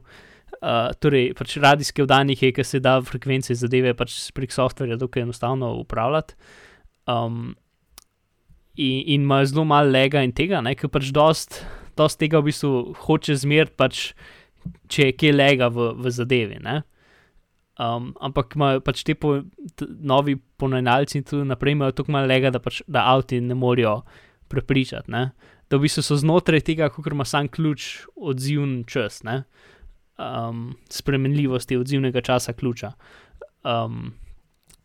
Uh, 0.64 0.94
torej, 1.04 1.34
pač 1.36 1.58
radijske 1.60 2.06
vdanike, 2.06 2.52
ki 2.56 2.64
se 2.64 2.80
da 2.80 2.96
frekvence 3.04 3.56
zadeve 3.60 3.92
pač 3.98 4.16
prek 4.36 4.54
softverja 4.56 4.96
dokaj 4.98 5.26
enostavno 5.26 5.74
upravljati. 5.82 6.38
Um, 7.12 7.56
in, 8.76 9.02
in 9.06 9.28
ima 9.28 9.46
zelo 9.46 9.66
malo 9.68 9.92
lega 9.92 10.24
in 10.24 10.32
tega, 10.32 10.62
ker 10.80 10.90
pač 10.90 11.12
dost, 11.16 11.60
dost 11.98 12.20
tega 12.20 12.40
v 12.40 12.50
bistvu 12.50 12.96
hoče 13.06 13.36
zmeriti, 13.42 13.76
pač, 13.78 14.02
če 14.88 15.10
je 15.10 15.18
kje 15.20 15.34
lega 15.36 15.70
v, 15.74 15.92
v 16.00 16.14
zadevi. 16.14 16.60
Ne. 16.64 16.82
Um, 17.76 18.14
ampak 18.24 18.56
imajo 18.56 18.80
pač 18.88 19.04
te 19.04 19.18
po, 19.20 19.42
t, 19.76 19.88
novi 20.00 20.38
ponajnalci 20.40 21.20
in 21.20 21.28
tudi 21.28 21.48
naprej 21.50 21.76
imajo 21.76 21.98
tako 22.00 22.16
malo 22.16 22.32
lega, 22.32 22.54
da, 22.56 22.64
pač, 22.64 22.80
da 22.88 23.04
avti 23.12 23.42
ne 23.44 23.58
morejo 23.60 24.00
prepričati. 24.52 25.12
Ne. 25.12 25.30
Da 25.68 25.78
v 25.78 25.88
bistvu 25.88 26.06
so 26.06 26.16
znotraj 26.20 26.64
tega, 26.64 26.88
kot 26.94 27.12
ima 27.12 27.28
sam 27.28 27.50
ključ, 27.52 28.06
odzivni 28.16 28.86
čas, 28.88 29.24
ne. 29.28 29.44
Um, 30.18 30.76
spremenljivosti 30.90 31.78
odzivnega 31.78 32.22
časa 32.22 32.54
ključa. 32.54 32.92
Um, 33.64 34.14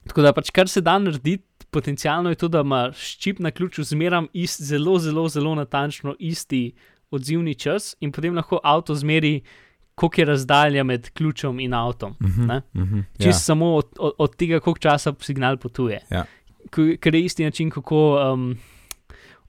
tako 0.07 0.23
da 0.23 0.33
pač 0.33 0.51
kar 0.51 0.69
se 0.69 0.81
da 0.81 0.99
narediti, 0.99 1.45
potencialno 1.71 2.31
je 2.31 2.35
to, 2.35 2.49
da 2.49 2.61
ima 2.61 2.91
ščip 2.97 3.39
na 3.39 3.51
ključu 3.51 3.85
zmeram 3.85 4.27
ist, 4.33 4.63
zelo, 4.63 4.99
zelo, 4.99 5.29
zelo 5.29 5.55
natančno 5.55 6.15
isti 6.19 6.73
odzivni 7.11 7.55
čas 7.55 7.95
in 8.01 8.13
potem 8.13 8.35
lahko 8.35 8.61
avto 8.65 8.95
zmeri, 8.95 9.41
koliko 9.95 10.21
je 10.21 10.25
razdalja 10.25 10.85
med 10.85 11.11
ključem 11.11 11.61
in 11.61 11.75
avtom. 11.75 12.17
Mhm, 12.23 12.47
Ne? 12.47 12.63
mhm, 12.75 13.01
Čist 13.17 13.27
ja. 13.27 13.31
ja. 13.31 13.39
samo 13.39 13.75
od, 13.75 13.87
od, 13.99 14.13
od 14.19 14.37
tega, 14.37 14.61
koliko 14.61 14.79
časa 14.81 15.15
signal 15.21 15.57
potuje. 15.57 16.01
Ja. 16.11 16.25
Ker 17.01 17.15
je 17.15 17.25
isti 17.25 17.45
način, 17.45 17.71
kako 17.71 18.33
um, 18.33 18.57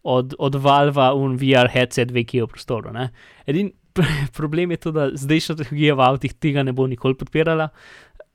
od, 0.04 0.34
od 0.40 0.56
Valva 0.56 1.14
un 1.14 1.36
VR 1.38 1.70
headset 1.74 2.12
ve, 2.12 2.24
ki 2.24 2.38
je 2.38 2.44
v 2.44 2.48
prostoru. 2.48 2.92
ne. 2.94 3.10
Edin 3.48 3.72
problem 4.38 4.72
je 4.72 4.78
to, 4.78 4.94
da 4.96 5.10
zdajšnja 5.14 5.58
tehnologija 5.60 5.98
v 5.98 6.06
avtih 6.08 6.34
tega 6.34 6.64
ne 6.64 6.74
bo 6.76 6.88
nikoli 6.88 7.18
podpirala 7.18 7.70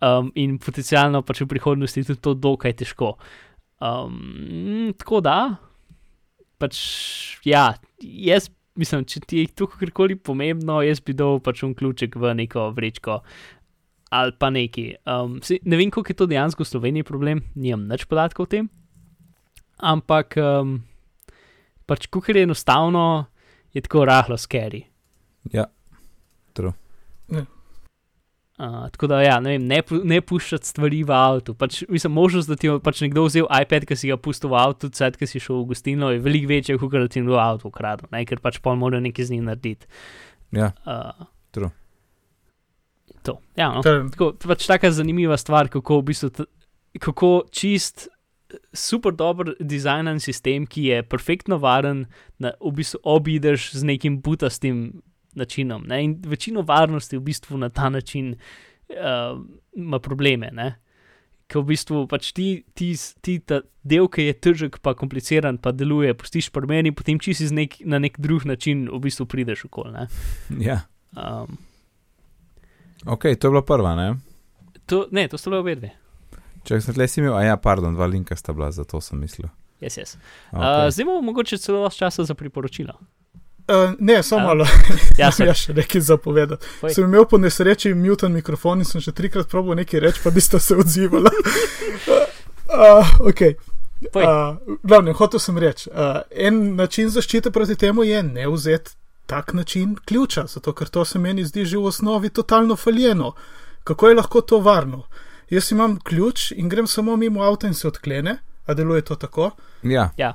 um, 0.01 0.31
in 0.35 0.59
potencialno 0.63 1.23
pač 1.27 1.43
v 1.45 1.51
prihodnosti 1.55 2.05
je 2.05 2.19
to 2.21 2.35
dokaj 2.35 2.77
težko. 2.83 3.17
Um, 3.81 4.93
tako 4.97 5.21
da, 5.25 5.57
pač 6.61 6.77
ja, 7.45 7.75
jaz 8.01 8.49
mislim, 8.77 9.05
če 9.09 9.21
ti 9.25 9.43
je 9.43 9.53
to 9.57 9.69
kakorkoli 9.71 10.17
pomembno, 10.17 10.81
jaz 10.85 11.01
bi 11.05 11.17
dal 11.17 11.41
pač 11.45 11.65
un 11.67 11.75
ključek 11.77 12.17
v 12.21 12.35
neko 12.43 12.71
vrečko 12.77 13.23
ali 14.17 14.33
pa 14.39 14.53
neki. 14.55 14.85
Um, 15.03 15.41
saj 15.43 15.65
ne 15.67 15.77
vem, 15.77 15.91
koliko 15.91 16.13
je 16.13 16.19
to 16.21 16.29
dejansko 16.31 16.63
v 16.63 16.71
Sloveniji 16.71 17.07
problem, 17.09 17.43
nimam 17.59 17.89
več 17.91 18.05
podatkov 18.07 18.47
o 18.47 18.51
tem. 18.53 18.69
Ampak, 19.83 20.37
um, 20.39 20.79
pač, 21.91 22.07
kako 22.07 22.33
je 22.33 22.45
enostavno, 22.47 23.27
je 23.75 23.83
tako 23.83 24.07
rahlo 24.07 24.39
scary. 24.41 24.85
Ja. 25.53 25.67
Uh, 28.57 28.89
tako 28.89 29.07
da, 29.07 29.19
ja, 29.21 29.35
ne, 29.41 29.51
vem, 29.59 29.67
ne, 29.69 29.83
ne 30.09 30.19
puščati 30.25 30.65
stvari 30.65 31.03
v 31.05 31.13
avtu. 31.13 31.53
Pač, 31.61 31.83
mislim, 31.93 32.15
možnost, 32.17 32.49
da 32.49 32.57
ti 32.57 32.71
je 32.71 32.79
pač 32.81 33.03
nekdo 33.05 33.27
vzel 33.27 33.45
iPad, 33.53 33.85
ki 33.85 33.99
si 34.01 34.09
ga 34.09 34.17
pustil 34.17 34.49
v 34.49 34.57
avtu, 34.57 34.89
cel, 34.97 35.13
ki 35.13 35.29
si 35.29 35.43
šel 35.45 35.59
v 35.61 35.75
gostilno, 35.75 36.09
je 36.15 36.23
veliko 36.25 36.49
večja, 36.55 36.79
kot 36.81 36.95
da 36.97 37.05
ti 37.05 37.21
je 37.21 37.27
v 37.29 37.37
avtu 37.37 37.69
ukradel, 37.69 38.09
ne, 38.15 38.23
ker 38.25 38.41
pač 38.41 38.57
pol 38.65 38.79
morajo 38.81 39.05
nekaj 39.05 39.29
z 39.29 39.37
njim 39.37 39.51
narediti. 39.51 39.85
Ja. 40.57 40.71
Uh, 40.89 41.29
True. 41.53 41.69
To, 43.29 43.37
ja, 43.61 43.69
no. 43.75 43.83
To 43.85 43.93
je- 43.93 44.07
Tako, 44.15 44.31
pač 44.49 44.65
taka 44.71 44.89
zanimiva 44.91 45.37
stvar, 45.37 45.69
kako 45.69 46.01
v 46.01 46.07
bistvu, 46.15 46.47
kako 46.97 47.45
čist, 47.53 48.09
super 48.73 49.13
dober 49.13 49.53
dizajnen 49.61 50.17
sistem, 50.17 50.65
ki 50.65 50.89
je 50.95 51.03
perfektno 51.05 51.59
varen, 51.61 52.07
na, 52.41 52.55
v 52.65 52.73
bistvu 52.81 53.05
obideš 53.05 53.75
z 53.77 53.85
nekim 53.85 54.17
butastim 54.25 55.03
načinom. 55.37 55.85
Ne? 55.89 56.03
In 56.05 56.17
večino 56.27 56.65
varnosti 56.67 57.17
v 57.17 57.25
bistvu 57.29 57.61
na 57.61 57.69
ta 57.69 57.89
način 57.93 58.35
uh, 58.35 59.39
ima 59.77 59.99
probleme. 60.03 60.51
Ne? 60.53 60.75
Ker 61.47 61.63
v 61.63 61.71
bistvu 61.71 62.07
pač 62.11 62.33
ti, 62.35 62.65
ti, 62.75 62.91
ti 63.23 63.39
ta 63.39 63.61
del, 63.87 64.09
ki 64.11 64.27
je 64.27 64.35
težek, 64.49 64.81
pa 64.83 64.97
kompliciran, 64.99 65.61
pa 65.63 65.71
deluje, 65.73 66.15
pustiš 66.19 66.51
pri 66.51 66.67
meni, 66.67 66.95
potem 66.97 67.21
čisi 67.23 67.47
nek, 67.55 67.79
na 67.87 68.03
nek 68.03 68.19
drug 68.19 68.49
način 68.49 68.89
v 68.91 68.99
bistvu 69.07 69.29
prideš 69.31 69.69
okoli. 69.71 69.95
ne. 69.95 70.09
ja. 70.71 70.83
Um, 71.15 71.59
Ok, 73.07 73.23
to 73.39 73.47
je 73.47 73.51
bila 73.51 73.63
prva, 73.63 73.95
ne? 73.95 74.17
to, 74.87 75.07
ne, 75.11 75.29
to 75.29 75.39
so 75.39 75.51
le 75.51 75.59
obe 75.59 75.75
dve. 75.77 75.93
Če 76.67 76.81
sem 76.83 76.95
tle 76.97 77.07
si 77.11 77.21
imel, 77.21 77.35
a 77.37 77.45
ja, 77.45 77.57
pardon, 77.61 77.95
dva 77.95 78.09
linka 78.11 78.37
sta 78.39 78.55
bila, 78.57 78.73
zato 78.75 79.01
sem 79.05 79.19
mislil. 79.21 79.49
Yes, 79.83 79.99
yes. 80.01 80.17
Okay. 80.51 80.87
Uh, 80.87 80.89
zdaj 80.91 81.05
imamo 81.05 81.23
mogoče 81.29 81.59
celo 81.63 81.85
dosti 81.85 82.01
časa 82.03 82.25
za 82.25 82.35
priporočila. 82.35 82.97
Uh, 83.69 83.91
ne, 83.99 84.23
samo 84.23 84.47
malo. 84.47 84.65
Ja, 85.19 85.27
Ja, 85.27 85.31
sorry. 85.31 85.47
ja, 85.47 85.55
še 85.55 85.75
nekaj 85.75 86.01
zapovedati. 86.01 86.67
Povej. 86.81 86.95
Sem 86.95 87.05
imel 87.05 87.25
po 87.27 87.39
nesreči 87.39 87.95
mutan 87.95 88.33
mikrofon 88.33 88.79
in 88.79 88.85
sem 88.85 89.01
že 89.01 89.13
trikrat 89.13 89.49
probil 89.49 89.75
nekaj 89.75 90.01
reči, 90.01 90.21
pa 90.25 90.31
nista 90.31 90.59
se 90.59 90.77
odzivala. 90.77 91.31
uh, 92.71 93.11
okay. 93.31 93.55
Povej. 94.13 94.27
uh, 94.29 94.79
glavno, 94.83 95.13
hotel 95.13 95.41
sem 95.41 95.59
reči, 95.59 95.91
uh, 95.91 96.21
en 96.31 96.77
način 96.77 97.11
zaščite 97.11 97.51
proti 97.51 97.77
temu 97.77 98.05
je 98.05 98.23
ne 98.23 98.49
vzeti 98.49 98.91
tak 99.27 99.53
način 99.53 99.97
ključa, 100.05 100.45
zato 100.47 100.73
ker 100.73 100.89
to 100.89 101.05
se 101.05 101.19
meni 101.19 101.45
zdi 101.45 101.65
že 101.65 101.79
v 101.79 101.87
osnovi 101.91 102.29
totalno 102.31 102.77
faljeno. 102.77 103.33
Kako 103.85 104.09
je 104.09 104.15
lahko 104.15 104.41
to 104.41 104.59
varno? 104.61 105.07
Jaz 105.51 105.73
imam 105.73 105.99
ključ 106.01 106.53
in 106.53 106.69
grem 106.69 106.87
samo 106.87 107.17
mimo 107.17 107.43
avta 107.43 107.67
in 107.67 107.75
se 107.75 107.89
odklene, 107.89 108.39
a 108.67 108.75
deluje 108.75 109.03
to 109.03 109.15
tako. 109.15 109.51
Ja, 109.83 110.11
Ja. 110.17 110.35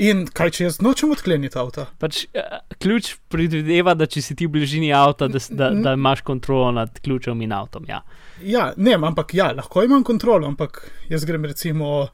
In 0.00 0.22
kaj, 0.32 0.50
če 0.56 0.64
jaz 0.64 0.78
nočem 0.80 1.10
odkleniti 1.12 1.58
avta? 1.60 1.84
Pač, 2.00 2.22
uh, 2.32 2.60
ključ 2.80 3.10
predvideva, 3.28 3.92
da 3.94 4.06
če 4.08 4.22
si 4.24 4.36
ti 4.38 4.46
v 4.48 4.54
bližini 4.54 4.88
avta, 4.96 5.28
da, 5.28 5.42
da, 5.50 5.68
da 5.76 5.92
imaš 5.98 6.22
kontrolo 6.24 6.70
nad 6.72 6.94
ključem 7.04 7.42
in 7.44 7.52
avtom. 7.52 7.84
Ja. 7.88 8.00
Ja, 8.40 8.70
ne, 8.76 8.94
ampak 8.96 9.34
ja, 9.36 9.50
lahko 9.52 9.84
imam 9.84 10.04
kontrolo, 10.04 10.48
ampak 10.48 10.80
jaz 11.12 11.26
grem 11.28 11.44
recimo 11.44 12.08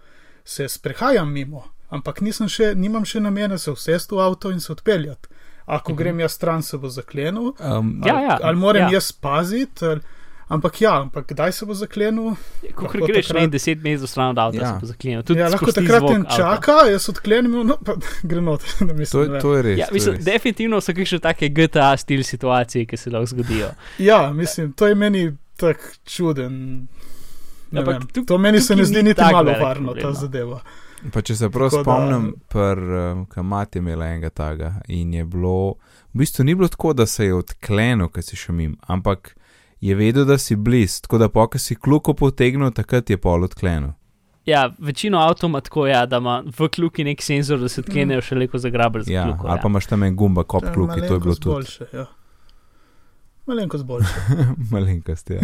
se 0.44 0.66
sprehajam 0.68 1.30
mimo, 1.30 1.62
ampak 1.94 2.20
nisem 2.26 2.50
še, 2.50 2.72
nimam 2.74 3.06
še 3.06 3.22
namena 3.22 3.58
se 3.58 3.70
usesti 3.70 4.14
v 4.18 4.24
avto 4.24 4.50
in 4.50 4.60
se 4.60 4.72
odpeljati. 4.74 5.28
Ako 5.66 5.92
Mhm. 5.92 5.98
grem 5.98 6.20
jaz 6.20 6.32
stran, 6.32 6.62
se 6.62 6.78
bo 6.78 6.88
zaklenil, 6.88 7.52
um, 7.58 8.02
Ja, 8.06 8.20
ja, 8.20 8.34
ali, 8.36 8.42
ali 8.42 8.56
moram 8.56 8.82
ja. 8.82 8.88
ja. 8.88 8.94
jaz 8.98 9.12
paziti, 9.12 9.84
ali, 9.84 10.00
ampak 10.48 10.80
ja, 10.80 11.00
ampak 11.00 11.26
kdaj 11.26 11.52
se 11.52 11.66
bo 11.66 11.74
zaklenil? 11.74 12.34
Ko 12.74 12.86
greš 12.86 13.26
takrat- 13.26 13.40
ne, 13.42 13.48
10 13.48 13.82
metrov 13.82 14.06
stran 14.06 14.28
od 14.28 14.38
avta, 14.38 14.56
Ja. 14.56 14.62
ja. 14.62 14.68
se 14.70 14.80
bo 14.80 14.86
zaklenil. 14.86 15.22
Tudi 15.22 15.40
Ja, 15.40 15.48
lahko 15.48 15.72
takrat 15.72 16.02
en 16.04 16.22
avta. 16.22 16.36
čaka, 16.36 16.72
jaz 16.86 17.08
odklenem, 17.08 17.66
no, 17.66 17.76
pa 17.78 17.94
gre 18.24 18.40
not. 18.40 18.62
da 18.80 18.86
to, 18.86 18.94
mislim, 18.94 19.28
vem. 19.28 19.40
to 19.40 19.54
je 19.54 19.62
res. 19.62 19.78
Ja, 19.78 19.86
to 19.86 19.90
je 19.90 19.94
mislim, 19.94 20.14
res. 20.14 20.24
definitivno 20.24 20.80
so 20.80 20.92
kakšne 20.92 21.18
take 21.20 21.48
GTA 21.50 21.96
stil 21.96 22.22
situacije, 22.22 22.86
ki 22.86 22.96
se 22.96 23.10
lahko 23.10 23.26
zgodijo. 23.28 23.70
ja, 23.98 24.32
mislim, 24.32 24.72
to 24.72 24.86
je 24.86 24.94
meni 24.96 25.24
tako 25.56 25.80
čuden. 26.06 26.86
Ne 27.68 27.80
Ampak 27.80 27.94
vem, 27.94 28.02
tuk- 28.04 28.26
to 28.26 28.38
meni 28.38 28.60
se 28.60 28.76
ne 28.76 28.84
zdi 28.84 29.02
niti 29.02 29.20
malo 29.22 29.52
varno, 29.52 29.64
problem, 29.84 29.98
ta 29.98 30.08
no. 30.08 30.14
zadeva. 30.14 30.60
Pa 31.12 31.20
če 31.20 31.36
se 31.36 31.50
prav 31.50 31.66
Tako 31.66 31.76
da- 31.76 31.82
spomnim, 31.82 32.34
um, 33.12 33.26
kamat 33.26 33.74
je 33.74 33.78
imela 33.78 34.06
enega 34.06 34.30
taga 34.30 34.74
in 34.88 35.14
je 35.14 35.24
bilo, 35.24 35.74
v 36.06 36.18
bistvu 36.18 36.44
ni 36.44 36.54
bilo 36.54 36.68
tako, 36.68 36.92
da 36.92 37.06
se 37.06 37.24
je 37.24 37.34
odklenil, 37.34 38.08
ker 38.08 38.22
si 38.22 38.36
šel 38.36 38.54
mim, 38.54 38.76
ampak 38.82 39.34
je 39.86 39.94
vedel, 39.94 40.24
da 40.24 40.38
si 40.38 40.56
blizu, 40.56 41.02
tako 41.02 41.18
da 41.18 41.28
pokaj 41.28 41.58
si 41.60 41.74
kluko 41.74 42.14
potegnil, 42.14 42.70
takrat 42.70 43.10
je 43.10 43.16
pol 43.16 43.44
odklenil. 43.44 43.92
Ja, 44.46 44.70
večino 44.78 45.18
avtomatov 45.18 45.48
ima 45.50 45.60
tako, 45.60 45.86
ja, 45.86 46.04
da 46.06 46.16
ima 46.22 46.36
v 46.58 46.68
kljuki 46.68 47.04
nek 47.04 47.22
senzor, 47.22 47.58
da 47.58 47.68
se 47.68 47.80
odklenejo 47.82 48.22
še 48.22 48.36
leko 48.38 48.58
zagraber 48.58 49.02
za 49.02 49.12
Ja, 49.12 49.24
kljuko. 49.24 49.48
ali 49.50 49.60
pa 49.62 49.68
imaš 49.68 49.86
tam 49.86 50.02
en 50.06 50.16
gumba, 50.16 50.44
kop 50.44 50.64
je 50.64 50.72
kluki, 50.72 51.00
to 51.00 51.14
je 51.16 51.20
bilo 51.20 51.34
malenkost 51.34 51.42
tudi 51.42 51.54
boljše. 51.54 51.86
Ja. 51.92 52.06
Malenkost 53.46 53.84
boljše. 53.84 54.14
malenkost. 54.72 55.30
Ja. 55.30 55.40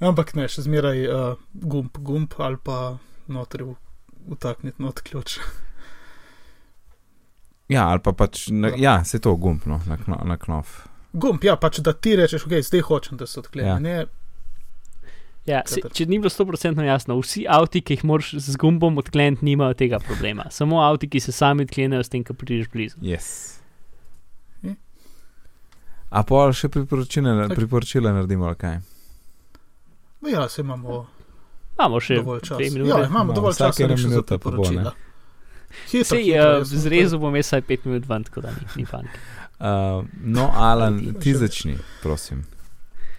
Ampak 0.10 0.34
ne, 0.34 0.48
še 0.48 0.62
zmeraj 0.66 1.04
uh, 1.06 1.38
gumb, 1.54 1.94
gumb 1.98 2.34
ali 2.38 2.58
pa 2.64 2.96
notri 3.28 3.66
vtakniti 4.30 4.82
not 4.82 5.00
ključ. 5.06 5.38
ja, 7.68 7.86
ali 7.88 8.00
pa 8.02 8.12
pač, 8.12 8.48
na, 8.50 8.72
ja, 8.76 9.04
se 9.04 9.20
to 9.20 9.36
gumb, 9.36 9.62
no, 9.66 9.78
na, 9.86 9.96
kno, 9.96 10.18
na 10.24 10.36
knof. 10.36 10.88
Gumb, 11.12 11.44
ja, 11.44 11.56
pač 11.58 11.80
da 11.82 11.92
ti 11.92 12.14
rečeš, 12.16 12.46
ok, 12.46 12.60
zdaj 12.66 12.86
hočem, 12.86 13.18
da 13.18 13.26
se 13.26 13.40
odklene. 13.40 13.68
Ja. 13.68 13.74
Ja. 13.74 13.78
Ne, 13.78 14.06
Ja, 15.48 15.62
se, 15.66 15.80
če 15.80 16.04
ni 16.06 16.18
bilo 16.20 16.30
100% 16.30 16.84
jasno, 16.84 17.16
vsi 17.18 17.46
avti, 17.48 17.80
ki 17.82 17.96
jih 17.96 18.02
moraš 18.06 18.34
z 18.44 18.58
gumbom 18.60 19.00
odkleniti, 19.00 19.44
nimajo 19.48 19.74
tega 19.74 19.98
problema. 20.04 20.44
Samo 20.52 20.82
avti, 20.84 21.08
ki 21.10 21.22
se 21.24 21.32
sami 21.32 21.64
odklenejo, 21.66 22.04
s 22.04 22.12
tem, 22.12 22.22
ko 22.24 22.36
prideš 22.36 22.68
blizu. 22.70 23.00
Yes. 23.02 23.30
Hm. 24.60 24.76
A 26.12 26.22
pa 26.28 26.44
še 26.54 26.68
priporočila, 26.70 27.48
priporočila 27.56 28.12
naredimo, 28.14 28.52
kaj? 28.60 28.82
no 30.20 30.28
ja, 30.28 30.48
se 30.48 30.60
imamo 30.60 31.06
Imamo 31.78 32.00
še 32.04 32.18
dovolj 32.20 32.42
časa. 32.44 32.64
Ja, 32.84 33.04
imamo 33.06 33.32
dovolj 33.32 33.56
časa 33.56 33.86
ena 33.86 33.96
še 33.96 34.10
minuta 34.10 34.36
pa 34.36 34.52
bo. 34.52 34.66
Hitro, 34.68 34.92
Sej, 36.04 36.24
hitro, 36.26 36.48
uh, 36.60 36.64
sem 36.66 36.82
zrezu 36.82 37.18
bom 37.22 37.36
jaz 37.38 37.48
vsaj 37.48 37.62
5 37.68 37.86
minut 37.88 38.08
ven, 38.10 38.26
tako 38.26 38.42
da 38.44 38.52
ni, 38.52 38.66
ni 38.82 38.84
panik. 38.90 39.14
Uh, 39.60 40.04
no, 40.24 40.50
Alan, 40.54 41.14
Ti 41.20 41.34
začni, 41.34 41.78
prosim. 42.02 42.44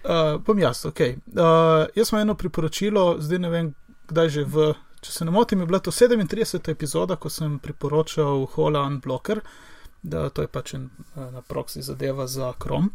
Uh, 0.03 0.41
bom 0.41 0.59
jaz, 0.59 0.85
ok. 0.85 0.99
Uh, 0.99 1.85
jaz 1.95 2.09
imam 2.11 2.21
eno 2.21 2.35
priporočilo, 2.35 3.17
zdaj 3.19 3.39
ne 3.39 3.49
vem, 3.49 3.67
kdaj 4.09 4.29
že 4.29 4.43
v. 4.43 4.71
Če 5.01 5.11
se 5.11 5.25
ne 5.25 5.31
motim, 5.33 5.59
je 5.61 5.65
bila 5.65 5.79
to 5.81 5.91
37. 5.91 6.71
epizoda, 6.71 7.15
ko 7.17 7.29
sem 7.29 7.59
priporočal 7.59 8.45
Hola 8.53 8.83
Unblocker, 8.85 9.41
da 10.01 10.27
to 10.29 10.45
je 10.45 10.49
pač 10.49 10.75
en, 10.77 10.89
ena 11.17 11.41
proxy 11.41 11.81
zadeva 11.81 12.27
za 12.27 12.51
Chrome. 12.61 12.89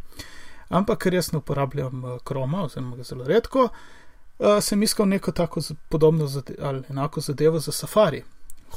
Ampak 0.70 1.02
ker 1.02 1.14
jaz 1.14 1.32
ne 1.32 1.38
uporabljam 1.38 2.04
Chroma, 2.26 2.64
oziroma 2.66 2.98
ga 2.98 3.06
zelo 3.06 3.26
redko, 3.26 3.68
uh, 3.70 4.58
sem 4.62 4.82
iskal 4.82 5.06
neko 5.06 5.34
tako 5.34 5.62
podobno 5.88 6.26
zade 6.26 6.58
ali 6.62 6.82
enako 6.90 7.20
zadevo 7.20 7.62
za 7.62 7.72
Safari. 7.72 8.22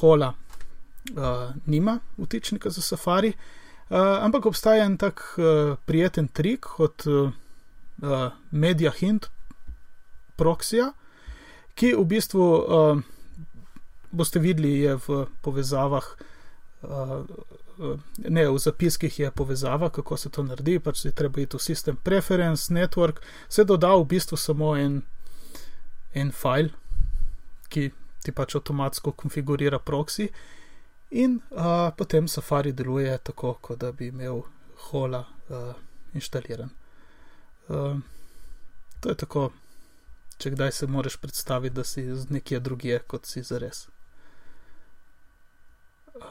Hola 0.01 0.33
uh, 0.33 1.49
nima 1.65 1.99
vtičnika 2.17 2.69
za 2.69 2.81
Safari, 2.81 3.29
uh, 3.29 3.58
ampak 3.97 4.45
obstaja 4.45 4.85
en 4.85 4.97
tak 4.97 5.21
uh, 5.37 5.75
prijeten 5.85 6.27
trik 6.27 6.79
od 6.79 7.07
uh, 7.07 7.31
uh, 8.01 8.31
Media 8.51 8.91
Hint 8.91 9.29
proxija, 10.37 10.91
ki 11.73 11.93
v 11.97 12.05
bistvu 12.05 12.43
uh, 12.43 13.01
boste 14.11 14.39
videli, 14.39 14.79
je 14.79 14.97
v 15.07 15.25
povezavah. 15.41 16.05
Uh, 16.81 17.25
uh, 17.79 17.99
Ne, 18.17 18.43
v 18.51 18.59
zapiskih 18.59 19.19
je 19.19 19.31
povezava, 19.31 19.89
kako 19.89 20.17
se 20.17 20.29
to 20.29 20.43
naredi, 20.43 20.79
pač 20.83 21.05
je 21.05 21.11
treba 21.15 21.39
iti 21.39 21.55
v 21.55 21.63
System 21.63 21.95
Preference, 22.03 22.73
Network, 22.73 23.21
se 23.47 23.63
doda 23.63 23.93
v 23.95 24.03
bistvu 24.03 24.37
samo 24.37 24.73
en, 24.75 25.01
en 26.11 26.31
file, 26.35 26.75
ki 27.71 27.91
ti 28.19 28.33
pač 28.35 28.57
avtomatsko 28.59 29.13
konfigurira 29.15 29.79
proxy, 29.79 30.27
in 31.09 31.39
uh, 31.49 31.89
potem 31.97 32.27
Safari 32.27 32.71
deluje 32.71 33.17
tako, 33.17 33.53
kot 33.61 33.79
da 33.79 33.91
bi 33.91 34.07
imel 34.07 34.41
hola 34.89 35.25
uh, 35.49 35.73
inštaliran. 36.13 36.69
Uh, 37.67 37.97
to 38.99 39.09
je 39.09 39.15
tako, 39.15 39.49
če 40.37 40.51
kdaj 40.51 40.71
se 40.71 40.87
moraš 40.87 41.17
predstaviti, 41.17 41.75
da 41.75 41.83
si 41.83 42.15
z 42.15 42.29
nekje 42.29 42.59
drugje, 42.59 42.99
kot 43.07 43.25
si 43.25 43.43
zares. 43.43 43.87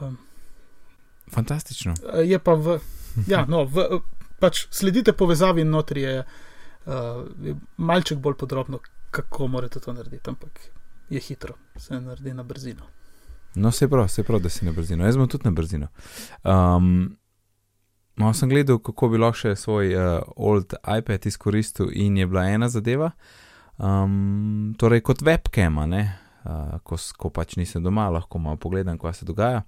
Um, 0.01 0.19
Fantastično. 1.33 1.95
je 2.25 2.39
pa 2.39 2.55
v, 2.55 2.79
ja, 3.27 3.45
no, 3.53 3.65
v, 3.65 4.01
pač 4.39 4.67
sledite 4.71 5.13
povezavi 5.13 5.65
in 5.65 5.71
notri 5.71 6.03
je 6.03 6.23
uh, 6.23 7.57
malček 7.77 8.19
bolj 8.19 8.37
podrobno, 8.39 8.81
kako 9.11 9.47
morate 9.49 9.81
to 9.81 9.93
narediti, 9.93 10.31
ampak 10.31 10.71
je 11.11 11.21
hitro, 11.21 11.55
se 11.77 12.01
naredi 12.01 12.35
na 12.35 12.43
brzino. 12.43 12.98
No, 13.55 13.71
se 13.71 13.89
prav, 13.89 14.09
se 14.09 14.23
prav, 14.23 14.41
da 14.41 14.49
si 14.49 14.65
na 14.65 14.73
brzino. 14.73 15.05
Jaz 15.05 15.15
sem 15.15 15.29
tudi 15.29 15.45
na 15.45 15.51
brzino. 15.51 15.89
Um, 16.45 17.17
malo 18.17 18.35
sem 18.35 18.49
gledal, 18.49 18.79
kako 18.79 19.09
bi 19.09 19.19
lahko 19.19 19.39
še 19.39 19.57
svoj 19.57 19.95
uh, 19.97 20.07
old 20.37 20.75
iPad 20.99 21.27
izkoristil, 21.27 21.91
in 21.93 22.17
je 22.17 22.27
bila 22.27 22.47
ena 22.51 22.69
zadeva. 22.69 23.11
Um, 23.79 24.75
torej, 24.79 25.03
kot 25.07 25.23
webcam, 25.23 25.83
ne. 25.91 26.05
Uh, 26.49 26.79
ko, 26.87 26.97
ko 27.19 27.31
pač 27.35 27.57
nisem 27.59 27.83
doma, 27.83 28.07
lahko 28.15 28.39
malo 28.39 28.57
pogledam, 28.57 28.99
kaj 28.99 29.21
se 29.21 29.27
dogaja. 29.29 29.65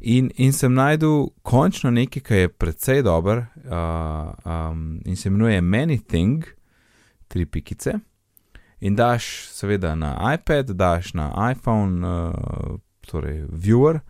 In, 0.00 0.28
in 0.36 0.52
sem 0.52 0.74
najdel 0.74 1.32
končno 1.42 1.90
nekaj, 1.90 2.22
kar 2.22 2.36
je 2.36 2.52
precej 2.52 3.02
dober 3.02 3.46
uh, 3.64 4.30
um, 4.44 5.00
in 5.04 5.16
se 5.16 5.28
imenuje 5.32 5.60
ManyThing, 5.60 6.46
tri 7.32 7.46
pikice. 7.46 7.96
In 8.82 8.96
daš, 8.98 9.48
seveda, 9.54 9.94
na 9.94 10.14
iPad, 10.34 10.74
daš 10.76 11.14
na 11.14 11.32
iPhone, 11.50 12.06
uh, 12.06 12.78
torej 13.06 13.44
viewer. 13.48 14.00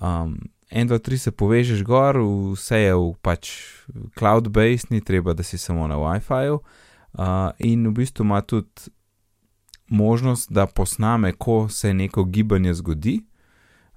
Um, 0.00 0.38
en, 0.70 0.86
dva, 0.88 0.98
tri 0.98 1.18
se 1.18 1.30
povežeš 1.30 1.84
gor, 1.84 2.18
vse 2.54 2.80
je 2.80 2.94
v 2.96 3.12
pač 3.22 3.52
cloud-based, 4.18 4.90
ni 4.90 5.00
treba, 5.04 5.34
da 5.34 5.42
si 5.42 5.58
samo 5.58 5.86
na 5.86 6.00
WiFi-ju. 6.00 6.62
Uh, 7.12 7.52
in 7.58 7.86
v 7.88 7.92
bistvu 8.00 8.24
ima 8.24 8.40
tudi 8.40 8.90
možnost, 9.92 10.52
da 10.52 10.66
posname, 10.66 11.32
ko 11.32 11.68
se 11.68 11.94
neko 11.94 12.24
gibanje 12.24 12.74
zgodi. 12.74 13.20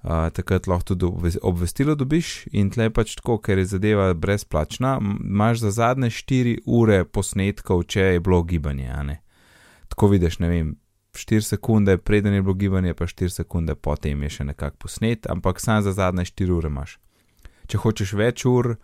Uh, 0.02 0.28
takrat 0.30 0.66
lahko 0.66 0.84
tudi 0.84 1.06
obve- 1.06 1.38
obvestilo 1.42 1.94
dobiš, 1.94 2.46
in 2.52 2.70
tle 2.70 2.90
pač 2.90 3.16
tako, 3.16 3.40
ker 3.42 3.58
je 3.58 3.64
zadeva 3.66 4.12
brezplačna, 4.14 5.00
imaš 5.00 5.64
za 5.64 5.70
zadnje 5.70 6.10
4 6.10 6.58
ure 6.66 7.04
posnetkov, 7.04 7.82
če 7.90 8.00
je 8.00 8.20
bilo 8.20 8.42
gibanje. 8.42 9.18
Tako 9.88 10.12
vidiš, 10.12 10.38
ne 10.38 10.48
vem, 10.48 10.76
4 11.16 11.40
sekunde, 11.40 11.96
preden 11.98 12.34
je 12.34 12.42
bilo 12.42 12.54
gibanje, 12.54 12.94
pa 12.94 13.06
4 13.06 13.28
sekunde 13.28 13.74
potem 13.74 14.22
je 14.22 14.30
še 14.38 14.44
nekako 14.52 14.86
posnet, 14.86 15.26
ampak 15.30 15.60
samo 15.60 15.82
za 15.82 15.92
zadnje 15.92 16.24
4 16.24 16.52
ure 16.52 16.70
imaš. 16.72 16.98
Če 17.66 17.80
hočeš 17.82 18.12
več 18.14 18.44
ur, 18.46 18.76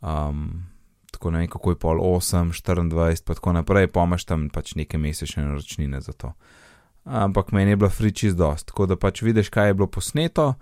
um, 0.00 0.64
tako 1.12 1.34
ne 1.34 1.42
vem, 1.44 1.50
kako 1.50 1.74
je 1.74 1.80
pol 1.80 2.00
8, 2.00 2.54
24, 2.54 3.24
pa 3.26 3.36
tako 3.36 3.56
naprej, 3.58 3.90
pa 3.92 4.06
imaš 4.06 4.24
tam 4.24 4.48
pač 4.50 4.74
neke 4.78 4.98
mesečne 4.98 5.44
naročnine 5.44 6.00
za 6.00 6.12
to. 6.12 6.32
Ampak 7.04 7.52
meni 7.52 7.74
je 7.74 7.80
bila 7.82 7.90
free 7.92 8.14
čist 8.16 8.38
dost, 8.40 8.70
tako 8.70 8.86
da 8.88 8.96
pač 8.96 9.20
vidiš, 9.22 9.50
kaj 9.52 9.70
je 9.70 9.74
bilo 9.76 9.90
posneto 9.92 10.54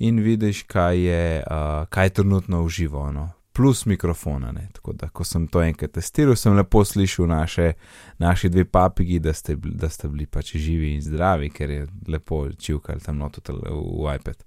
in 0.00 0.22
vidiš, 0.24 0.64
kaj 0.64 0.96
je, 0.96 1.24
uh, 1.44 1.84
kaj 1.92 2.06
je 2.06 2.16
trenutno 2.20 2.62
uživo. 2.64 3.10
No. 3.12 3.28
Plus 3.60 3.86
mikrofona. 3.86 4.52
Ne. 4.52 4.68
Tako 4.72 4.92
da, 4.92 5.08
ko 5.08 5.24
sem 5.24 5.46
to 5.46 5.60
enkrat 5.62 5.92
testiral, 5.92 6.36
sem 6.36 6.56
lepo 6.56 6.80
slišal 6.84 7.26
naše, 7.28 7.72
naši 8.18 8.48
dve 8.48 8.64
papigi, 8.64 9.18
da 9.20 9.32
ste, 9.36 9.56
da 9.60 9.88
ste 9.88 10.08
bili 10.08 10.26
pač 10.26 10.54
živi 10.56 10.94
in 10.94 11.02
zdravi, 11.04 11.50
ker 11.52 11.70
je 11.70 11.86
lepo 12.08 12.46
čivkal 12.56 13.02
tam 13.04 13.20
noto 13.20 13.42
v, 13.52 14.14
iPad. 14.14 14.44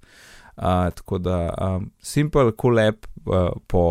Uh, 0.58 0.90
tako 0.98 1.18
da, 1.18 1.38
um, 1.62 1.92
simpel, 2.02 2.52
kolep, 2.58 3.06
cool 3.24 3.38
uh, 3.38 3.54
po 3.68 3.84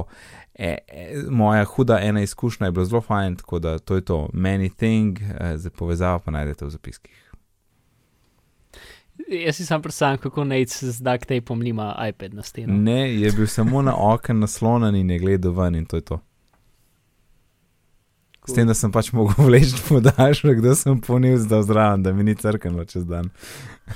e, 0.55 0.77
e, 0.89 1.23
moja 1.31 1.65
huda 1.65 2.01
ena 2.03 2.23
izkušnja 2.23 2.67
je 2.67 2.73
bila 2.73 2.85
zelo 2.85 3.01
fajn, 3.01 3.37
tako 3.37 3.59
da 3.59 3.79
to 3.79 3.95
je 3.95 4.05
to, 4.05 4.29
many 4.33 4.75
thing, 4.75 5.19
uh, 5.23 5.55
za 5.57 5.71
povezavo 5.71 6.19
pa 6.19 6.31
najdete 6.31 6.65
v 6.65 6.71
zapiskih. 6.71 7.22
Jaz 9.33 9.57
si 9.57 9.67
sam 9.67 9.83
predstavljam, 9.83 10.19
kako 10.19 10.45
naj 10.45 10.67
se 10.67 10.91
z 10.91 11.03
duct 11.03 11.29
tapom 11.29 11.61
nima 11.61 11.95
iPad 12.09 12.35
na 12.35 12.43
steni. 12.43 12.73
Ne, 12.73 13.15
je 13.21 13.33
bil 13.33 13.47
samo 13.47 13.83
na 13.83 13.95
oknu 13.97 14.35
naslonjen 14.35 14.95
in 14.95 15.11
je 15.11 15.19
gledal 15.19 15.53
ven 15.53 15.75
in 15.75 15.87
to 15.87 15.97
je 15.97 16.01
to. 16.01 16.21
Cool. 18.43 18.55
S 18.55 18.57
tem, 18.59 18.67
da 18.67 18.75
sem 18.75 18.91
pač 18.91 19.13
mogel 19.15 19.47
vleči 19.47 19.79
podaljšek, 19.87 20.61
da 20.65 20.75
sem 20.75 20.99
ponil 21.01 21.37
zdaj 21.39 21.63
zraven, 21.69 22.03
da 22.03 22.13
mi 22.13 22.25
ni 22.27 22.35
crknilo 22.35 22.85
čez 22.91 23.05
dan. 23.07 23.29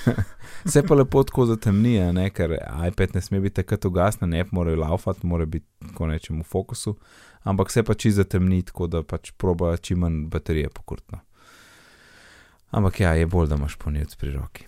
Vse 0.66 0.84
pa 0.86 0.94
lepo 0.94 1.24
tako 1.26 1.48
zatemnije, 1.50 2.12
ne? 2.14 2.28
ker 2.30 2.54
iPad 2.88 3.14
ne 3.14 3.22
sme 3.22 3.40
biti 3.42 3.62
tako 3.62 3.90
ugasnen, 3.90 4.30
ne 4.30 4.44
morajo 4.50 4.78
laufati, 4.84 5.26
mora 5.26 5.48
biti 5.50 5.66
tako 5.88 6.06
nečemu 6.06 6.46
v 6.46 6.46
fokusu, 6.46 6.94
ampak 7.42 7.74
vse 7.74 7.82
pa 7.82 7.94
čisto 7.94 8.22
zatemni, 8.22 8.62
tako 8.62 8.86
da 8.86 9.02
pač 9.02 9.32
proba 9.34 9.76
čim 9.76 9.98
manj 10.06 10.22
baterije 10.30 10.70
pokurtno. 10.70 11.18
Ampak 12.70 13.00
ja, 13.00 13.14
je 13.18 13.26
bolj, 13.26 13.50
da 13.50 13.58
imaš 13.58 13.76
ponil 13.82 14.06
pri 14.18 14.30
roki. 14.30 14.66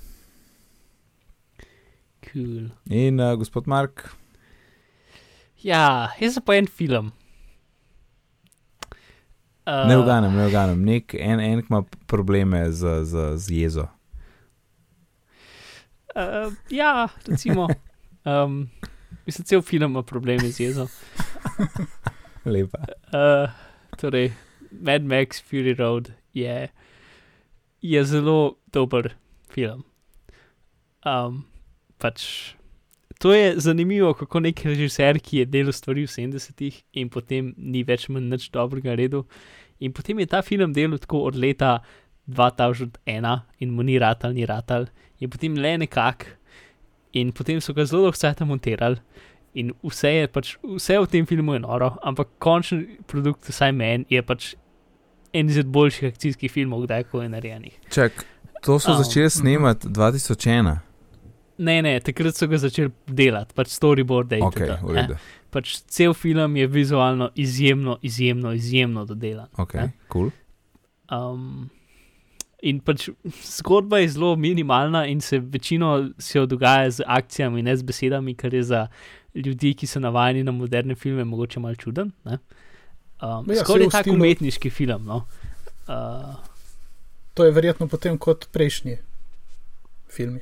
Cool. 2.33 2.71
In 2.91 3.21
uh, 3.21 3.35
gospod 3.41 3.67
Mark. 3.67 4.17
Ja, 5.65 6.13
jaz 6.21 6.37
sem 6.37 6.45
pa 6.45 6.55
en 6.55 6.69
film. 6.69 7.13
Uh, 9.69 9.85
ne 9.89 9.97
uganem, 9.99 10.33
ne 10.37 10.47
uganem. 10.49 10.85
Nek 10.85 11.15
en, 11.19 11.41
en 11.41 11.63
ima 11.65 11.83
probleme 12.07 12.63
z, 12.73 13.03
z, 13.09 13.25
z 13.37 13.57
jezo. 13.57 13.89
Uh, 16.15 16.53
ja, 16.71 17.09
recimo. 17.27 17.69
Um, 18.29 18.69
mislim, 19.25 19.45
cel 19.45 19.63
film 19.63 19.91
ima 19.91 20.03
probleme 20.03 20.51
z 20.51 20.61
jezo. 20.61 20.87
Lepa. 22.45 22.79
Uh, 23.09 23.49
torej, 23.97 24.33
Mad 24.71 25.03
Max 25.03 25.41
Fury 25.41 25.73
Road 25.79 26.13
je, 26.35 26.69
je 27.81 28.05
zelo 28.05 28.59
dober 28.73 29.15
film. 29.49 29.85
Um, 31.07 31.48
pač, 31.99 32.55
to 33.19 33.33
je 33.35 33.55
zanimivo, 33.61 34.13
kako 34.15 34.41
nek 34.47 34.63
režiser, 34.65 35.19
ki 35.19 35.43
je 35.43 35.51
delal 35.51 35.75
stvari 35.75 36.07
v 36.07 36.13
70-ih 36.13 36.83
in 37.03 37.11
potem 37.11 37.53
ni 37.57 37.83
več 37.87 38.09
manj 38.09 38.29
nič 38.31 38.51
dobrega 38.55 38.95
redu. 38.99 39.25
In 39.83 39.93
potem 39.95 40.19
je 40.23 40.31
ta 40.31 40.43
film 40.43 40.73
delal 40.75 40.99
tako 41.03 41.25
od 41.31 41.39
leta 41.39 41.79
2001 42.29 43.41
in 43.61 43.75
mu 43.75 43.83
ni 43.83 43.99
ratal, 43.99 44.33
ni 44.33 44.47
ratal, 44.47 44.87
in 45.19 45.31
potem 45.31 45.57
le 45.57 45.77
nekak, 45.85 46.27
in 47.13 47.33
potem 47.33 47.61
so 47.61 47.75
ga 47.75 47.87
zelo 47.89 48.07
dolgo 48.07 48.19
časa 48.19 48.45
monterali. 48.45 49.01
In 49.59 49.73
vse 49.83 50.11
je 50.13 50.27
pač, 50.31 50.55
vse 50.63 50.99
v 51.01 51.07
tem 51.11 51.27
filmu 51.27 51.57
je 51.57 51.63
noro, 51.65 51.95
ampak 52.07 52.29
končni 52.39 53.01
produkt, 53.09 53.49
vsaj 53.49 53.73
meni, 53.73 54.07
je 54.13 54.23
pač 54.23 54.53
en 55.33 55.49
izmed 55.49 55.73
boljših 55.73 56.13
akcijskih 56.13 56.53
filmov, 56.53 56.85
kdajkoli 56.87 57.31
narejenih. 57.33 57.81
Čak, 57.91 58.25
to 58.63 58.79
so 58.79 58.93
um, 58.93 59.01
začeli 59.03 59.31
snemati 59.31 59.89
2001. 59.89 60.88
Ne, 61.59 61.81
ne, 61.83 61.97
takrat 62.01 62.37
so 62.39 62.47
ga 62.47 62.59
začeli 62.63 62.93
delati, 63.07 63.55
pač 63.55 63.73
storyboard. 63.75 64.37
Okay, 64.47 64.71
eh? 64.71 65.17
pač 65.51 65.79
cel 65.91 66.15
film 66.15 66.57
je 66.57 66.67
vizualno 66.71 67.31
izjemno, 67.35 67.99
izjemno, 68.03 68.53
izjemno 68.55 69.05
dodelan. 69.09 69.49
Okay, 69.59 69.91
cool. 70.13 70.31
um, 71.11 71.67
in 72.63 72.79
pač 72.81 73.09
zgodba 73.43 73.99
je 74.03 74.13
zelo 74.15 74.37
minimalna, 74.37 75.07
in 75.07 75.21
se 75.21 75.39
večino 75.39 76.11
se 76.19 76.47
dogaja 76.47 76.91
z 76.91 77.07
akcijami, 77.07 77.63
ne 77.63 77.77
z 77.77 77.83
besedami, 77.83 78.35
kar 78.35 78.55
je 78.55 78.63
za 78.63 78.87
ljudi, 79.35 79.75
ki 79.75 79.87
so 79.87 80.01
navajeni 80.01 80.45
na 80.45 80.53
moderne 80.53 80.95
filme, 80.95 81.25
mogoče 81.25 81.61
malo 81.61 81.75
čuden. 81.75 82.13
Um, 82.25 83.51
ja, 83.51 83.65
Skoraj 83.65 83.83
je 83.83 83.91
tako 83.91 84.03
stilu... 84.03 84.17
umetniški 84.17 84.71
film. 84.71 85.05
No? 85.07 85.25
Uh, 85.89 86.35
to 87.35 87.45
je 87.45 87.51
verjetno 87.51 87.89
potem 87.89 88.19
kot 88.19 88.47
prejšnji 88.53 88.99
filmi. 90.11 90.41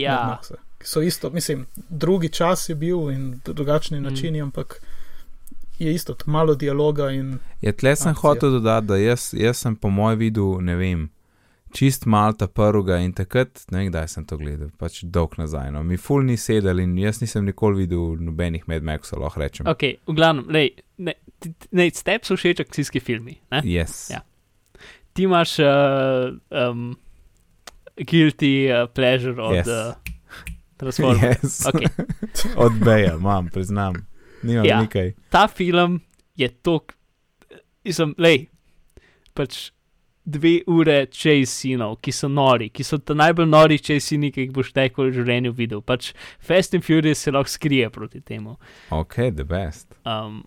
Ja. 0.00 0.40
So 0.84 1.02
isto, 1.02 1.30
mislim, 1.30 1.66
drugi 1.88 2.28
čas 2.28 2.68
je 2.68 2.74
bil 2.74 3.10
in 3.10 3.40
drugačni 3.44 4.00
mm. 4.00 4.02
načini, 4.02 4.42
ampak 4.42 4.80
je 5.78 5.94
isto, 5.94 6.16
malo 6.26 6.54
dialoga. 6.54 7.10
Ja, 7.60 7.72
tle 7.72 7.96
sem 7.96 8.14
hotel 8.14 8.50
dodati, 8.50 8.86
da 8.86 8.96
jaz, 8.96 9.34
jaz 9.36 9.56
sem 9.56 9.76
po 9.76 9.90
mojem 9.90 10.18
vidu, 10.18 10.58
ne 10.60 10.76
vem, 10.76 11.08
čist 11.72 12.06
malta 12.06 12.46
prvega 12.46 12.98
in 13.04 13.12
takrat, 13.12 13.64
ne 13.70 13.78
vem, 13.78 13.88
kdaj 13.90 14.08
sem 14.08 14.26
to 14.26 14.38
gledal, 14.40 14.70
pač 14.78 15.02
dolg 15.02 15.36
nazaj. 15.40 15.70
No. 15.72 15.82
Mi 15.82 15.96
ful 15.96 16.24
ni 16.24 16.36
sedel 16.36 16.80
in 16.84 16.96
jaz 16.98 17.20
nisem 17.20 17.44
nikoli 17.44 17.84
videl 17.84 18.16
nobenih 18.20 18.68
medmeksov, 18.68 19.20
lahko 19.24 19.42
rečem. 19.42 19.68
Ok, 19.68 19.88
v 20.06 20.16
glavnem, 20.16 20.46
lej, 20.52 20.70
ne, 20.98 21.16
ne, 21.72 21.90
step 21.94 22.28
so 22.28 22.36
všeč 22.36 22.62
akcijski 22.64 23.00
filmi. 23.00 23.40
Yes. 23.64 24.06
Ja. 24.12 24.22
Ti 25.12 25.28
imaš. 25.28 25.58
Uh, 25.64 26.36
um, 26.52 26.94
guilty 27.96 28.68
uh, 28.70 28.86
pleasure 28.92 29.42
od 29.42 29.56
yes. 29.56 29.68
uh, 29.68 29.94
Transformers. 30.76 31.42
Yes. 31.42 31.66
Okay. 31.66 31.88
od 32.64 32.72
Beja, 32.84 33.14
imam, 33.14 33.48
priznam. 33.48 33.94
Nimam 34.42 34.64
ja, 34.64 34.80
nekaj. 34.80 35.14
Ta 35.30 35.48
film 35.48 36.00
je 36.36 36.48
tok, 36.48 36.92
sem, 37.90 38.14
lej, 38.18 38.46
pač 39.34 39.70
dve 40.26 40.60
ure 40.66 41.06
čez 41.06 41.50
sinov, 41.54 42.00
ki 42.02 42.12
so 42.12 42.28
nori, 42.28 42.68
ki 42.74 42.84
so 42.84 42.98
ta 42.98 43.14
najbolj 43.14 43.46
nori 43.46 43.78
čez 43.78 44.08
sini, 44.10 44.32
ki 44.34 44.46
jih 44.46 44.54
boš 44.54 44.72
tekol 44.76 45.10
v 45.12 45.20
življenju 45.20 45.54
videl. 45.54 45.82
Pač 45.86 46.10
Fast 46.42 46.74
and 46.74 46.84
Furious 46.84 47.22
se 47.22 47.32
lahko 47.32 47.52
skrije 47.52 47.90
proti 47.94 48.20
temu. 48.20 48.56
Ok, 48.90 49.30
the 49.30 49.46
best. 49.46 49.94
Um, 50.04 50.42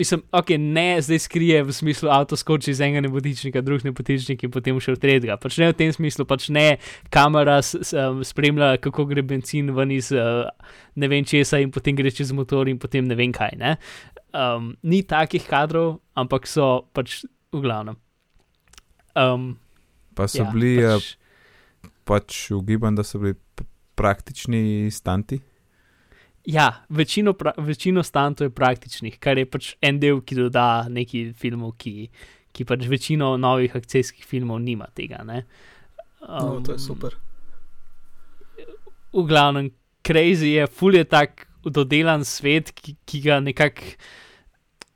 Mislim, 0.00 0.22
ok, 0.32 0.48
ne 0.58 1.02
zdaj 1.02 1.18
skrije 1.18 1.62
v 1.62 1.72
smislu 1.76 2.08
avto 2.08 2.36
skoči 2.36 2.70
iz 2.70 2.78
enega 2.80 3.02
nebotičnika, 3.04 3.60
drug 3.60 3.82
nebotičnik 3.84 4.46
in 4.46 4.52
potem 4.54 4.78
še 4.80 4.94
v 4.94 5.00
tretjega. 5.02 5.36
Pač 5.36 5.58
ne 5.60 5.66
v 5.68 5.74
tem 5.76 5.92
smislu, 5.92 6.24
pač 6.24 6.46
ne 6.48 6.78
kamera 7.12 7.58
s, 7.60 7.76
s, 7.84 7.92
spremlja, 8.30 8.78
kako 8.80 9.04
gre 9.10 9.20
benzin 9.20 9.68
ven 9.76 9.92
iz 9.92 10.08
uh, 10.16 10.48
ne 10.96 11.10
vem 11.12 11.26
česa 11.28 11.60
in 11.60 11.68
potem 11.74 11.98
gre 11.98 12.08
čez 12.16 12.32
motor 12.32 12.70
in 12.72 12.80
potem 12.80 13.04
ne 13.04 13.18
vem 13.18 13.34
kaj. 13.36 13.58
Ne? 13.60 13.74
Um, 14.32 14.72
ni 14.80 15.02
takih 15.04 15.44
kadrov, 15.44 15.98
ampak 16.16 16.48
so 16.48 16.70
pač 16.96 17.20
v 17.52 17.60
glavnem. 17.60 18.00
Um, 19.12 19.52
pa 20.16 20.30
so 20.32 20.46
ja, 20.46 20.48
bili, 20.48 20.78
pač, 20.80 21.12
uh, 21.12 21.92
pač 22.08 22.40
ugibam, 22.56 22.96
da 22.96 23.04
so 23.04 23.20
bili 23.20 23.36
praktični 24.00 24.88
stanti. 24.88 25.42
Ja, 26.44 26.84
večino, 26.88 27.32
pra, 27.32 27.52
večino 27.56 28.02
stantov 28.02 28.46
je 28.46 28.54
praktičnih, 28.54 29.18
kar 29.20 29.38
je 29.38 29.46
pač 29.46 29.74
en 29.84 29.98
del, 30.00 30.22
ki 30.24 30.38
doda 30.38 30.86
neki 30.88 31.30
filmov, 31.36 31.74
ki, 31.80 32.08
ki 32.56 32.64
pač 32.64 32.86
večino 32.88 33.34
novih 33.36 33.76
akcijskih 33.76 34.24
filmov 34.24 34.62
nima 34.64 34.88
tega. 34.96 35.20
Um, 35.20 35.42
no, 36.26 36.60
to 36.64 36.72
je 36.72 36.80
super. 36.80 37.18
V 39.12 39.26
glavnem, 39.28 39.68
crazy 40.06 40.54
je, 40.56 40.66
ful 40.66 40.96
je 40.96 41.04
tak 41.04 41.44
dodelan 41.64 42.24
svet, 42.24 42.72
ki, 42.72 42.96
ki 43.04 43.20
ga 43.26 43.40
nekako, 43.44 43.92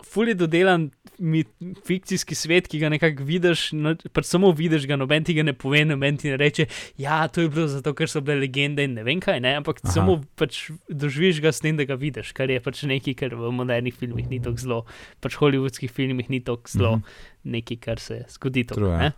ful 0.07 0.33
je 0.33 0.39
dodelan 0.39 0.89
mit, 1.25 1.49
fikcijski 1.87 2.37
svet, 2.37 2.69
ki 2.69 2.79
ga 2.83 2.91
nekako 2.93 3.25
vidiš, 3.25 3.65
no, 3.77 3.95
pač 4.13 4.29
samo 4.29 4.51
vidiš 4.57 4.87
ga, 4.91 4.99
noben 5.01 5.25
ti 5.25 5.35
ga 5.37 5.45
ne 5.47 5.55
pove, 5.57 5.81
noben 5.89 6.19
ti 6.21 6.31
ne 6.33 6.39
reče, 6.41 6.67
ja, 7.01 7.23
to 7.33 7.45
je 7.45 7.51
bilo 7.53 7.67
zato, 7.71 7.95
ker 7.97 8.11
so 8.11 8.21
bile 8.25 8.43
legende 8.43 8.85
in 8.85 8.97
ne 8.99 9.05
vem 9.07 9.23
kaj, 9.25 9.41
ne? 9.45 9.55
ampak 9.61 9.81
Aha. 9.83 9.95
samo 9.97 10.19
pač 10.41 10.67
doživiš 10.89 11.41
ga 11.45 11.55
s 11.55 11.65
tem, 11.65 11.79
da 11.81 11.89
ga 11.89 11.97
vidiš, 12.01 12.35
kar 12.37 12.53
je 12.53 12.61
pač 12.63 12.85
nekaj, 12.91 13.17
kar 13.23 13.37
v 13.41 13.53
modernih 13.57 13.97
filmih 13.97 14.29
ni 14.31 14.43
tako 14.45 14.65
zelo, 14.65 14.81
pač 15.25 15.39
v 15.39 15.45
hollywoodskih 15.47 15.93
filmih 15.93 16.29
ni 16.33 16.43
tako 16.45 16.71
zelo 16.71 16.97
mhm. 16.99 17.21
nekaj, 17.57 17.81
kar 17.89 18.03
se 18.03 18.23
zgodi. 18.37 18.67
To, 18.71 18.81
ne? 18.85 19.15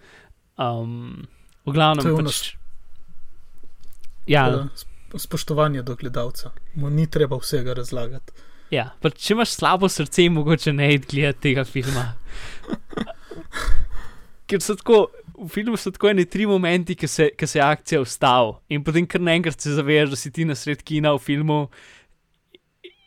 um, 0.63 1.27
v 1.67 1.75
glavnem 1.75 2.23
pač. 2.23 2.55
Ja. 4.31 4.49
Spoštovanje 5.17 5.85
do 5.87 5.95
gledalca, 5.97 6.51
mu 6.75 6.91
ni 6.91 7.07
treba 7.07 7.39
vsega 7.39 7.77
razlagati. 7.79 8.46
Ja, 8.73 8.91
če 9.03 9.35
imaš 9.35 9.55
slabo 9.55 9.89
srce, 9.89 10.27
mogoče 10.33 10.73
ne 10.75 10.91
id 10.97 11.07
gledati 11.11 11.51
tega 11.51 11.65
filma. 11.69 12.09
Ker 14.51 14.63
so 14.63 14.75
tako, 14.79 15.07
v 15.37 15.49
filmu 15.53 15.79
so 15.79 15.93
tako 15.95 16.11
eni 16.11 16.27
tri 16.31 16.47
momenti, 16.51 16.97
ki 16.99 17.09
se, 17.11 17.29
ki 17.39 17.49
se 17.51 17.63
akcija 17.63 18.01
ustavi 18.03 18.57
in 18.75 18.85
potem 18.87 19.07
kar 19.07 19.23
naenkrat 19.23 19.61
se 19.61 19.75
zavedaš, 19.77 20.13
da 20.15 20.19
si 20.19 20.33
ti 20.35 20.47
na 20.49 20.55
sred 20.59 20.83
kina 20.87 21.15
v 21.15 21.23
filmu 21.23 21.61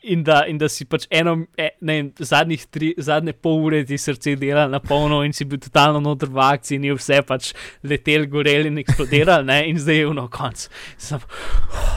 in, 0.04 0.24
da, 0.24 0.46
in 0.48 0.58
da 0.58 0.70
si 0.70 0.86
pač 0.86 1.06
eno, 1.12 1.34
e, 1.58 1.70
ne 1.82 1.96
vem, 1.98 2.12
zadnjih 2.20 2.66
tri, 2.72 2.94
zadnje 2.98 3.34
pol 3.34 3.64
ure 3.66 3.82
ti 3.86 3.98
srce 4.00 4.36
dela 4.40 4.68
na 4.68 4.80
polno 4.80 5.22
in 5.26 5.34
si 5.34 5.46
bil 5.46 5.60
totalno 5.60 6.00
noter 6.00 6.30
v 6.32 6.40
akciji, 6.46 6.80
ni 6.80 6.92
vse 6.96 7.22
pač 7.28 7.52
letel, 7.84 8.28
gorel 8.32 8.70
in 8.70 8.78
eksplodiral, 8.80 9.44
ne, 9.46 9.60
in 9.70 9.80
zdaj 9.80 10.00
je 10.02 10.08
v 10.08 10.14
no 10.16 10.28
konc. 10.32 10.68
Sam, 10.98 11.20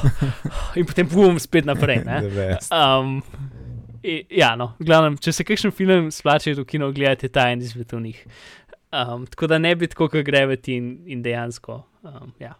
in 0.79 0.87
potem 0.89 1.09
bom 1.09 1.39
spet 1.43 1.65
naprej. 1.69 2.03
Um, 2.73 3.21
i- 4.03 4.25
ja, 4.31 4.55
no, 4.59 4.73
glavnem, 4.83 5.17
če 5.23 5.33
se 5.33 5.45
kakšen 5.47 5.71
film 5.75 6.11
splača 6.11 6.55
v 6.59 6.65
kino 6.67 6.91
gledati, 6.93 7.29
je 7.29 7.33
ta 7.33 7.51
en 7.53 7.63
izmed 7.63 7.93
njih. 7.93 8.25
Um, 8.93 9.27
tako 9.27 9.47
da 9.47 9.59
ne 9.59 9.75
bi 9.77 9.87
tako, 9.89 10.09
kot 10.13 10.27
Gravity 10.27 10.75
in, 10.77 10.89
in 11.07 11.23
dejansko. 11.25 11.79
Um, 12.03 12.33
ja. 12.41 12.53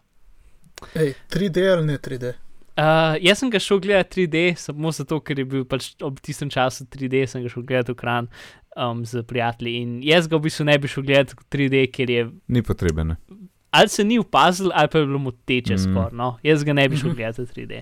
Ej, 0.97 1.13
3D 1.29 1.61
ali 1.71 1.85
ne 1.85 1.97
3D? 1.97 2.31
Uh, 2.73 2.83
jaz 3.21 3.37
sem 3.37 3.49
ga 3.49 3.59
šel 3.59 3.79
gledati 3.79 4.23
3D, 4.23 4.55
samo 4.57 4.91
zato, 4.91 5.19
ker 5.19 5.37
je 5.37 5.45
bil 5.45 5.63
pač 5.63 5.91
ob 6.01 6.17
tistem 6.19 6.49
času 6.49 6.85
3D, 6.85 7.27
sem 7.27 7.43
ga 7.43 7.49
šel 7.49 7.63
gledati 7.63 7.91
v 7.91 7.95
kran 7.95 8.27
um, 8.75 9.03
z 9.05 9.21
prijatelji. 9.23 9.75
In 9.77 9.91
jaz 10.01 10.25
ga 10.27 10.37
v 10.37 10.41
bistvu 10.41 10.65
ne 10.65 10.77
bi 10.77 10.87
šel 10.87 11.03
gledati 11.03 11.33
v 11.33 11.45
3D, 11.47 11.83
ker 11.87 12.09
je 12.09 12.23
Ni 12.47 12.61
potreben. 12.61 13.15
ali 13.71 13.89
se 13.89 14.03
ni 14.03 14.17
upazil, 14.17 14.71
ali 14.73 14.87
pa 14.87 14.97
je 14.97 15.05
bilo 15.05 15.19
mu 15.19 15.31
teče 15.33 15.73
Mm. 15.73 15.77
mm. 15.77 15.83
skoraj. 15.85 16.11
No? 16.13 16.37
Jaz 16.43 16.63
ga 16.63 16.73
ne 16.73 16.89
bi 16.89 16.97
šel 16.97 17.09
Mhm. 17.09 17.15
gledati 17.15 17.41
v 17.41 17.45
3D. 17.47 17.81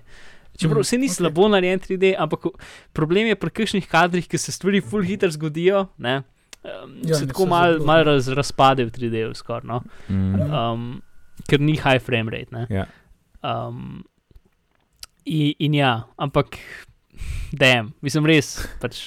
Čeprav 0.58 0.76
Mhm, 0.76 0.82
vse 0.82 0.98
ni 0.98 1.06
okej. 1.06 1.16
slabo 1.16 1.48
narejen 1.48 1.80
3D, 1.80 2.16
ampak 2.18 2.40
problem 2.92 3.28
je 3.28 3.36
pri 3.36 3.50
kakšnih 3.52 3.88
kadrih, 3.88 4.28
ki 4.28 4.38
se 4.38 4.52
stvari 4.52 4.82
full 4.82 5.04
hitro 5.04 5.30
zgodijo. 5.30 5.88
Ne? 5.98 6.24
Um, 6.64 7.00
Ja, 7.04 7.16
se 7.16 7.28
tako 7.28 7.44
se 7.44 7.50
malo 7.50 7.86
mal 7.86 8.04
raz, 8.04 8.28
razpade 8.28 8.86
v 8.86 8.92
3D, 8.92 9.34
skoraj, 9.34 9.64
no? 9.64 9.82
Mm. 10.10 10.36
Um, 10.44 11.02
ker 11.48 11.60
ni 11.60 11.74
high 11.74 11.98
frame 12.00 12.30
rate. 12.30 12.52
Ne? 12.52 12.68
Ja. 12.70 12.86
Um, 13.42 14.04
in, 15.26 15.54
in 15.60 15.74
ja, 15.74 16.04
ampak, 16.18 16.58
dejem, 17.52 17.92
mislim 18.02 18.26
res. 18.26 18.56
Pač, 18.82 19.02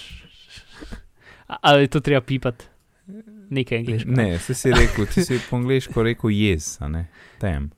ali 1.60 1.86
je 1.86 1.94
to 1.96 2.00
treba 2.00 2.20
pipati, 2.24 2.64
nekaj 3.50 3.78
angliško. 3.78 4.10
Ne, 4.10 4.38
se 4.38 4.54
si 4.54 4.72
rekel, 4.72 5.06
ti 5.06 5.24
si 5.24 5.40
po 5.50 5.56
angliško 5.56 6.02
rekel 6.02 6.30
jez, 6.30 6.76
a 6.80 6.88
ne 6.88 7.08
tem. 7.40 7.70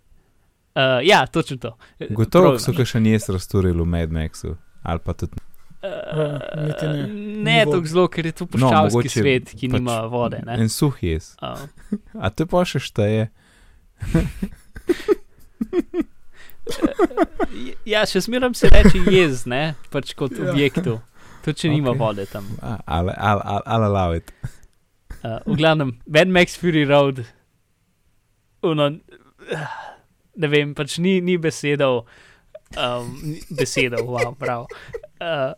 Uh, 0.76 1.01
ja, 1.03 1.26
točno 1.26 1.57
to. 1.57 1.76
Gotovo 2.11 2.51
Prav 2.53 2.59
so 2.61 2.72
še 2.84 3.01
jez 3.01 3.28
razturili 3.32 3.80
v 3.80 3.87
Mad 3.89 4.11
Maxu. 4.12 4.57
Ali 4.84 5.01
pa 5.03 5.14
tudi. 5.16 5.41
Uh, 5.87 6.41
ne. 6.57 7.07
ne 7.43 7.64
tako 7.64 7.87
zelo, 7.87 8.09
ker 8.12 8.26
je 8.26 8.32
to 8.32 8.45
No, 8.45 8.49
puščavski 8.53 8.97
mogoče 8.97 9.09
svet, 9.14 9.51
ki 9.57 9.68
pač 9.70 9.80
nima 9.80 9.97
vode. 10.11 10.41
ne. 10.47 10.57
En 10.61 10.68
suh 10.72 10.97
jez. 11.03 11.32
Uh, 11.41 11.57
A 12.20 12.30
to 12.30 12.47
pa 12.51 12.64
še 12.68 12.78
šteje? 12.82 13.28
ja, 17.92 18.02
še 18.06 18.20
zmeraj 18.26 18.54
se 18.58 18.70
reče 18.72 19.02
jez, 19.12 19.44
ne, 19.46 19.74
pač 19.90 20.14
kot 20.18 20.32
Ja. 20.38 20.50
objektu. 20.50 20.98
Tudi 21.44 21.60
če 21.62 21.68
nima 21.70 21.92
Okej. 21.92 22.00
vode 22.00 22.24
tam. 22.26 22.46
Ali 22.86 23.12
al, 23.16 23.40
al, 23.44 23.62
al 23.66 23.84
allow 23.86 24.16
it. 24.18 24.32
Uh, 25.22 25.38
v 25.46 25.56
glavnem, 25.58 25.92
Mad 26.06 26.28
Max 26.28 26.58
Fury 26.58 26.82
Road, 26.86 27.22
uno, 28.66 28.88
ne 30.36 30.48
vem, 30.50 30.74
pač 30.74 30.98
ni, 30.98 31.20
ni 31.20 31.36
besedov, 31.38 32.02
um, 32.76 33.12
ni 33.22 33.38
besedov, 33.50 34.02
wow, 34.10 34.34
prav. 34.38 34.66
Uh, 35.22 35.54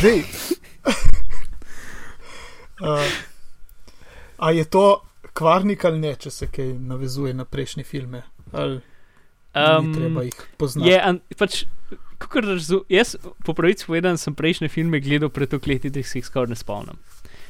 Dej. 0.00 0.20
uh, 2.80 3.08
a 4.38 4.50
je 4.52 4.64
to 4.64 5.00
kvarnik 5.32 5.84
ali 5.84 5.98
ne, 5.98 6.14
če 6.16 6.30
se 6.30 6.46
kaj 6.52 6.72
navezuje 6.78 7.34
na 7.34 7.44
prejšnje 7.44 7.84
filme? 7.84 8.22
Ali 8.52 8.80
um, 9.54 9.88
ni 9.88 9.94
treba 9.94 10.22
jih 10.22 10.38
poznati? 10.56 10.90
je, 10.90 11.00
an, 11.00 11.20
pač, 11.38 11.64
kakor 12.18 12.44
razumem, 12.44 12.84
jaz 12.88 13.16
po 13.44 13.54
pravici 13.54 13.86
povedan 13.86 14.18
sem 14.18 14.34
prejšnje 14.34 14.68
filme 14.68 15.00
gledal 15.00 15.28
pred 15.28 15.48
toliko 15.50 15.70
leti, 15.70 15.90
da 15.90 16.02
se 16.02 16.18
jih 16.18 16.26
skoraj 16.26 16.48
ne 16.52 16.56
spomnim. 16.56 16.98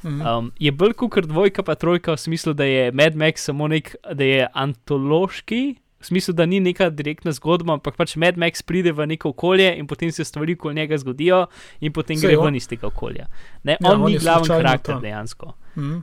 Mhm. 0.05 0.21
Um, 0.21 0.53
je 0.61 0.73
bolj 0.73 0.93
kot 0.93 1.25
dvojka, 1.27 1.63
pa 1.63 1.75
trojka 1.75 2.13
v 2.13 2.21
smislu, 2.21 2.53
da 2.53 2.65
je 2.65 2.93
Mad 2.93 3.15
Max 3.17 3.47
samo 3.49 3.69
nek, 3.69 3.95
da 4.15 4.25
je 4.25 4.49
antološki, 4.53 5.63
v 6.01 6.07
smislu, 6.07 6.35
da 6.37 6.45
ni 6.47 6.61
neka 6.61 6.91
direktna 6.93 7.33
zgodba, 7.33 7.79
ampak 7.79 7.97
pač 7.97 8.17
Mad 8.21 8.37
Max 8.37 8.61
pride 8.63 8.93
v 8.93 9.07
neko 9.07 9.33
okolje 9.33 9.71
in 9.79 9.87
potem 9.89 10.13
se 10.13 10.25
stvari 10.25 10.53
okoli 10.53 10.75
njega 10.75 10.99
zgodijo 10.99 11.47
in 11.81 11.93
potem 11.93 12.17
Saj 12.21 12.29
gre 12.29 12.37
ven 12.37 12.57
iz 12.57 12.69
tega 12.69 12.87
okolja. 12.87 13.27
Ne, 13.65 13.79
Ja, 13.81 13.93
on, 13.93 14.03
on 14.03 14.13
ni 14.13 14.19
slučajno 14.21 14.61
karakter 14.61 14.95
tam. 14.95 15.03
dejansko. 15.03 15.55
Mhm. 15.77 15.97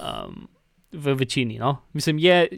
Um, 0.00 0.48
v 0.92 1.14
večini, 1.14 1.58
no. 1.58 1.76
Mislim, 1.92 2.18
je. 2.18 2.48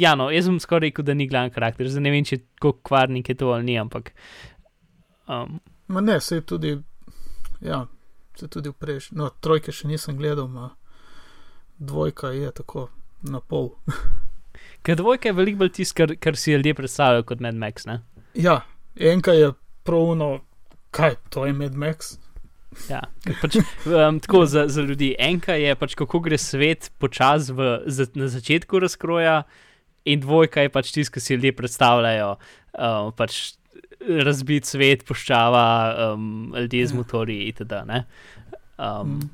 Ja, 0.00 0.14
no, 0.14 0.30
jaz 0.32 0.46
sem 0.48 0.56
skoraj 0.56 0.88
rekel, 0.88 1.04
da 1.04 1.14
ni 1.14 1.28
glaven 1.28 1.50
karakter. 1.50 1.88
Zdaj 1.88 2.02
ne 2.02 2.10
vem, 2.10 2.24
če 2.24 2.40
kako 2.56 2.78
kvarnik 2.82 3.28
je 3.28 3.36
to 3.36 3.50
ali 3.52 3.66
ni, 3.66 3.78
ampak. 3.78 4.12
Um, 5.28 5.58
Ma 5.88 6.00
ne, 6.00 6.20
se 6.20 6.38
je 6.38 6.40
tudi, 6.42 6.72
ja, 7.60 7.82
se 8.34 8.46
je 8.46 8.50
tudi 8.50 8.70
v 8.70 8.78
prejšnjem, 8.78 9.18
no, 9.18 9.28
trojke 9.40 9.72
še 9.72 9.90
nisem 9.90 10.16
gledal, 10.16 10.48
ma 10.48 10.70
dvojka 11.78 12.30
je 12.30 12.52
tako 12.52 12.88
na 13.22 13.40
pol. 13.40 13.72
ker 14.84 14.96
dvojka 14.96 15.28
je 15.28 15.32
veliko 15.34 15.58
bolj 15.58 15.72
tisto, 15.72 15.96
kar, 15.96 16.14
kar 16.16 16.36
si 16.36 16.52
ljudje 16.52 16.74
predstavljajo 16.74 17.26
kot 17.26 17.40
Mad 17.40 17.54
Max. 17.54 17.86
Ne? 17.86 18.00
Ja, 18.34 18.60
enka 18.96 19.32
je 19.32 19.52
pravno, 19.82 20.40
kaj, 20.90 21.18
to 21.28 21.46
je 21.46 21.52
Mad 21.52 21.74
Max. 21.74 22.14
Ja, 22.86 23.00
pač, 23.42 23.58
um, 23.86 24.20
tako 24.22 24.44
za, 24.46 24.68
za 24.70 24.82
ljudi. 24.82 25.14
Enka 25.18 25.56
je 25.58 25.74
pač 25.74 25.96
kako 25.98 26.20
gre 26.22 26.38
svet 26.38 26.92
počasi 26.98 27.52
za- 27.86 28.06
na 28.14 28.28
začetku 28.30 28.78
razkroja, 28.78 29.42
in 30.12 30.20
dvojka 30.20 30.62
je 30.62 30.68
pač 30.70 30.92
tisto, 30.92 31.14
kar 31.14 31.22
si 31.22 31.34
ljudje 31.34 31.52
predstavljajo. 31.52 32.34
Um, 32.72 33.12
pač 33.12 33.54
razbit 34.00 34.64
svet, 34.64 35.04
puščava, 35.04 35.64
um, 36.14 36.54
ljudje 36.56 36.86
z 36.86 36.92
Ja. 36.92 36.96
motorji 36.96 37.48
itd. 37.48 37.72
ne. 37.86 38.04
Um, 38.78 38.86
Um, 39.02 39.30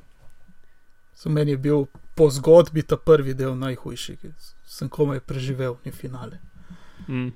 so 1.15 1.29
meni 1.29 1.51
je 1.51 1.57
bil 1.57 1.85
po 2.15 2.29
zgodbi 2.29 2.83
ta 2.83 2.97
prvi 2.97 3.33
del 3.33 3.55
najhujši, 3.55 4.15
ki 4.17 4.31
sem 4.65 4.89
komaj 4.89 5.19
preživel, 5.19 5.77
ni 5.85 5.91
finale. 5.91 6.39
mm, 7.07 7.31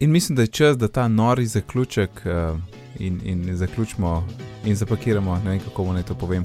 In 0.00 0.10
mislim, 0.10 0.36
da 0.36 0.42
je 0.42 0.48
čas, 0.48 0.78
da 0.78 0.88
ta 0.88 1.08
nori 1.08 1.46
zaključek 1.46 2.10
uh, 2.24 2.58
in, 2.98 3.20
in 3.24 3.56
zaključimo 3.56 4.24
in 4.64 4.76
zapakiramo, 4.76 5.34
ne 5.36 5.50
vem 5.50 5.60
kako 5.60 5.92
naj 5.92 6.02
to 6.02 6.14
povem. 6.14 6.44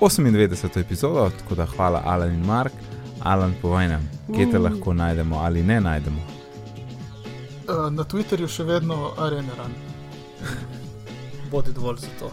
98. 0.00 0.80
epizodo, 0.80 1.30
tako 1.38 1.54
da 1.54 1.66
hvala 1.66 2.02
Alan 2.04 2.32
in 2.32 2.40
Mark. 2.40 2.72
Alan, 3.22 3.54
povej 3.62 3.88
nam, 3.88 4.02
kje 4.28 4.46
te 4.46 4.58
Uh. 4.58 4.64
lahko 4.64 4.94
najdemo 4.94 5.36
ali 5.36 5.62
ne 5.62 5.80
najdemo. 5.80 6.20
Uh, 7.68 7.92
na 7.92 8.04
Twitterju 8.04 8.48
še 8.48 8.64
vedno 8.64 9.12
areneran. 9.18 9.72
Bodi 11.50 11.72
dovolj 11.72 11.96
za 11.96 12.08
to. 12.18 12.30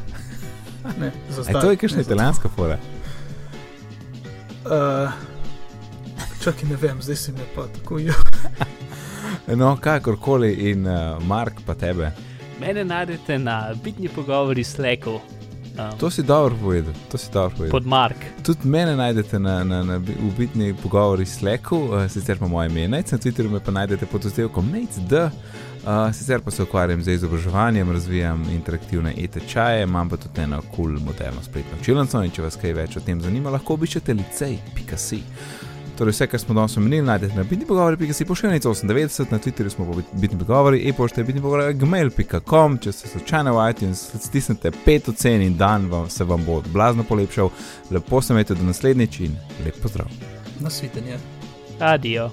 Ne, 1.00 1.12
za 1.30 1.42
E, 1.42 1.44
zdaj. 1.44 1.62
to 1.62 1.72
je 1.72 1.78
kakšna 1.78 2.02
italijanska 2.02 2.50
fora. 2.50 2.78
Uh, 4.66 5.12
čakaj, 6.42 6.70
ne 6.70 6.76
vem, 6.76 7.02
zdaj 7.02 7.16
si 7.16 7.32
me 7.32 7.46
pa 7.56 7.68
tako 7.70 8.00
jo. 8.00 8.14
No, 9.50 9.78
kakorkoli 9.78 10.54
in 10.72 10.84
uh, 10.84 10.94
Mark 11.24 11.62
pa 11.66 11.74
tebe. 11.74 12.12
mene 12.60 12.84
najdete 12.84 13.38
na 13.40 13.56
bitni 13.76 14.10
pogovori 14.10 14.64
s 14.64 14.78
Lekom. 14.78 15.20
Um, 15.80 15.98
To 15.98 16.10
si 16.10 16.24
dobro 16.24 16.56
povedal, 16.56 16.94
to 17.12 17.18
si 17.18 17.30
dobro 17.32 17.50
povedal. 17.52 17.72
pod 17.72 17.86
Mark. 17.86 18.18
Tudi 18.44 18.66
mene 18.66 18.96
najdete 18.96 19.40
na, 19.40 19.64
na, 19.64 19.84
na 19.84 20.00
bi- 20.00 20.14
v 20.14 20.32
bitni 20.38 20.74
pogovori 20.74 21.26
s 21.26 21.42
Leku, 21.42 21.78
uh, 21.78 22.08
sicer 22.08 22.38
pa 22.38 22.48
moje 22.48 22.70
ime 22.70 22.88
Nec, 22.88 23.12
na 23.12 23.18
Twitterju 23.18 23.50
me 23.50 23.60
pa 23.60 23.72
najdete 23.72 24.06
pod 24.06 24.26
oddelkom 24.26 24.66
NECD. 24.68 25.14
Uh, 25.14 26.12
sicer 26.12 26.42
pa 26.42 26.52
se 26.52 26.64
ukvarjam 26.64 27.04
z 27.04 27.08
izobraževanjem, 27.10 27.92
razvijam 27.92 28.44
interaktivne 28.52 29.14
e-tečaje, 29.18 29.84
imam 29.84 30.10
pa 30.10 30.18
tudi 30.18 30.42
eno 30.42 30.62
kul, 30.62 30.70
cool, 30.76 31.00
moderno 31.00 31.44
spletno 31.44 31.78
učilnico 31.82 32.24
in 32.24 32.32
če 32.32 32.42
vas 32.42 32.56
kaj 32.56 32.74
več 32.74 32.98
o 32.98 33.00
tem 33.00 33.22
zanima, 33.22 33.50
lahko 33.50 33.74
obiščete 33.74 34.14
licej.si. 34.14 35.22
Torej, 35.98 36.12
vse, 36.12 36.28
kar 36.28 36.40
smo 36.40 36.54
danes 36.54 36.78
omenili, 36.78 37.02
najdete 37.02 37.36
na 37.36 37.44
bitni 37.44 37.66
pogovori, 37.66 38.14
si 38.14 38.26
pošiljnica 38.26 38.70
98, 38.70 39.32
na 39.32 39.40
Twitterju 39.40 39.70
smo 39.70 39.86
po 39.86 40.02
bitni 40.14 40.40
pogovori, 40.40 40.90
e-pošta 40.90 41.22
je 41.22 41.26
bitni 41.26 41.42
pogovori, 41.42 41.74
gmail.com, 41.74 42.78
če 42.78 42.92
ste 42.92 43.10
slučajno 43.10 43.56
v 43.58 43.70
iTunes, 43.72 44.04
stisnete 44.22 44.72
pet 44.86 45.10
ocen 45.10 45.42
in 45.42 45.58
dan 45.58 45.90
vam, 45.90 46.10
se 46.10 46.24
vam 46.24 46.46
bo 46.46 46.62
blazno 46.74 47.04
polepšal. 47.04 47.50
Lepo 47.92 48.22
se 48.22 48.34
imejte 48.34 48.56
do 48.56 48.64
naslednjič 48.64 49.20
in 49.20 49.38
lep 49.66 49.82
pozdrav. 49.82 50.08
Nasvidenje. 50.60 51.18
Adijo. 51.80 52.30